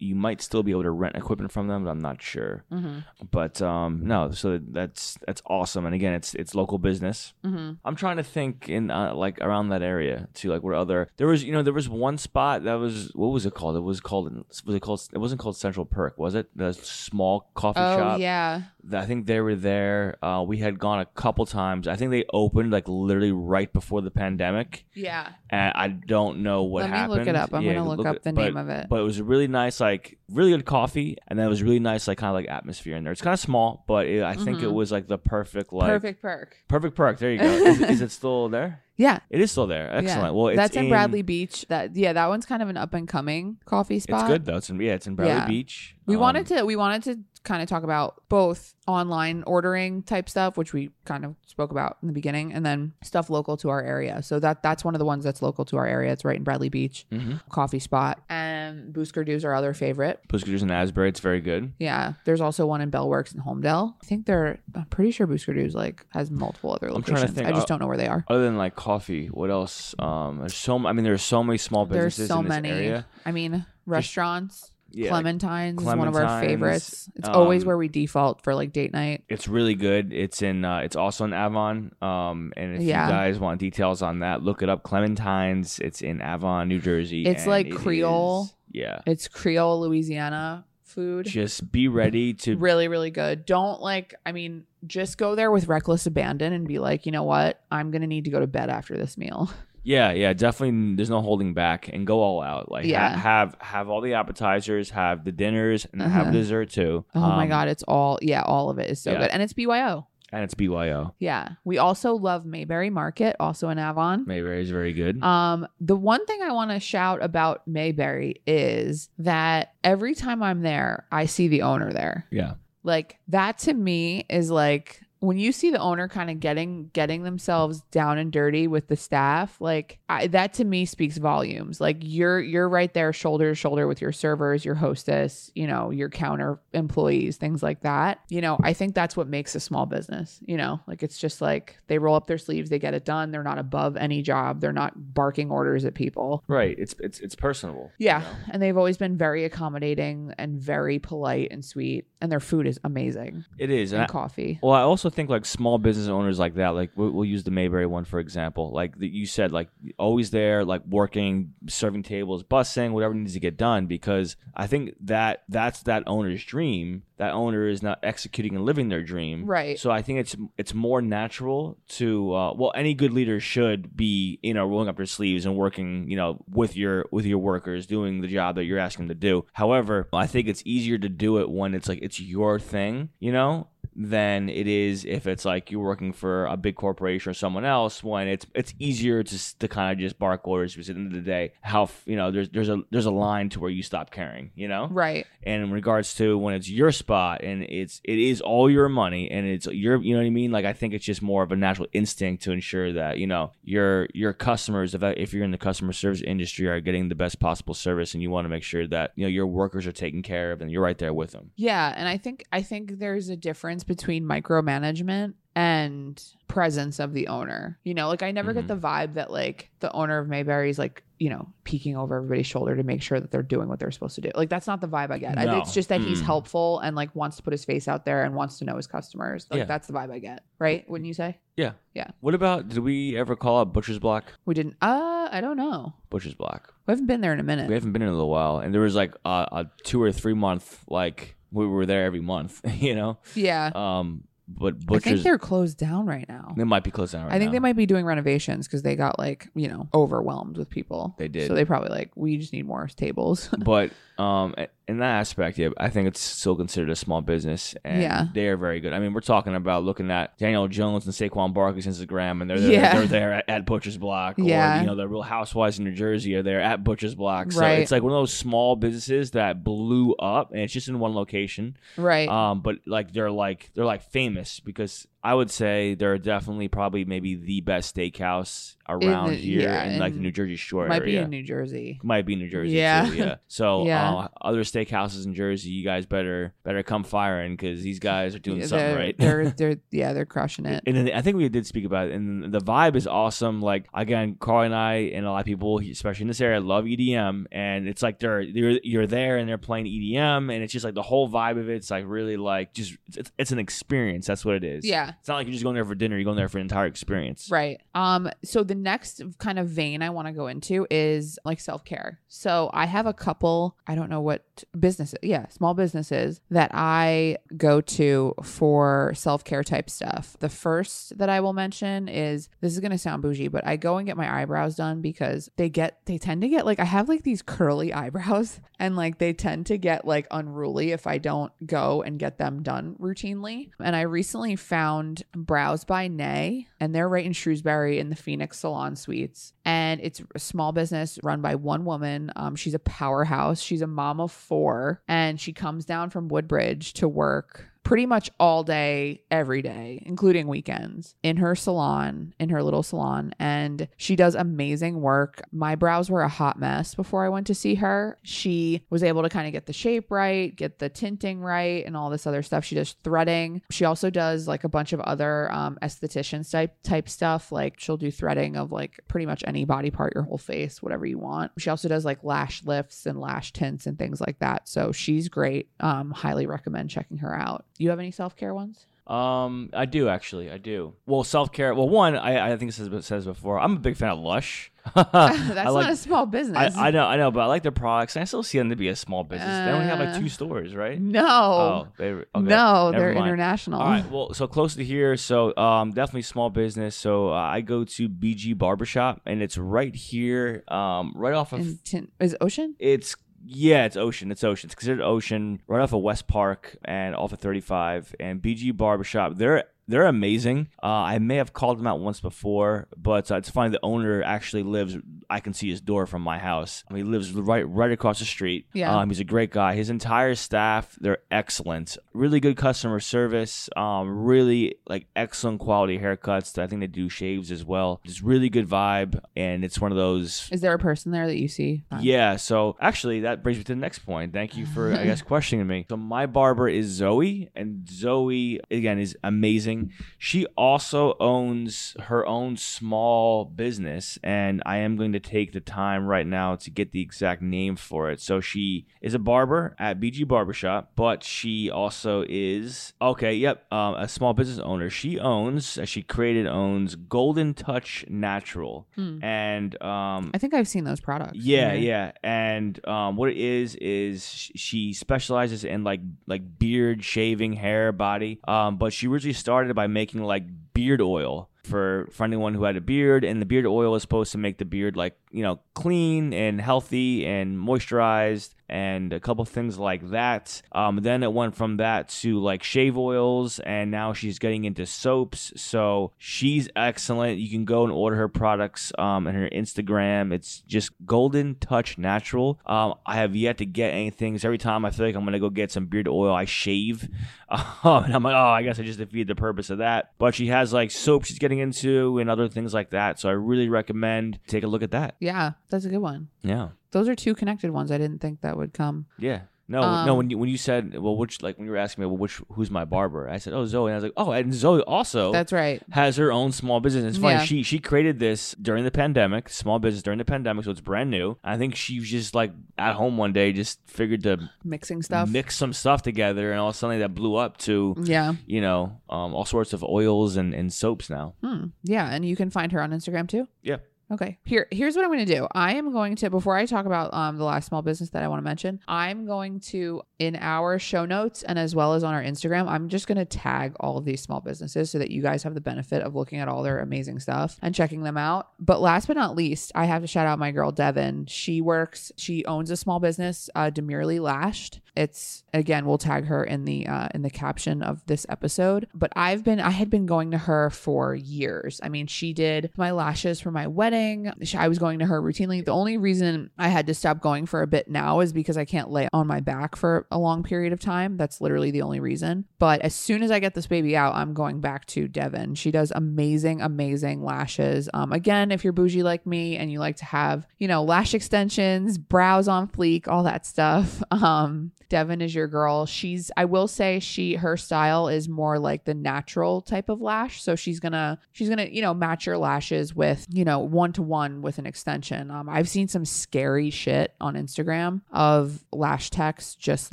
you 0.00 0.14
might 0.14 0.40
still 0.40 0.62
be 0.62 0.70
able 0.70 0.84
to 0.84 0.92
rent 0.92 1.16
equipment 1.16 1.50
from 1.50 1.66
them, 1.66 1.82
but 1.82 1.90
I'm 1.90 1.98
not 1.98 2.22
sure. 2.22 2.62
Mm-hmm. 2.72 3.00
But 3.32 3.60
um, 3.60 4.02
no, 4.04 4.30
so 4.30 4.58
that's 4.58 5.18
that's 5.26 5.42
awesome. 5.46 5.86
And 5.86 5.94
again, 5.94 6.14
it's 6.14 6.34
it's 6.34 6.54
local 6.54 6.78
business. 6.78 7.32
Mm-hmm. 7.44 7.72
I'm 7.84 7.96
trying 7.96 8.16
to 8.18 8.22
think 8.22 8.68
in 8.68 8.92
uh, 8.92 9.14
like 9.14 9.40
around 9.40 9.70
that 9.70 9.82
area 9.82 10.28
too, 10.34 10.50
like 10.50 10.62
where 10.62 10.74
other 10.74 11.08
there 11.16 11.26
was 11.26 11.42
you 11.42 11.52
know 11.52 11.62
there 11.64 11.72
was 11.72 11.88
one 11.88 12.16
spot 12.16 12.62
that 12.64 12.74
was 12.74 13.10
what 13.14 13.28
was 13.28 13.44
it 13.44 13.54
called? 13.54 13.76
It 13.76 13.80
was 13.80 14.00
called 14.00 14.32
was 14.64 14.74
it 14.76 14.80
called 14.82 15.08
it 15.12 15.18
wasn't 15.18 15.40
called 15.40 15.56
Central 15.56 15.84
Perk, 15.84 16.16
was 16.16 16.36
it? 16.36 16.48
The 16.56 16.72
small 16.74 17.50
coffee 17.54 17.80
Oh 17.80 17.98
shop. 17.98 18.20
yeah. 18.20 18.62
I 18.92 19.04
think 19.06 19.26
they 19.26 19.40
were 19.40 19.54
there. 19.54 20.16
Uh, 20.22 20.44
we 20.46 20.58
had 20.58 20.78
gone 20.78 21.00
a 21.00 21.04
couple 21.06 21.44
times. 21.46 21.86
I 21.88 21.96
think 21.96 22.10
they 22.10 22.24
opened 22.32 22.70
like 22.70 22.88
literally 22.88 23.32
right 23.32 23.72
before 23.72 24.00
the 24.02 24.10
pandemic, 24.10 24.84
Yeah. 24.94 25.28
and 25.50 25.72
I 25.74 25.88
don't 25.88 26.42
know 26.42 26.62
what 26.64 26.86
happened. 26.88 27.10
Let 27.10 27.10
me 27.10 27.18
look 27.20 27.28
it 27.28 27.36
up. 27.36 27.54
I'm 27.54 27.62
Yeah, 27.62 27.74
gonna 27.74 27.88
look 27.88 28.06
up 28.06 28.16
it- 28.16 28.22
the 28.24 28.32
but- 28.32 28.42
name 28.44 28.56
of 28.56 28.68
it. 28.68 28.86
But 28.88 29.00
it 29.00 29.04
was 29.04 29.18
a 29.18 29.24
really 29.24 29.48
nice, 29.48 29.80
like 29.80 30.18
really 30.32 30.50
good 30.50 30.64
coffee, 30.64 31.16
and 31.28 31.38
then 31.38 31.46
it 31.46 31.48
was 31.50 31.62
really 31.62 31.80
nice, 31.80 32.08
like 32.08 32.18
kind 32.18 32.28
of 32.30 32.34
like 32.34 32.48
atmosphere 32.48 32.96
in 32.96 33.04
there. 33.04 33.12
It's 33.12 33.22
kind 33.22 33.34
of 33.34 33.40
small, 33.40 33.84
but 33.86 34.06
it, 34.06 34.22
I 34.22 34.34
think 34.34 34.62
it 34.62 34.66
Mhm. 34.66 34.72
was 34.74 34.92
like 34.92 35.06
the 35.08 35.18
perfect, 35.18 35.72
like 35.72 35.88
Perfect 35.88 36.22
perk. 36.22 36.56
perfect 36.68 36.94
perk. 36.96 37.18
There 37.18 37.32
you 37.32 37.38
go. 37.38 37.44
is, 37.66 37.80
is 37.80 38.00
it 38.00 38.10
still 38.10 38.48
there? 38.48 38.82
Yeah. 38.96 39.20
It 39.30 39.40
is 39.40 39.52
still 39.52 39.66
there. 39.68 39.88
Excellent. 39.94 40.22
Yeah. 40.24 40.30
Well, 40.30 40.48
it's 40.48 40.56
that's 40.56 40.76
in, 40.76 40.88
Bradley 40.88 41.22
Beach. 41.22 41.64
That 41.68 41.94
yeah, 41.94 42.12
that 42.14 42.28
one's 42.28 42.44
kind 42.46 42.62
of 42.62 42.68
an 42.68 42.76
up 42.76 42.94
and 42.94 43.06
coming 43.06 43.58
coffee 43.64 44.00
spot. 44.00 44.22
It's 44.22 44.28
good 44.28 44.44
though. 44.44 44.56
It's 44.56 44.70
in 44.70 44.80
yeah, 44.80 44.94
it's 44.94 45.06
in 45.06 45.14
Bradley 45.14 45.34
Yeah. 45.36 45.46
Beach. 45.46 45.94
We 46.06 46.16
Um, 46.16 46.20
wanted 46.20 46.46
to 46.48 46.64
we 46.64 46.74
wanted 46.74 47.02
to 47.04 47.18
kind 47.44 47.62
of 47.62 47.68
talk 47.68 47.84
about 47.84 48.22
both 48.28 48.74
online 48.88 49.44
ordering 49.46 50.02
type 50.02 50.28
stuff, 50.28 50.56
which 50.56 50.72
we 50.72 50.90
kind 51.04 51.24
of 51.24 51.34
spoke 51.46 51.70
about 51.70 51.98
in 52.02 52.08
the 52.08 52.14
beginning, 52.14 52.52
and 52.52 52.64
then 52.64 52.92
stuff 53.02 53.28
local 53.30 53.56
to 53.58 53.68
our 53.68 53.82
area. 53.82 54.22
So 54.22 54.40
that 54.40 54.62
that's 54.62 54.82
one 54.84 54.94
of 54.94 54.98
the 54.98 55.04
ones 55.04 55.22
that's 55.24 55.42
local 55.42 55.64
to 55.66 55.76
our 55.76 55.86
area. 55.86 56.10
It's 56.10 56.24
right 56.24 56.36
in 56.36 56.42
Bradley 56.42 56.70
Beach, 56.70 57.06
Mhm. 57.12 57.40
coffee 57.50 57.78
spot, 57.78 58.20
and 58.30 58.92
Booskerdoos 58.94 59.44
our 59.44 59.54
other 59.54 59.74
favorite. 59.74 60.20
Puskers 60.28 60.62
in 60.62 60.70
Asbury. 60.70 61.10
It's 61.10 61.20
very 61.20 61.40
good. 61.40 61.72
Yeah, 61.78 62.14
there's 62.24 62.40
also 62.40 62.66
one 62.66 62.80
in 62.80 62.90
Bellworks 62.90 63.34
in 63.34 63.42
Holmdel. 63.42 63.94
I 64.02 64.06
think 64.06 64.26
they're. 64.26 64.58
I'm 64.74 64.86
pretty 64.86 65.10
sure 65.10 65.26
Booskerdoos 65.26 65.74
like 65.74 66.06
has 66.10 66.30
multiple 66.30 66.72
other 66.72 66.86
I'm 66.88 66.94
trying 67.02 67.04
to 67.04 67.12
locations. 67.22 67.34
think, 67.36 67.46
I 67.46 67.52
just 67.52 67.64
uh, 67.64 67.66
don't 67.66 67.80
know 67.80 67.86
where 67.86 67.96
they 67.98 68.08
are. 68.08 68.24
Other 68.28 68.42
than 68.44 68.56
like 68.56 68.74
coffee, 68.74 69.26
what 69.26 69.50
else? 69.50 69.94
Um, 69.98 70.38
there's 70.38 70.54
so. 70.54 70.86
I 70.86 70.92
mean, 70.92 71.04
there's 71.04 71.22
so 71.22 71.44
many 71.44 71.58
small 71.58 71.84
businesses. 71.84 72.16
There's 72.16 72.28
so 72.28 72.42
many. 72.42 72.70
area. 72.70 73.06
I 73.26 73.32
mean, 73.32 73.66
restaurants. 73.86 74.72
Yeah, 74.90 75.10
Clementine's 75.10 75.80
is 75.80 75.86
one 75.86 76.00
of 76.08 76.14
our 76.14 76.22
Clementine's, 76.22 76.46
favorites. 76.50 77.10
It's 77.16 77.28
always 77.28 77.62
um, 77.62 77.66
where 77.68 77.76
we 77.78 77.88
default 77.88 78.42
for 78.42 78.54
like 78.54 78.72
date 78.72 78.92
night. 78.92 79.24
It's 79.28 79.46
really 79.48 79.74
good. 79.74 80.12
It's 80.12 80.40
in. 80.42 80.64
Uh, 80.64 80.78
it's 80.78 80.96
also 80.96 81.24
in 81.24 81.32
Avon. 81.34 81.92
Um, 82.00 82.52
and 82.56 82.76
if 82.76 82.82
Yeah. 82.82 83.06
you 83.06 83.12
guys 83.12 83.38
want 83.38 83.60
details 83.60 84.00
on 84.02 84.20
that, 84.20 84.42
look 84.42 84.62
it 84.62 84.68
up. 84.68 84.82
Clementine's. 84.84 85.78
It's 85.78 86.00
in 86.00 86.22
Avon, 86.22 86.68
New 86.68 86.80
Jersey. 86.80 87.26
It's 87.26 87.42
and 87.42 87.50
like 87.50 87.66
it 87.66 87.74
Creole. 87.74 88.44
is- 88.44 88.54
yeah. 88.72 89.00
It's 89.06 89.28
Creole 89.28 89.80
Louisiana 89.80 90.64
food. 90.84 91.26
Just 91.26 91.70
be 91.70 91.86
ready 91.88 92.32
to. 92.34 92.56
really 92.56 92.88
really 92.88 93.10
good 93.10 93.44
don't 93.44 93.82
like 93.82 94.14
i 94.24 94.32
mean 94.32 94.64
just 94.86 95.18
go 95.18 95.34
there 95.34 95.50
with 95.50 95.68
reckless 95.68 96.06
abandon 96.06 96.54
and 96.54 96.66
be 96.66 96.78
like 96.78 97.04
you 97.04 97.12
know 97.12 97.24
what 97.24 97.60
i'm 97.70 97.90
gonna 97.90 98.06
need 98.06 98.24
to 98.24 98.30
go 98.30 98.40
to 98.40 98.46
bed 98.46 98.70
after 98.70 98.96
this 98.96 99.18
meal 99.18 99.50
Yeah, 99.88 100.12
yeah, 100.12 100.32
definitely. 100.34 100.96
There's 100.96 101.08
no 101.08 101.22
holding 101.22 101.54
back, 101.54 101.88
and 101.90 102.06
go 102.06 102.20
all 102.20 102.42
out. 102.42 102.70
Like, 102.70 102.84
ha- 102.84 102.90
Yeah. 102.90 103.16
have 103.16 103.56
have 103.60 103.88
all 103.88 104.00
the 104.02 104.14
appetizers, 104.14 104.90
have 104.90 105.24
the 105.24 105.32
dinners, 105.32 105.86
and 105.90 106.00
then 106.00 106.08
Uh-huh. 106.08 106.24
have 106.24 106.32
dessert 106.32 106.70
too. 106.70 107.04
oh 107.14 107.20
my 107.20 107.44
Um, 107.44 107.48
god 107.48 107.68
it's 107.68 107.82
all 107.84 108.18
yeah 108.20 108.42
all 108.42 108.68
of 108.70 108.78
it 108.78 108.90
is 108.90 109.00
so 109.00 109.12
yeah. 109.12 109.18
good 109.20 109.30
and 109.30 109.42
it's 109.42 109.54
byo 109.54 110.04
And 110.30 110.44
it's 110.44 110.52
BYO. 110.54 111.14
yeah 111.18 111.52
we 111.64 111.78
also 111.78 112.12
love 112.14 112.44
mayberry 112.44 112.90
market 112.90 113.34
also 113.40 113.70
in 113.70 113.78
avon 113.78 114.24
Mayberry 114.26 114.60
is 114.60 114.68
very 114.70 114.92
good. 114.92 115.22
Um, 115.22 115.66
the 115.80 115.96
one 115.96 116.24
thing 116.26 116.40
I 116.42 116.52
want 116.52 116.70
to 116.70 116.80
shout 116.80 117.22
about 117.22 117.66
Mayberry 117.66 118.42
is 118.46 119.08
that 119.18 119.72
every 119.82 120.14
time 120.14 120.42
I'm 120.42 120.60
there, 120.60 121.06
I 121.10 121.24
see 121.26 121.48
the 121.48 121.62
owner 121.62 121.90
there. 121.94 122.26
yeah, 122.30 122.54
Like 122.82 123.18
that 123.28 123.56
to 123.64 123.72
me 123.72 124.26
is 124.28 124.50
like 124.50 125.00
when 125.20 125.36
you 125.38 125.52
see 125.52 125.70
the 125.70 125.78
owner 125.78 126.08
kind 126.08 126.30
of 126.30 126.40
getting 126.40 126.90
getting 126.92 127.22
themselves 127.22 127.80
down 127.90 128.18
and 128.18 128.30
dirty 128.32 128.66
with 128.66 128.88
the 128.88 128.96
staff, 128.96 129.60
like 129.60 129.98
I, 130.08 130.26
that 130.28 130.54
to 130.54 130.64
me 130.64 130.84
speaks 130.84 131.18
volumes. 131.18 131.80
Like 131.80 131.98
you're 132.00 132.40
you're 132.40 132.68
right 132.68 132.92
there 132.92 133.12
shoulder 133.12 133.50
to 133.50 133.54
shoulder 133.54 133.86
with 133.86 134.00
your 134.00 134.12
servers, 134.12 134.64
your 134.64 134.74
hostess, 134.76 135.50
you 135.54 135.66
know, 135.66 135.90
your 135.90 136.08
counter 136.08 136.60
employees, 136.72 137.36
things 137.36 137.62
like 137.62 137.80
that. 137.82 138.20
You 138.28 138.40
know, 138.40 138.58
I 138.62 138.72
think 138.72 138.94
that's 138.94 139.16
what 139.16 139.28
makes 139.28 139.54
a 139.54 139.60
small 139.60 139.86
business. 139.86 140.40
You 140.46 140.56
know, 140.56 140.80
like 140.86 141.02
it's 141.02 141.18
just 141.18 141.40
like 141.40 141.76
they 141.88 141.98
roll 141.98 142.14
up 142.14 142.26
their 142.26 142.38
sleeves, 142.38 142.70
they 142.70 142.78
get 142.78 142.94
it 142.94 143.04
done. 143.04 143.30
They're 143.30 143.42
not 143.42 143.58
above 143.58 143.96
any 143.96 144.22
job. 144.22 144.60
They're 144.60 144.72
not 144.72 145.14
barking 145.14 145.50
orders 145.50 145.84
at 145.84 145.94
people. 145.94 146.44
right. 146.48 146.76
It's 146.78 146.94
it's 147.00 147.20
it's 147.20 147.34
personable. 147.34 147.90
you 147.98 148.06
Yeah, 148.06 148.20
know? 148.20 148.26
and 148.52 148.62
they've 148.62 148.76
always 148.76 148.96
been 148.96 149.16
very 149.16 149.44
accommodating 149.44 150.32
and 150.38 150.60
very 150.60 150.98
polite 150.98 151.48
and 151.50 151.64
sweet, 151.64 152.06
and 152.20 152.30
their 152.30 152.40
food 152.40 152.66
is 152.66 152.78
amazing 152.84 153.44
it 153.58 153.70
is. 153.70 153.92
And 153.92 153.98
and 154.02 154.08
I, 154.08 154.12
coffee. 154.12 154.58
Well, 154.62 154.72
I 154.72 154.82
also 154.82 155.07
think 155.10 155.30
like 155.30 155.44
small 155.44 155.78
business 155.78 156.08
owners 156.08 156.38
like 156.38 156.54
that, 156.54 156.70
like 156.70 156.90
we'll, 156.96 157.10
we'll 157.10 157.24
use 157.24 157.44
the 157.44 157.50
Mayberry 157.50 157.86
one 157.86 158.04
for 158.04 158.18
example. 158.20 158.70
Like 158.72 158.98
the, 158.98 159.08
you 159.08 159.26
said, 159.26 159.52
like 159.52 159.68
always 159.98 160.30
there, 160.30 160.64
like 160.64 160.84
working, 160.86 161.54
serving 161.68 162.02
tables, 162.02 162.42
bussing, 162.42 162.92
whatever 162.92 163.14
needs 163.14 163.34
to 163.34 163.40
get 163.40 163.56
done. 163.56 163.86
Because 163.86 164.36
I 164.54 164.66
think 164.66 164.94
that 165.00 165.44
that's 165.48 165.82
that 165.84 166.04
owner's 166.06 166.44
dream. 166.44 167.02
That 167.16 167.32
owner 167.32 167.66
is 167.66 167.82
not 167.82 167.98
executing 168.04 168.54
and 168.54 168.64
living 168.64 168.88
their 168.88 169.02
dream. 169.02 169.44
Right. 169.44 169.78
So 169.78 169.90
I 169.90 170.02
think 170.02 170.20
it's 170.20 170.36
it's 170.56 170.72
more 170.72 171.02
natural 171.02 171.78
to 171.88 172.34
uh, 172.34 172.52
well, 172.54 172.72
any 172.74 172.94
good 172.94 173.12
leader 173.12 173.40
should 173.40 173.96
be 173.96 174.38
you 174.42 174.54
know 174.54 174.66
rolling 174.66 174.88
up 174.88 174.96
their 174.96 175.06
sleeves 175.06 175.44
and 175.44 175.56
working 175.56 176.08
you 176.08 176.16
know 176.16 176.44
with 176.48 176.76
your 176.76 177.06
with 177.10 177.26
your 177.26 177.38
workers, 177.38 177.86
doing 177.86 178.20
the 178.20 178.28
job 178.28 178.56
that 178.56 178.64
you're 178.64 178.78
asking 178.78 179.08
them 179.08 179.16
to 179.16 179.20
do. 179.20 179.44
However, 179.52 180.08
I 180.12 180.26
think 180.26 180.48
it's 180.48 180.62
easier 180.64 180.98
to 180.98 181.08
do 181.08 181.38
it 181.38 181.50
when 181.50 181.74
it's 181.74 181.88
like 181.88 182.00
it's 182.02 182.20
your 182.20 182.58
thing, 182.58 183.10
you 183.18 183.32
know, 183.32 183.68
than 183.98 184.48
it 184.48 184.68
is 184.68 185.04
if 185.04 185.26
it's 185.26 185.44
like 185.44 185.72
you're 185.72 185.82
working 185.82 186.12
for 186.12 186.46
a 186.46 186.56
big 186.56 186.76
corporation 186.76 187.30
or 187.30 187.34
someone 187.34 187.64
else. 187.64 188.02
When 188.02 188.28
it's 188.28 188.46
it's 188.54 188.72
easier 188.78 189.24
to 189.24 189.58
to 189.58 189.68
kind 189.68 189.92
of 189.92 189.98
just 189.98 190.18
bark 190.18 190.46
orders 190.46 190.74
because 190.74 190.88
at 190.88 190.94
the 190.94 191.00
end 191.00 191.08
of 191.08 191.14
the 191.14 191.28
day, 191.28 191.52
how 191.62 191.90
you 192.06 192.14
know 192.14 192.30
there's 192.30 192.48
there's 192.50 192.68
a 192.68 192.82
there's 192.90 193.06
a 193.06 193.10
line 193.10 193.48
to 193.50 193.60
where 193.60 193.70
you 193.70 193.82
stop 193.82 194.10
caring, 194.10 194.52
you 194.54 194.68
know. 194.68 194.86
Right. 194.88 195.26
And 195.42 195.64
in 195.64 195.70
regards 195.72 196.14
to 196.14 196.38
when 196.38 196.54
it's 196.54 196.70
your 196.70 196.92
spot 196.92 197.42
and 197.42 197.64
it's 197.64 198.00
it 198.04 198.18
is 198.18 198.40
all 198.40 198.70
your 198.70 198.88
money 198.88 199.30
and 199.30 199.46
it's 199.46 199.66
your 199.66 200.00
you 200.00 200.14
know 200.14 200.20
what 200.20 200.26
I 200.26 200.30
mean. 200.30 200.52
Like 200.52 200.64
I 200.64 200.72
think 200.72 200.94
it's 200.94 201.04
just 201.04 201.20
more 201.20 201.42
of 201.42 201.50
a 201.50 201.56
natural 201.56 201.88
instinct 201.92 202.44
to 202.44 202.52
ensure 202.52 202.92
that 202.92 203.18
you 203.18 203.26
know 203.26 203.52
your 203.64 204.06
your 204.14 204.32
customers 204.32 204.94
if 204.94 205.02
if 205.02 205.34
you're 205.34 205.44
in 205.44 205.50
the 205.50 205.58
customer 205.58 205.92
service 205.92 206.22
industry 206.22 206.68
are 206.68 206.80
getting 206.80 207.08
the 207.08 207.16
best 207.16 207.40
possible 207.40 207.74
service 207.74 208.14
and 208.14 208.22
you 208.22 208.30
want 208.30 208.44
to 208.44 208.48
make 208.48 208.62
sure 208.62 208.86
that 208.86 209.12
you 209.16 209.24
know 209.24 209.28
your 209.28 209.46
workers 209.46 209.88
are 209.88 209.92
taken 209.92 210.22
care 210.22 210.52
of 210.52 210.60
and 210.60 210.70
you're 210.70 210.82
right 210.82 210.98
there 210.98 211.12
with 211.12 211.32
them. 211.32 211.50
Yeah, 211.56 211.92
and 211.96 212.06
I 212.08 212.16
think 212.16 212.44
I 212.52 212.62
think 212.62 213.00
there's 213.00 213.28
a 213.28 213.36
difference 213.36 213.87
between 213.88 214.24
micromanagement 214.24 215.34
and 215.56 216.22
presence 216.46 217.00
of 217.00 217.12
the 217.14 217.26
owner. 217.26 217.78
You 217.82 217.92
know, 217.94 218.08
like 218.08 218.22
I 218.22 218.30
never 218.30 218.52
Mhm. 218.52 218.56
get 218.56 218.68
the 218.68 218.76
vibe 218.76 219.14
that 219.14 219.32
like 219.32 219.70
the 219.80 219.90
owner 219.92 220.18
of 220.18 220.28
Mayberry 220.28 220.70
is 220.70 220.78
like, 220.78 221.02
you 221.18 221.30
know, 221.30 221.48
peeking 221.64 221.96
over 221.96 222.16
everybody's 222.18 222.46
shoulder 222.46 222.76
to 222.76 222.84
make 222.84 223.02
sure 223.02 223.18
that 223.18 223.32
they're 223.32 223.42
doing 223.42 223.68
what 223.68 223.80
they're 223.80 223.90
supposed 223.90 224.14
to 224.14 224.20
do. 224.20 224.30
Like 224.36 224.48
that's 224.48 224.68
not 224.68 224.80
the 224.80 224.86
vibe 224.86 225.10
I 225.10 225.18
get. 225.18 225.36
I, 225.36 225.44
No. 225.46 225.58
it's 225.58 225.74
just 225.74 225.88
that 225.88 226.00
he's 226.00 226.22
Mm. 226.22 226.26
helpful 226.26 226.78
and 226.78 226.94
like 226.94 227.14
wants 227.16 227.36
to 227.38 227.42
put 227.42 227.52
his 227.52 227.64
face 227.64 227.88
out 227.88 228.04
there 228.04 228.22
and 228.22 228.36
wants 228.36 228.60
to 228.60 228.64
know 228.64 228.76
his 228.76 228.86
customers. 228.86 229.48
Like 229.50 229.58
Yeah. 229.58 229.64
that's 229.64 229.88
the 229.88 229.92
vibe 229.94 230.12
I 230.12 230.20
get, 230.20 230.44
right? 230.60 230.88
Wouldn't 230.88 231.08
you 231.08 231.14
say? 231.14 231.38
Yeah. 231.56 231.72
Yeah. 231.92 232.06
What 232.20 232.34
about 232.34 232.68
did 232.68 232.78
we 232.78 233.16
ever 233.16 233.34
call 233.34 233.58
up 233.58 233.72
Butcher's 233.72 233.98
Block? 233.98 234.32
We 234.46 234.54
didn't. 234.54 234.76
Uh, 234.80 235.28
I 235.32 235.40
don't 235.40 235.56
know. 235.56 235.94
Butcher's 236.08 236.34
Block. 236.34 236.72
We 236.86 236.92
haven't 236.92 237.06
been 237.06 237.20
there 237.20 237.32
in 237.32 237.40
a 237.40 237.44
minute. 237.44 237.66
We 237.66 237.74
haven't 237.74 237.92
been 237.92 238.02
in 238.02 238.08
a 238.08 238.12
little 238.12 238.30
while, 238.30 238.58
and 238.58 238.72
there 238.72 238.80
was 238.82 238.94
like 238.94 239.12
a, 239.24 239.48
a 239.50 239.66
two 239.82 240.00
or 240.00 240.12
three 240.12 240.34
month 240.34 240.84
like 240.88 241.34
we 241.50 241.66
were 241.66 241.86
there 241.86 242.04
every 242.04 242.20
month, 242.20 242.60
you 242.82 242.94
know. 242.94 243.18
yeah. 243.34 243.70
Um, 243.74 244.24
but 244.48 244.84
butchers, 244.86 245.06
I 245.06 245.10
think 245.10 245.22
they're 245.24 245.38
closed 245.38 245.76
down 245.76 246.06
right 246.06 246.26
now. 246.26 246.54
they 246.56 246.64
might 246.64 246.82
be 246.82 246.90
closed 246.90 247.12
down 247.12 247.24
right 247.24 247.34
I 247.34 247.38
think 247.38 247.50
now. 247.50 247.52
they 247.52 247.58
might 247.58 247.76
be 247.76 247.84
doing 247.84 248.06
renovations 248.06 248.66
because 248.66 248.80
they 248.80 248.96
got 248.96 249.18
like 249.18 249.48
you 249.54 249.68
know 249.68 249.88
overwhelmed 249.92 250.56
with 250.56 250.70
people. 250.70 251.14
They 251.18 251.28
did. 251.28 251.48
So 251.48 251.54
they 251.54 251.66
probably 251.66 251.90
like 251.90 252.10
we 252.16 252.38
just 252.38 252.52
need 252.54 252.66
more 252.66 252.86
tables. 252.86 253.50
but 253.58 253.90
um 254.18 254.54
in 254.88 254.98
that 254.98 255.20
aspect 255.20 255.58
yeah 255.58 255.68
i 255.78 255.88
think 255.88 256.08
it's 256.08 256.18
still 256.20 256.56
considered 256.56 256.90
a 256.90 256.96
small 256.96 257.20
business 257.20 257.76
and 257.84 258.02
Yeah. 258.02 258.26
they 258.34 258.48
are 258.48 258.56
very 258.56 258.80
good 258.80 258.92
i 258.92 258.98
mean 258.98 259.12
we're 259.12 259.20
talking 259.20 259.54
about 259.54 259.84
looking 259.84 260.10
at 260.10 260.36
daniel 260.38 260.66
jones 260.66 261.04
and 261.06 261.14
saquon 261.14 261.54
barkley's 261.54 261.86
instagram 261.86 262.40
and 262.40 262.50
they're 262.50 262.58
there, 262.58 262.72
Yeah. 262.72 262.94
they're 262.98 263.06
there 263.06 263.32
at, 263.34 263.48
at 263.48 263.66
butcher's 263.66 263.96
block 263.96 264.34
Yeah. 264.38 264.78
or 264.78 264.80
you 264.80 264.86
know 264.86 264.96
the 264.96 265.06
real 265.06 265.22
housewives 265.22 265.78
in 265.78 265.84
new 265.84 265.92
jersey 265.92 266.34
are 266.34 266.42
there 266.42 266.60
at 266.60 266.82
butcher's 266.82 267.14
block 267.14 267.52
so 267.52 267.60
Right. 267.60 267.78
it's 267.78 267.92
like 267.92 268.02
one 268.02 268.12
of 268.12 268.18
those 268.18 268.32
small 268.32 268.74
businesses 268.76 269.32
that 269.32 269.62
blew 269.62 270.14
up 270.14 270.50
and 270.52 270.60
it's 270.62 270.72
just 270.72 270.88
in 270.88 270.98
one 270.98 271.14
location 271.14 271.76
right. 271.96 272.28
um 272.28 272.60
but 272.60 272.76
like 272.86 273.12
they're 273.12 273.30
like 273.30 273.70
they're 273.74 273.84
like 273.84 274.02
famous 274.02 274.58
because 274.58 275.06
I 275.22 275.34
would 275.34 275.50
say 275.50 275.94
they're 275.94 276.16
definitely 276.18 276.68
probably 276.68 277.04
maybe 277.04 277.34
the 277.34 277.60
best 277.60 277.94
steakhouse 277.96 278.76
around 278.88 279.30
the- 279.30 279.34
here 279.34 279.60
yeah, 279.62 279.84
in 279.84 279.98
like 279.98 280.14
the 280.14 280.20
New 280.20 280.30
Jersey 280.30 280.56
Shore 280.56 280.86
Might 280.86 281.04
be 281.04 281.16
in 281.16 281.28
New 281.28 281.42
Jersey. 281.42 281.98
might 282.02 282.24
be 282.24 282.36
New 282.36 282.48
Jersey 282.48 282.72
Yeah. 282.76 283.06
too. 283.10 283.16
Yeah. 283.16 283.34
So 283.48 283.84
Yeah. 283.84 284.10
Uh, 284.14 284.28
other 284.40 284.62
steakhouses 284.62 285.26
in 285.26 285.34
Jersey, 285.34 285.70
you 285.70 285.84
guys 285.84 286.06
better 286.06 286.54
better 286.62 286.82
come 286.84 287.02
firing 287.04 287.54
because 287.54 287.82
these 287.82 287.98
guys 287.98 288.34
are 288.34 288.38
doing 288.38 288.60
Yeah, 288.60 288.66
something 288.66 288.94
right. 288.96 289.18
they're 289.18 289.50
they're 289.58 289.76
yeah 289.90 290.12
they're 290.12 290.24
crushing 290.24 290.64
it. 290.66 290.84
And 290.86 290.96
then 290.96 291.10
I 291.12 291.20
think 291.20 291.36
we 291.36 291.48
did 291.48 291.66
speak 291.66 291.84
about 291.84 292.08
it, 292.08 292.14
and 292.14 292.52
the 292.52 292.60
vibe 292.60 292.94
is 292.96 293.06
awesome. 293.06 293.60
Like 293.60 293.88
again, 293.92 294.36
Carl 294.38 294.62
and 294.62 294.74
I 294.74 295.10
and 295.14 295.26
a 295.26 295.30
lot 295.30 295.40
of 295.40 295.46
people, 295.46 295.80
especially 295.80 296.22
in 296.22 296.28
this 296.28 296.40
area, 296.40 296.60
love 296.60 296.84
EDM, 296.84 297.46
and 297.52 297.88
it's 297.88 298.02
like 298.02 298.20
they're 298.20 298.40
you're 298.40 298.78
you're 298.84 299.06
there 299.06 299.36
and 299.36 299.48
they're 299.48 299.58
playing 299.58 299.86
EDM, 299.86 300.54
and 300.54 300.62
it's 300.62 300.72
just 300.72 300.84
like 300.84 300.94
the 300.94 301.02
whole 301.02 301.28
vibe 301.28 301.58
of 301.60 301.68
it's 301.68 301.90
like 301.90 302.04
really 302.06 302.36
like 302.36 302.72
just 302.72 302.96
it's, 303.16 303.30
it's 303.36 303.50
an 303.52 303.58
experience. 303.58 304.26
That's 304.26 304.44
what 304.44 304.54
it 304.54 304.64
is. 304.64 304.86
Yeah. 304.86 305.07
It's 305.18 305.28
not 305.28 305.36
like 305.36 305.46
you're 305.46 305.52
just 305.52 305.64
going 305.64 305.74
there 305.74 305.84
for 305.84 305.94
dinner. 305.94 306.16
You're 306.16 306.24
going 306.24 306.36
there 306.36 306.48
for 306.48 306.58
an 306.58 306.62
entire 306.62 306.86
experience. 306.86 307.48
Right. 307.50 307.80
Um 307.94 308.30
so 308.44 308.62
the 308.62 308.74
next 308.74 309.22
kind 309.38 309.58
of 309.58 309.68
vein 309.68 310.02
I 310.02 310.10
want 310.10 310.28
to 310.28 310.32
go 310.32 310.46
into 310.46 310.86
is 310.90 311.38
like 311.44 311.60
self-care. 311.60 312.20
So 312.28 312.70
I 312.72 312.86
have 312.86 313.06
a 313.06 313.12
couple, 313.12 313.76
I 313.86 313.94
don't 313.94 314.10
know 314.10 314.20
what 314.20 314.64
businesses, 314.78 315.18
yeah, 315.22 315.48
small 315.48 315.74
businesses 315.74 316.40
that 316.50 316.70
I 316.74 317.38
go 317.56 317.80
to 317.80 318.34
for 318.42 319.12
self-care 319.14 319.62
type 319.62 319.90
stuff. 319.90 320.36
The 320.40 320.48
first 320.48 321.16
that 321.18 321.28
I 321.28 321.40
will 321.40 321.52
mention 321.52 322.08
is 322.08 322.48
this 322.60 322.72
is 322.72 322.80
going 322.80 322.92
to 322.92 322.98
sound 322.98 323.22
bougie, 323.22 323.48
but 323.48 323.66
I 323.66 323.76
go 323.76 323.96
and 323.96 324.06
get 324.06 324.16
my 324.16 324.42
eyebrows 324.42 324.76
done 324.76 325.00
because 325.00 325.50
they 325.56 325.68
get 325.68 326.00
they 326.06 326.18
tend 326.18 326.42
to 326.42 326.48
get 326.48 326.66
like 326.66 326.80
I 326.80 326.84
have 326.84 327.08
like 327.08 327.22
these 327.22 327.42
curly 327.42 327.92
eyebrows 328.02 328.60
and 328.78 328.96
like 328.96 329.18
they 329.18 329.32
tend 329.32 329.66
to 329.66 329.78
get 329.78 330.04
like 330.04 330.26
unruly 330.30 330.92
if 330.92 331.06
I 331.06 331.18
don't 331.18 331.52
go 331.66 332.02
and 332.02 332.18
get 332.18 332.38
them 332.38 332.62
done 332.62 332.96
routinely. 333.00 333.70
And 333.80 333.94
I 333.96 334.02
recently 334.02 334.56
found 334.56 334.97
Brows 335.34 335.84
by 335.84 336.08
Nay 336.08 336.68
and 336.80 336.94
they're 336.94 337.08
right 337.08 337.24
in 337.24 337.32
Shrewsbury 337.32 337.98
in 337.98 338.10
the 338.10 338.16
Phoenix 338.16 338.60
Salon 338.60 338.96
Suites. 338.96 339.52
And 339.64 340.00
it's 340.02 340.22
a 340.34 340.38
small 340.38 340.72
business 340.72 341.18
run 341.22 341.40
by 341.40 341.54
one 341.54 341.84
woman. 341.84 342.32
Um, 342.36 342.56
she's 342.56 342.74
a 342.74 342.78
powerhouse. 342.78 343.60
She's 343.60 343.82
a 343.82 343.86
mom 343.86 344.20
of 344.20 344.32
four 344.32 345.02
and 345.08 345.40
she 345.40 345.52
comes 345.52 345.84
down 345.84 346.10
from 346.10 346.28
Woodbridge 346.28 346.94
to 346.94 347.08
work 347.08 347.66
pretty 347.88 348.04
much 348.04 348.30
all 348.38 348.62
day, 348.62 349.22
every 349.30 349.62
day, 349.62 350.02
including 350.04 350.46
weekends, 350.46 351.14
in 351.22 351.38
her 351.38 351.54
salon, 351.54 352.34
in 352.38 352.50
her 352.50 352.62
little 352.62 352.82
salon. 352.82 353.32
And 353.38 353.88
she 353.96 354.14
does 354.14 354.34
amazing 354.34 355.00
work. 355.00 355.40
My 355.52 355.74
brows 355.74 356.10
were 356.10 356.20
a 356.20 356.28
hot 356.28 356.58
mess 356.58 356.94
before 356.94 357.24
I 357.24 357.30
went 357.30 357.46
to 357.46 357.54
see 357.54 357.76
her. 357.76 358.18
She 358.22 358.84
was 358.90 359.02
able 359.02 359.22
to 359.22 359.30
kind 359.30 359.46
of 359.46 359.54
get 359.54 359.64
the 359.64 359.72
shape 359.72 360.10
right, 360.10 360.54
get 360.54 360.80
the 360.80 360.90
tinting 360.90 361.40
right, 361.40 361.82
and 361.86 361.96
all 361.96 362.10
this 362.10 362.26
other 362.26 362.42
stuff. 362.42 362.62
She 362.62 362.74
does 362.74 362.94
threading. 363.02 363.62
She 363.70 363.86
also 363.86 364.10
does 364.10 364.46
like 364.46 364.64
a 364.64 364.68
bunch 364.68 364.92
of 364.92 365.00
other 365.00 365.50
um, 365.50 365.78
esthetician 365.80 366.48
type 366.50 366.76
type 366.82 367.08
stuff. 367.08 367.50
Like 367.50 367.80
she'll 367.80 367.96
do 367.96 368.10
threading 368.10 368.58
of 368.58 368.70
like 368.70 369.00
pretty 369.08 369.24
much 369.24 369.42
any 369.46 369.64
body 369.64 369.90
part, 369.90 370.12
your 370.14 370.24
whole 370.24 370.36
face, 370.36 370.82
whatever 370.82 371.06
you 371.06 371.16
want. 371.16 371.52
She 371.56 371.70
also 371.70 371.88
does 371.88 372.04
like 372.04 372.22
lash 372.22 372.62
lifts 372.64 373.06
and 373.06 373.18
lash 373.18 373.54
tints 373.54 373.86
and 373.86 373.98
things 373.98 374.20
like 374.20 374.40
that. 374.40 374.68
So 374.68 374.92
she's 374.92 375.30
great. 375.30 375.70
Um, 375.80 376.10
highly 376.10 376.44
recommend 376.44 376.90
checking 376.90 377.16
her 377.16 377.34
out. 377.34 377.64
You 377.78 377.90
have 377.90 377.98
any 377.98 378.10
self 378.10 378.36
care 378.36 378.52
ones? 378.54 378.86
Um, 379.06 379.70
I 379.72 379.86
do 379.86 380.08
actually. 380.10 380.50
I 380.50 380.58
do. 380.58 380.92
Well, 381.06 381.24
self 381.24 381.50
care. 381.50 381.74
Well, 381.74 381.88
one, 381.88 382.14
I, 382.14 382.52
I 382.52 382.56
think 382.58 382.70
it 382.70 382.74
says, 382.74 382.88
it 382.88 383.04
says 383.04 383.24
before. 383.24 383.58
I'm 383.58 383.72
a 383.76 383.78
big 383.78 383.96
fan 383.96 384.10
of 384.10 384.18
Lush. 384.18 384.70
That's 384.94 385.14
like, 385.14 385.54
not 385.54 385.90
a 385.90 385.96
small 385.96 386.26
business. 386.26 386.76
I, 386.76 386.88
I 386.88 386.90
know, 386.90 387.04
I 387.06 387.16
know, 387.16 387.30
but 387.30 387.40
I 387.40 387.46
like 387.46 387.62
their 387.62 387.72
products. 387.72 388.16
And 388.16 388.22
I 388.22 388.24
still 388.26 388.42
see 388.42 388.58
them 388.58 388.68
to 388.68 388.76
be 388.76 388.88
a 388.88 388.96
small 388.96 389.24
business. 389.24 389.64
they 389.64 389.70
only 389.72 389.86
have 389.86 389.98
like 389.98 390.10
Uh, 390.10 390.18
two 390.18 390.28
stores, 390.28 390.74
right? 390.74 391.00
no. 391.00 391.26
Oh, 391.26 391.88
they, 391.96 392.10
okay. 392.12 392.26
no, 392.34 392.90
never 392.90 393.04
they're 393.04 393.14
mind. 393.14 393.28
international. 393.28 393.80
All 393.80 393.88
right. 393.88 394.10
Well, 394.10 394.34
so 394.34 394.46
close 394.46 394.74
to 394.76 394.84
here. 394.84 395.16
So 395.16 395.56
um, 395.56 395.92
definitely 395.92 396.22
small 396.22 396.50
business. 396.50 396.94
So 396.94 397.30
uh, 397.30 397.34
I 397.36 397.62
go 397.62 397.84
to 397.84 398.08
BG 398.10 398.56
Barbershop, 398.58 399.22
and 399.24 399.42
it's 399.42 399.56
right 399.56 399.94
here, 399.94 400.64
um, 400.68 401.12
right 401.16 401.34
off 401.34 401.52
of. 401.54 401.60
In 401.60 401.78
tin- 401.84 402.08
is 402.20 402.34
it 402.34 402.38
Ocean? 402.42 402.74
It's 402.78 403.14
yeah, 403.50 403.86
it's 403.86 403.96
Ocean. 403.96 404.30
It's 404.30 404.44
Ocean. 404.44 404.68
It's 404.68 404.74
considered 404.74 405.02
Ocean, 405.02 405.62
right 405.66 405.80
off 405.80 405.94
of 405.94 406.02
West 406.02 406.26
Park 406.26 406.76
and 406.84 407.14
off 407.16 407.32
of 407.32 407.38
35. 407.38 408.14
And 408.20 408.42
BG 408.42 408.76
Barbershop, 408.76 409.36
they're 409.36 409.64
they're 409.86 410.04
amazing. 410.04 410.68
Uh, 410.82 410.86
I 410.86 411.18
may 411.18 411.36
have 411.36 411.54
called 411.54 411.78
them 411.78 411.86
out 411.86 411.98
once 412.00 412.20
before, 412.20 412.88
but 412.94 413.30
uh, 413.30 413.36
it's 413.36 413.48
funny. 413.48 413.70
The 413.70 413.80
owner 413.82 414.22
actually 414.22 414.62
lives. 414.62 414.98
I 415.30 415.40
can 415.40 415.52
see 415.52 415.70
his 415.70 415.80
door 415.80 416.06
from 416.06 416.22
my 416.22 416.38
house. 416.38 416.84
I 416.88 416.94
mean, 416.94 417.04
he 417.04 417.10
lives 417.10 417.32
right 417.32 417.68
right 417.68 417.90
across 417.90 418.18
the 418.18 418.24
street. 418.24 418.66
Yeah. 418.72 418.96
Um, 418.96 419.08
he's 419.10 419.20
a 419.20 419.24
great 419.24 419.50
guy. 419.50 419.74
His 419.74 419.90
entire 419.90 420.34
staff, 420.34 420.96
they're 421.00 421.18
excellent. 421.30 421.98
Really 422.14 422.40
good 422.40 422.56
customer 422.56 423.00
service. 423.00 423.68
Um, 423.76 424.24
really 424.24 424.76
like 424.88 425.06
excellent 425.14 425.60
quality 425.60 425.98
haircuts. 425.98 426.58
I 426.58 426.66
think 426.66 426.80
they 426.80 426.86
do 426.86 427.08
shaves 427.08 427.50
as 427.52 427.64
well. 427.64 428.00
Just 428.04 428.22
really 428.22 428.48
good 428.48 428.68
vibe, 428.68 429.20
and 429.36 429.64
it's 429.64 429.80
one 429.80 429.92
of 429.92 429.98
those. 429.98 430.48
Is 430.50 430.60
there 430.60 430.74
a 430.74 430.78
person 430.78 431.12
there 431.12 431.26
that 431.26 431.36
you 431.36 431.48
see? 431.48 431.84
Fine. 431.90 432.02
Yeah, 432.02 432.36
so 432.36 432.76
actually 432.80 433.20
that 433.20 433.42
brings 433.42 433.58
me 433.58 433.64
to 433.64 433.72
the 433.74 433.80
next 433.80 434.00
point. 434.00 434.32
Thank 434.32 434.56
you 434.56 434.66
for 434.66 434.94
I 434.94 435.04
guess 435.04 435.22
questioning 435.28 435.66
me. 435.66 435.86
So 435.88 435.96
my 435.96 436.26
barber 436.26 436.68
is 436.68 436.86
Zoe 436.86 437.50
and 437.54 437.88
Zoe 437.88 438.60
again 438.70 438.98
is 438.98 439.16
amazing. 439.22 439.92
She 440.16 440.46
also 440.56 441.16
owns 441.20 441.96
her 442.04 442.26
own 442.26 442.56
small 442.56 443.44
business 443.44 444.18
and 444.22 444.62
I 444.64 444.78
am 444.78 444.96
going 444.96 445.12
to 445.12 445.17
take 445.20 445.52
the 445.52 445.60
time 445.60 446.06
right 446.06 446.26
now 446.26 446.56
to 446.56 446.70
get 446.70 446.92
the 446.92 447.00
exact 447.00 447.42
name 447.42 447.76
for 447.76 448.10
it. 448.10 448.20
So 448.20 448.40
she 448.40 448.86
is 449.00 449.14
a 449.14 449.18
barber 449.18 449.74
at 449.78 450.00
BG 450.00 450.26
Barbershop, 450.26 450.92
but 450.96 451.22
she 451.22 451.70
also 451.70 452.24
is 452.28 452.92
okay, 453.00 453.34
yep, 453.34 453.70
um, 453.72 453.94
a 453.94 454.08
small 454.08 454.34
business 454.34 454.58
owner. 454.58 454.90
She 454.90 455.18
owns, 455.18 455.78
uh, 455.78 455.84
she 455.84 456.02
created 456.02 456.46
owns 456.46 456.94
Golden 456.96 457.54
Touch 457.54 458.04
Natural. 458.08 458.86
And 458.96 459.80
um 459.82 460.30
I 460.34 460.38
think 460.38 460.54
I've 460.54 460.68
seen 460.68 460.84
those 460.84 461.00
products. 461.00 461.38
yeah, 461.38 461.72
yeah. 461.72 462.12
And 462.22 462.86
um, 462.86 463.16
what 463.16 463.30
it 463.30 463.36
is 463.36 463.74
is 463.76 464.50
she 464.54 464.92
specializes 464.92 465.64
in 465.64 465.84
like 465.84 466.00
like 466.26 466.58
beard, 466.58 467.04
shaving, 467.04 467.52
hair, 467.54 467.92
body. 467.92 468.40
Um, 468.46 468.76
but 468.76 468.92
she 468.92 469.06
originally 469.08 469.34
started 469.34 469.74
by 469.74 469.86
making 469.86 470.22
like 470.22 470.44
beard 470.74 471.00
oil 471.00 471.50
for 471.68 472.08
for 472.10 472.24
anyone 472.24 472.54
who 472.54 472.64
had 472.64 472.76
a 472.76 472.80
beard, 472.80 473.24
and 473.24 473.40
the 473.40 473.46
beard 473.46 473.66
oil 473.66 473.94
is 473.94 474.02
supposed 474.02 474.32
to 474.32 474.38
make 474.38 474.58
the 474.58 474.64
beard 474.64 474.96
like 474.96 475.16
you 475.30 475.42
know 475.42 475.60
clean 475.74 476.32
and 476.32 476.60
healthy 476.60 477.26
and 477.26 477.56
moisturized 477.58 478.54
and 478.68 479.12
a 479.12 479.20
couple 479.20 479.44
things 479.44 479.78
like 479.78 480.10
that. 480.10 480.60
Um, 480.72 481.00
then 481.02 481.22
it 481.22 481.32
went 481.32 481.56
from 481.56 481.78
that 481.78 482.08
to 482.20 482.38
like 482.38 482.62
shave 482.62 482.98
oils, 482.98 483.60
and 483.60 483.90
now 483.90 484.12
she's 484.12 484.38
getting 484.38 484.64
into 484.64 484.84
soaps. 484.86 485.52
So 485.56 486.12
she's 486.18 486.68
excellent. 486.76 487.38
You 487.38 487.48
can 487.48 487.64
go 487.64 487.84
and 487.84 487.92
order 487.92 488.16
her 488.16 488.28
products 488.28 488.92
um, 488.98 489.26
on 489.26 489.34
her 489.34 489.48
Instagram. 489.48 490.32
It's 490.32 490.60
just 490.62 490.90
Golden 491.06 491.54
Touch 491.56 491.96
Natural. 491.96 492.60
Um, 492.66 492.94
I 493.06 493.16
have 493.16 493.34
yet 493.34 493.58
to 493.58 493.66
get 493.66 493.92
anything. 493.92 494.38
So 494.38 494.48
every 494.48 494.58
time 494.58 494.84
I 494.84 494.90
feel 494.90 495.06
like 495.06 495.14
I'm 495.14 495.24
gonna 495.24 495.40
go 495.40 495.50
get 495.50 495.72
some 495.72 495.86
beard 495.86 496.08
oil, 496.08 496.34
I 496.34 496.44
shave, 496.44 497.08
um, 497.48 498.04
and 498.04 498.14
I'm 498.14 498.22
like, 498.22 498.34
oh, 498.34 498.48
I 498.48 498.62
guess 498.62 498.78
I 498.78 498.82
just 498.82 498.98
defeated 498.98 499.28
the 499.28 499.34
purpose 499.34 499.70
of 499.70 499.78
that. 499.78 500.12
But 500.18 500.34
she 500.34 500.48
has 500.48 500.72
like 500.72 500.90
soap 500.90 501.24
she's 501.24 501.38
getting 501.38 501.58
into 501.58 502.18
and 502.18 502.28
other 502.28 502.48
things 502.48 502.74
like 502.74 502.90
that. 502.90 503.18
So 503.18 503.28
I 503.28 503.32
really 503.32 503.68
recommend 503.68 504.38
take 504.46 504.64
a 504.64 504.66
look 504.66 504.82
at 504.82 504.90
that. 504.90 505.16
Yeah, 505.20 505.52
that's 505.70 505.84
a 505.84 505.88
good 505.88 505.98
one. 505.98 506.28
Yeah. 506.42 506.68
Those 506.92 507.08
are 507.08 507.14
two 507.14 507.34
connected 507.34 507.70
ones. 507.70 507.90
I 507.90 507.98
didn't 507.98 508.20
think 508.20 508.40
that 508.42 508.56
would 508.56 508.72
come. 508.72 509.06
Yeah. 509.18 509.40
No, 509.70 509.82
Um, 509.82 510.06
no. 510.06 510.14
When 510.14 510.30
you 510.30 510.38
when 510.38 510.48
you 510.48 510.56
said 510.56 510.98
well, 510.98 511.14
which 511.14 511.42
like 511.42 511.58
when 511.58 511.66
you 511.66 511.72
were 511.72 511.76
asking 511.76 512.00
me, 512.00 512.06
well, 512.06 512.16
which 512.16 512.40
who's 512.52 512.70
my 512.70 512.86
barber? 512.86 513.28
I 513.28 513.36
said, 513.36 513.52
oh, 513.52 513.66
Zoe. 513.66 513.90
And 513.90 513.92
I 513.92 513.96
was 513.96 514.04
like, 514.04 514.14
oh, 514.16 514.30
and 514.32 514.54
Zoe 514.54 514.80
also 514.80 515.30
That's 515.30 515.52
right. 515.52 515.82
has 515.90 516.16
her 516.16 516.32
own 516.32 516.52
small 516.52 516.80
business. 516.80 517.04
It's 517.04 517.18
funny. 517.18 517.34
Yeah. 517.34 517.44
She 517.44 517.62
she 517.62 517.78
created 517.78 518.18
this 518.18 518.54
during 518.62 518.84
the 518.84 518.90
pandemic, 518.90 519.50
small 519.50 519.78
business 519.78 520.02
during 520.02 520.16
the 520.16 520.24
pandemic, 520.24 520.64
so 520.64 520.70
it's 520.70 520.80
brand 520.80 521.10
new. 521.10 521.36
I 521.44 521.58
think 521.58 521.74
she 521.76 521.98
was 522.00 522.08
just 522.08 522.34
like 522.34 522.52
at 522.78 522.94
home 522.94 523.18
one 523.18 523.34
day, 523.34 523.52
just 523.52 523.78
figured 523.86 524.22
to 524.22 524.48
Mixing 524.64 525.02
stuff. 525.02 525.28
mix 525.28 525.54
some 525.56 525.74
stuff 525.74 526.00
together, 526.00 526.50
and 526.50 526.58
all 526.58 526.70
of 526.70 526.74
a 526.74 526.78
sudden 526.78 527.00
that 527.00 527.14
blew 527.14 527.36
up 527.36 527.58
to 527.58 527.94
yeah. 528.04 528.32
you 528.46 528.62
know 528.62 529.02
um, 529.10 529.34
all 529.34 529.44
sorts 529.44 529.74
of 529.74 529.84
oils 529.84 530.38
and, 530.38 530.54
and 530.54 530.72
soaps 530.72 531.10
now. 531.10 531.34
Hmm. 531.44 531.66
Yeah, 531.82 532.08
and 532.08 532.24
you 532.24 532.36
can 532.36 532.48
find 532.48 532.72
her 532.72 532.80
on 532.80 532.90
Instagram 532.92 533.28
too. 533.28 533.46
Yeah. 533.60 533.76
Okay. 534.10 534.38
Here 534.44 534.66
here's 534.70 534.96
what 534.96 535.04
I'm 535.04 535.10
going 535.10 535.24
to 535.24 535.34
do. 535.34 535.46
I 535.52 535.74
am 535.74 535.92
going 535.92 536.16
to 536.16 536.30
before 536.30 536.56
I 536.56 536.64
talk 536.64 536.86
about 536.86 537.12
um 537.12 537.36
the 537.36 537.44
last 537.44 537.66
small 537.66 537.82
business 537.82 538.10
that 538.10 538.22
I 538.22 538.28
want 538.28 538.40
to 538.40 538.44
mention, 538.44 538.80
I'm 538.88 539.26
going 539.26 539.60
to 539.60 540.02
in 540.18 540.36
our 540.36 540.78
show 540.78 541.04
notes 541.04 541.42
and 541.42 541.58
as 541.58 541.74
well 541.74 541.92
as 541.94 542.02
on 542.02 542.14
our 542.14 542.22
Instagram, 542.22 542.68
I'm 542.68 542.88
just 542.88 543.06
going 543.06 543.18
to 543.18 543.24
tag 543.24 543.74
all 543.80 543.98
of 543.98 544.04
these 544.04 544.22
small 544.22 544.40
businesses 544.40 544.90
so 544.90 544.98
that 544.98 545.10
you 545.10 545.22
guys 545.22 545.42
have 545.42 545.54
the 545.54 545.60
benefit 545.60 546.02
of 546.02 546.14
looking 546.14 546.38
at 546.38 546.48
all 546.48 546.62
their 546.62 546.80
amazing 546.80 547.20
stuff 547.20 547.58
and 547.60 547.74
checking 547.74 548.02
them 548.02 548.16
out. 548.16 548.48
But 548.58 548.80
last 548.80 549.06
but 549.08 549.16
not 549.16 549.36
least, 549.36 549.72
I 549.74 549.84
have 549.84 550.02
to 550.02 550.08
shout 550.08 550.26
out 550.26 550.38
my 550.38 550.52
girl 550.52 550.72
Devin. 550.72 551.26
She 551.26 551.60
works, 551.60 552.10
she 552.16 552.44
owns 552.46 552.70
a 552.70 552.76
small 552.76 553.00
business, 553.00 553.50
uh 553.54 553.70
Demurely 553.70 554.20
Lashed. 554.20 554.80
It's 554.96 555.44
again, 555.52 555.84
we'll 555.86 555.98
tag 555.98 556.24
her 556.24 556.42
in 556.42 556.64
the 556.64 556.86
uh 556.86 557.08
in 557.14 557.22
the 557.22 557.30
caption 557.30 557.82
of 557.82 558.04
this 558.06 558.24
episode. 558.30 558.88
But 558.94 559.12
I've 559.14 559.44
been 559.44 559.60
I 559.60 559.70
had 559.70 559.90
been 559.90 560.06
going 560.06 560.30
to 560.30 560.38
her 560.38 560.70
for 560.70 561.14
years. 561.14 561.78
I 561.82 561.90
mean, 561.90 562.06
she 562.06 562.32
did 562.32 562.70
my 562.76 562.90
lashes 562.90 563.38
for 563.40 563.50
my 563.50 563.66
wedding. 563.66 563.97
She- 564.42 564.56
I 564.56 564.68
was 564.68 564.78
going 564.78 564.98
to 565.00 565.06
her 565.06 565.20
routinely. 565.22 565.64
The 565.64 565.72
only 565.72 565.96
reason 565.96 566.50
I 566.58 566.68
had 566.68 566.86
to 566.86 566.94
stop 566.94 567.20
going 567.20 567.46
for 567.46 567.62
a 567.62 567.66
bit 567.66 567.88
now 567.88 568.20
is 568.20 568.32
because 568.32 568.56
I 568.56 568.64
can't 568.64 568.90
lay 568.90 569.08
on 569.12 569.26
my 569.26 569.40
back 569.40 569.76
for 569.76 570.06
a 570.10 570.18
long 570.18 570.42
period 570.42 570.72
of 570.72 570.80
time. 570.80 571.16
That's 571.16 571.40
literally 571.40 571.70
the 571.70 571.82
only 571.82 572.00
reason. 572.00 572.44
But 572.58 572.80
as 572.82 572.94
soon 572.94 573.22
as 573.22 573.30
I 573.30 573.38
get 573.40 573.54
this 573.54 573.66
baby 573.66 573.96
out, 573.96 574.14
I'm 574.14 574.34
going 574.34 574.60
back 574.60 574.86
to 574.86 575.08
Devin. 575.08 575.54
She 575.54 575.70
does 575.70 575.92
amazing, 575.94 576.60
amazing 576.60 577.22
lashes. 577.24 577.88
Um, 577.94 578.12
again, 578.12 578.50
if 578.50 578.64
you're 578.64 578.72
bougie 578.72 579.02
like 579.02 579.26
me 579.26 579.56
and 579.56 579.70
you 579.70 579.78
like 579.78 579.96
to 579.96 580.04
have, 580.04 580.46
you 580.58 580.68
know, 580.68 580.82
lash 580.82 581.14
extensions, 581.14 581.98
brows 581.98 582.48
on 582.48 582.68
fleek, 582.68 583.08
all 583.08 583.22
that 583.24 583.46
stuff, 583.46 584.02
um, 584.10 584.72
Devin 584.88 585.20
is 585.20 585.34
your 585.34 585.46
girl. 585.46 585.86
She's, 585.86 586.30
I 586.36 586.44
will 586.44 586.68
say, 586.68 586.98
she, 587.00 587.34
her 587.34 587.56
style 587.56 588.08
is 588.08 588.28
more 588.28 588.58
like 588.58 588.84
the 588.84 588.94
natural 588.94 589.60
type 589.60 589.88
of 589.88 590.00
lash. 590.00 590.42
So 590.42 590.56
she's 590.56 590.80
gonna, 590.80 591.18
she's 591.32 591.48
gonna, 591.48 591.66
you 591.70 591.82
know, 591.82 591.94
match 591.94 592.26
your 592.26 592.38
lashes 592.38 592.94
with, 592.94 593.26
you 593.30 593.44
know, 593.44 593.58
one 593.58 593.92
to 593.94 594.02
one 594.02 594.42
with 594.42 594.58
an 594.58 594.66
extension. 594.66 595.30
Um, 595.30 595.48
I've 595.48 595.68
seen 595.68 595.88
some 595.88 596.04
scary 596.04 596.70
shit 596.70 597.14
on 597.20 597.34
Instagram 597.34 598.02
of 598.10 598.64
lash 598.72 599.10
techs 599.10 599.54
just 599.54 599.92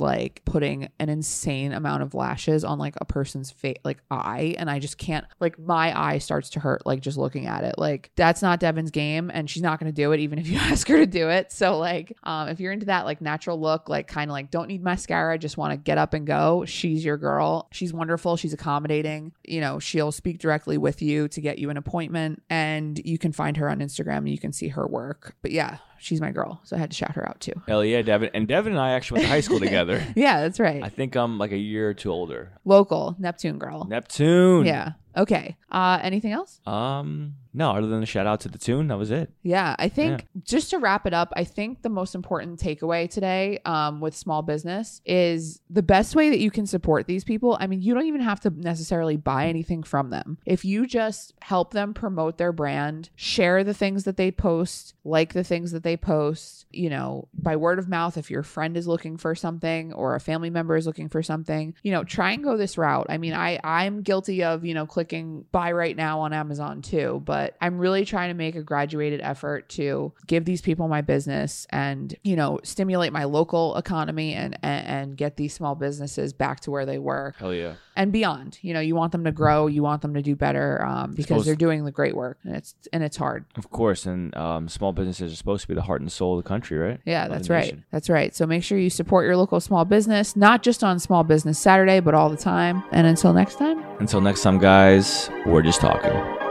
like 0.00 0.42
putting 0.44 0.88
an 0.98 1.08
insane 1.08 1.72
amount 1.72 2.02
of 2.02 2.14
lashes 2.14 2.64
on 2.64 2.78
like 2.78 2.94
a 3.00 3.04
person's 3.04 3.50
face, 3.50 3.78
like 3.84 3.98
eye, 4.10 4.54
and 4.58 4.70
I 4.70 4.78
just 4.78 4.98
can't. 4.98 5.26
Like 5.40 5.58
my 5.58 5.98
eye 5.98 6.18
starts 6.18 6.50
to 6.50 6.60
hurt, 6.60 6.86
like 6.86 7.00
just 7.00 7.18
looking 7.18 7.46
at 7.46 7.64
it. 7.64 7.74
Like 7.78 8.10
that's 8.16 8.42
not 8.42 8.60
Devin's 8.60 8.90
game, 8.90 9.30
and 9.32 9.48
she's 9.48 9.62
not 9.62 9.78
gonna 9.78 9.92
do 9.92 10.12
it, 10.12 10.20
even 10.20 10.38
if 10.38 10.48
you 10.48 10.58
ask 10.60 10.88
her 10.88 10.96
to 10.98 11.06
do 11.06 11.28
it. 11.28 11.52
So 11.52 11.78
like, 11.78 12.16
um, 12.22 12.48
if 12.48 12.60
you're 12.60 12.72
into 12.72 12.86
that 12.86 13.04
like 13.04 13.20
natural 13.20 13.60
look, 13.60 13.88
like 13.88 14.08
kind 14.08 14.30
of 14.30 14.32
like 14.32 14.50
don't 14.50 14.68
need 14.68 14.82
mascara, 14.86 15.34
I 15.34 15.36
just 15.36 15.58
want 15.58 15.72
to 15.72 15.76
get 15.76 15.98
up 15.98 16.14
and 16.14 16.26
go, 16.26 16.64
she's 16.64 17.04
your 17.04 17.18
girl. 17.18 17.68
She's 17.72 17.92
wonderful. 17.92 18.38
She's 18.38 18.54
accommodating. 18.54 19.32
You 19.44 19.60
know, 19.60 19.78
she'll 19.78 20.12
speak 20.12 20.38
directly 20.38 20.78
with 20.78 21.02
you 21.02 21.28
to 21.28 21.40
get 21.42 21.58
you 21.58 21.68
an 21.68 21.76
appointment, 21.76 22.42
and 22.48 22.98
you 23.04 23.18
can 23.18 23.32
find 23.32 23.58
her 23.58 23.68
on 23.68 23.80
Instagram 23.80 24.18
and 24.18 24.30
you 24.30 24.38
can 24.38 24.52
see 24.52 24.68
her 24.68 24.86
work. 24.86 25.34
But 25.42 25.50
yeah, 25.50 25.78
she's 25.98 26.20
my 26.22 26.30
girl, 26.30 26.60
so 26.64 26.76
I 26.76 26.78
had 26.78 26.90
to 26.90 26.96
shout 26.96 27.12
her 27.16 27.28
out 27.28 27.40
too. 27.40 27.52
Hell 27.68 27.84
yeah, 27.84 28.00
Devin. 28.00 28.30
And 28.32 28.48
Devin 28.48 28.72
and 28.72 28.80
I 28.80 28.92
actually 28.92 29.18
went 29.18 29.26
to 29.26 29.30
high 29.34 29.40
school 29.40 29.60
together. 29.66 30.02
Yeah, 30.16 30.40
that's 30.40 30.58
right. 30.58 30.82
I 30.82 30.88
think 30.88 31.14
I'm 31.16 31.36
like 31.38 31.52
a 31.52 31.58
year 31.58 31.90
or 31.90 31.94
two 31.94 32.10
older. 32.10 32.52
Local 32.64 33.14
Neptune 33.18 33.58
girl. 33.58 33.84
Neptune. 33.84 34.64
Yeah. 34.64 34.92
Okay. 35.16 35.56
Uh 35.70 35.98
anything 36.02 36.32
else? 36.32 36.60
Um. 36.66 37.34
No, 37.56 37.70
other 37.70 37.86
than 37.86 38.02
a 38.02 38.06
shout 38.06 38.26
out 38.26 38.40
to 38.40 38.50
the 38.50 38.58
tune, 38.58 38.88
that 38.88 38.98
was 38.98 39.10
it. 39.10 39.30
Yeah, 39.42 39.74
I 39.78 39.88
think 39.88 40.26
just 40.44 40.68
to 40.70 40.78
wrap 40.78 41.06
it 41.06 41.14
up, 41.14 41.32
I 41.34 41.44
think 41.44 41.80
the 41.80 41.88
most 41.88 42.14
important 42.14 42.60
takeaway 42.60 43.08
today 43.08 43.60
um, 43.64 43.98
with 44.00 44.14
small 44.14 44.42
business 44.42 45.00
is 45.06 45.62
the 45.70 45.82
best 45.82 46.14
way 46.14 46.28
that 46.28 46.38
you 46.38 46.50
can 46.50 46.66
support 46.66 47.06
these 47.06 47.24
people. 47.24 47.56
I 47.58 47.66
mean, 47.66 47.80
you 47.80 47.94
don't 47.94 48.04
even 48.04 48.20
have 48.20 48.40
to 48.40 48.50
necessarily 48.50 49.16
buy 49.16 49.46
anything 49.46 49.82
from 49.82 50.10
them. 50.10 50.36
If 50.44 50.66
you 50.66 50.86
just 50.86 51.32
help 51.40 51.72
them 51.72 51.94
promote 51.94 52.36
their 52.36 52.52
brand, 52.52 53.08
share 53.14 53.64
the 53.64 53.72
things 53.72 54.04
that 54.04 54.18
they 54.18 54.30
post, 54.30 54.92
like 55.02 55.32
the 55.32 55.44
things 55.44 55.72
that 55.72 55.82
they 55.82 55.96
post, 55.96 56.66
you 56.70 56.90
know, 56.90 57.28
by 57.32 57.56
word 57.56 57.78
of 57.78 57.88
mouth, 57.88 58.18
if 58.18 58.30
your 58.30 58.42
friend 58.42 58.76
is 58.76 58.86
looking 58.86 59.16
for 59.16 59.34
something 59.34 59.94
or 59.94 60.14
a 60.14 60.20
family 60.20 60.50
member 60.50 60.76
is 60.76 60.86
looking 60.86 61.08
for 61.08 61.22
something, 61.22 61.74
you 61.82 61.90
know, 61.90 62.04
try 62.04 62.32
and 62.32 62.44
go 62.44 62.58
this 62.58 62.76
route. 62.76 63.06
I 63.08 63.16
mean, 63.16 63.32
I 63.32 63.58
I'm 63.64 64.02
guilty 64.02 64.44
of, 64.44 64.62
you 64.66 64.74
know, 64.74 64.84
clicking 64.84 65.46
buy 65.52 65.72
right 65.72 65.96
now 65.96 66.20
on 66.20 66.34
Amazon 66.34 66.82
too, 66.82 67.22
but 67.24 67.45
I'm 67.60 67.78
really 67.78 68.04
trying 68.04 68.28
to 68.30 68.34
make 68.34 68.56
a 68.56 68.62
graduated 68.62 69.20
effort 69.20 69.68
to 69.70 70.12
give 70.26 70.44
these 70.44 70.60
people 70.60 70.88
my 70.88 71.00
business 71.00 71.66
and, 71.70 72.14
you 72.24 72.36
know, 72.36 72.60
stimulate 72.62 73.12
my 73.12 73.24
local 73.24 73.76
economy 73.76 74.34
and 74.34 74.58
and, 74.62 74.86
and 74.86 75.16
get 75.16 75.36
these 75.36 75.54
small 75.54 75.74
businesses 75.74 76.32
back 76.32 76.60
to 76.60 76.70
where 76.70 76.86
they 76.86 76.98
were 76.98 77.34
Hell 77.38 77.54
yeah. 77.54 77.74
and 77.94 78.12
beyond. 78.12 78.58
You 78.62 78.74
know, 78.74 78.80
you 78.80 78.94
want 78.94 79.12
them 79.12 79.24
to 79.24 79.32
grow, 79.32 79.66
you 79.66 79.82
want 79.82 80.02
them 80.02 80.14
to 80.14 80.22
do 80.22 80.36
better 80.36 80.84
um, 80.84 81.12
because 81.12 81.44
they're 81.44 81.54
doing 81.54 81.84
the 81.84 81.92
great 81.92 82.16
work 82.16 82.38
and 82.44 82.56
it's 82.56 82.74
and 82.92 83.02
it's 83.02 83.16
hard. 83.16 83.44
Of 83.56 83.70
course, 83.70 84.06
and 84.06 84.36
um, 84.36 84.68
small 84.68 84.92
businesses 84.92 85.32
are 85.32 85.36
supposed 85.36 85.62
to 85.62 85.68
be 85.68 85.74
the 85.74 85.82
heart 85.82 86.00
and 86.00 86.10
soul 86.10 86.38
of 86.38 86.44
the 86.44 86.48
country, 86.48 86.78
right? 86.78 87.00
Yeah, 87.04 87.28
that's 87.28 87.48
right. 87.48 87.64
nation. 87.64 87.84
That's 87.90 88.08
right. 88.08 88.34
So 88.34 88.46
make 88.46 88.62
sure 88.62 88.78
you 88.78 88.90
support 88.90 89.26
your 89.26 89.36
local 89.36 89.60
small 89.60 89.84
business, 89.84 90.36
not 90.36 90.62
just 90.62 90.82
on 90.82 90.98
Small 90.98 91.24
Business 91.24 91.58
Saturday, 91.58 92.00
but 92.00 92.14
all 92.14 92.28
the 92.28 92.36
time. 92.36 92.82
And 92.92 93.06
until 93.06 93.32
next 93.32 93.56
time. 93.56 93.84
Until 93.98 94.20
next 94.20 94.42
time, 94.42 94.58
guys, 94.58 95.30
we're 95.46 95.62
just 95.62 95.80
talking. 95.80 96.45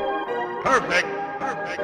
Perfect. 0.66 1.08
Perfect. 1.40 1.82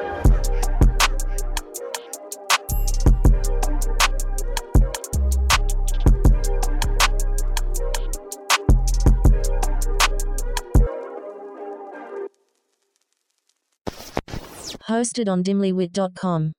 Hosted 14.88 15.28
on 15.28 15.44
dimlywit.com. 15.44 16.52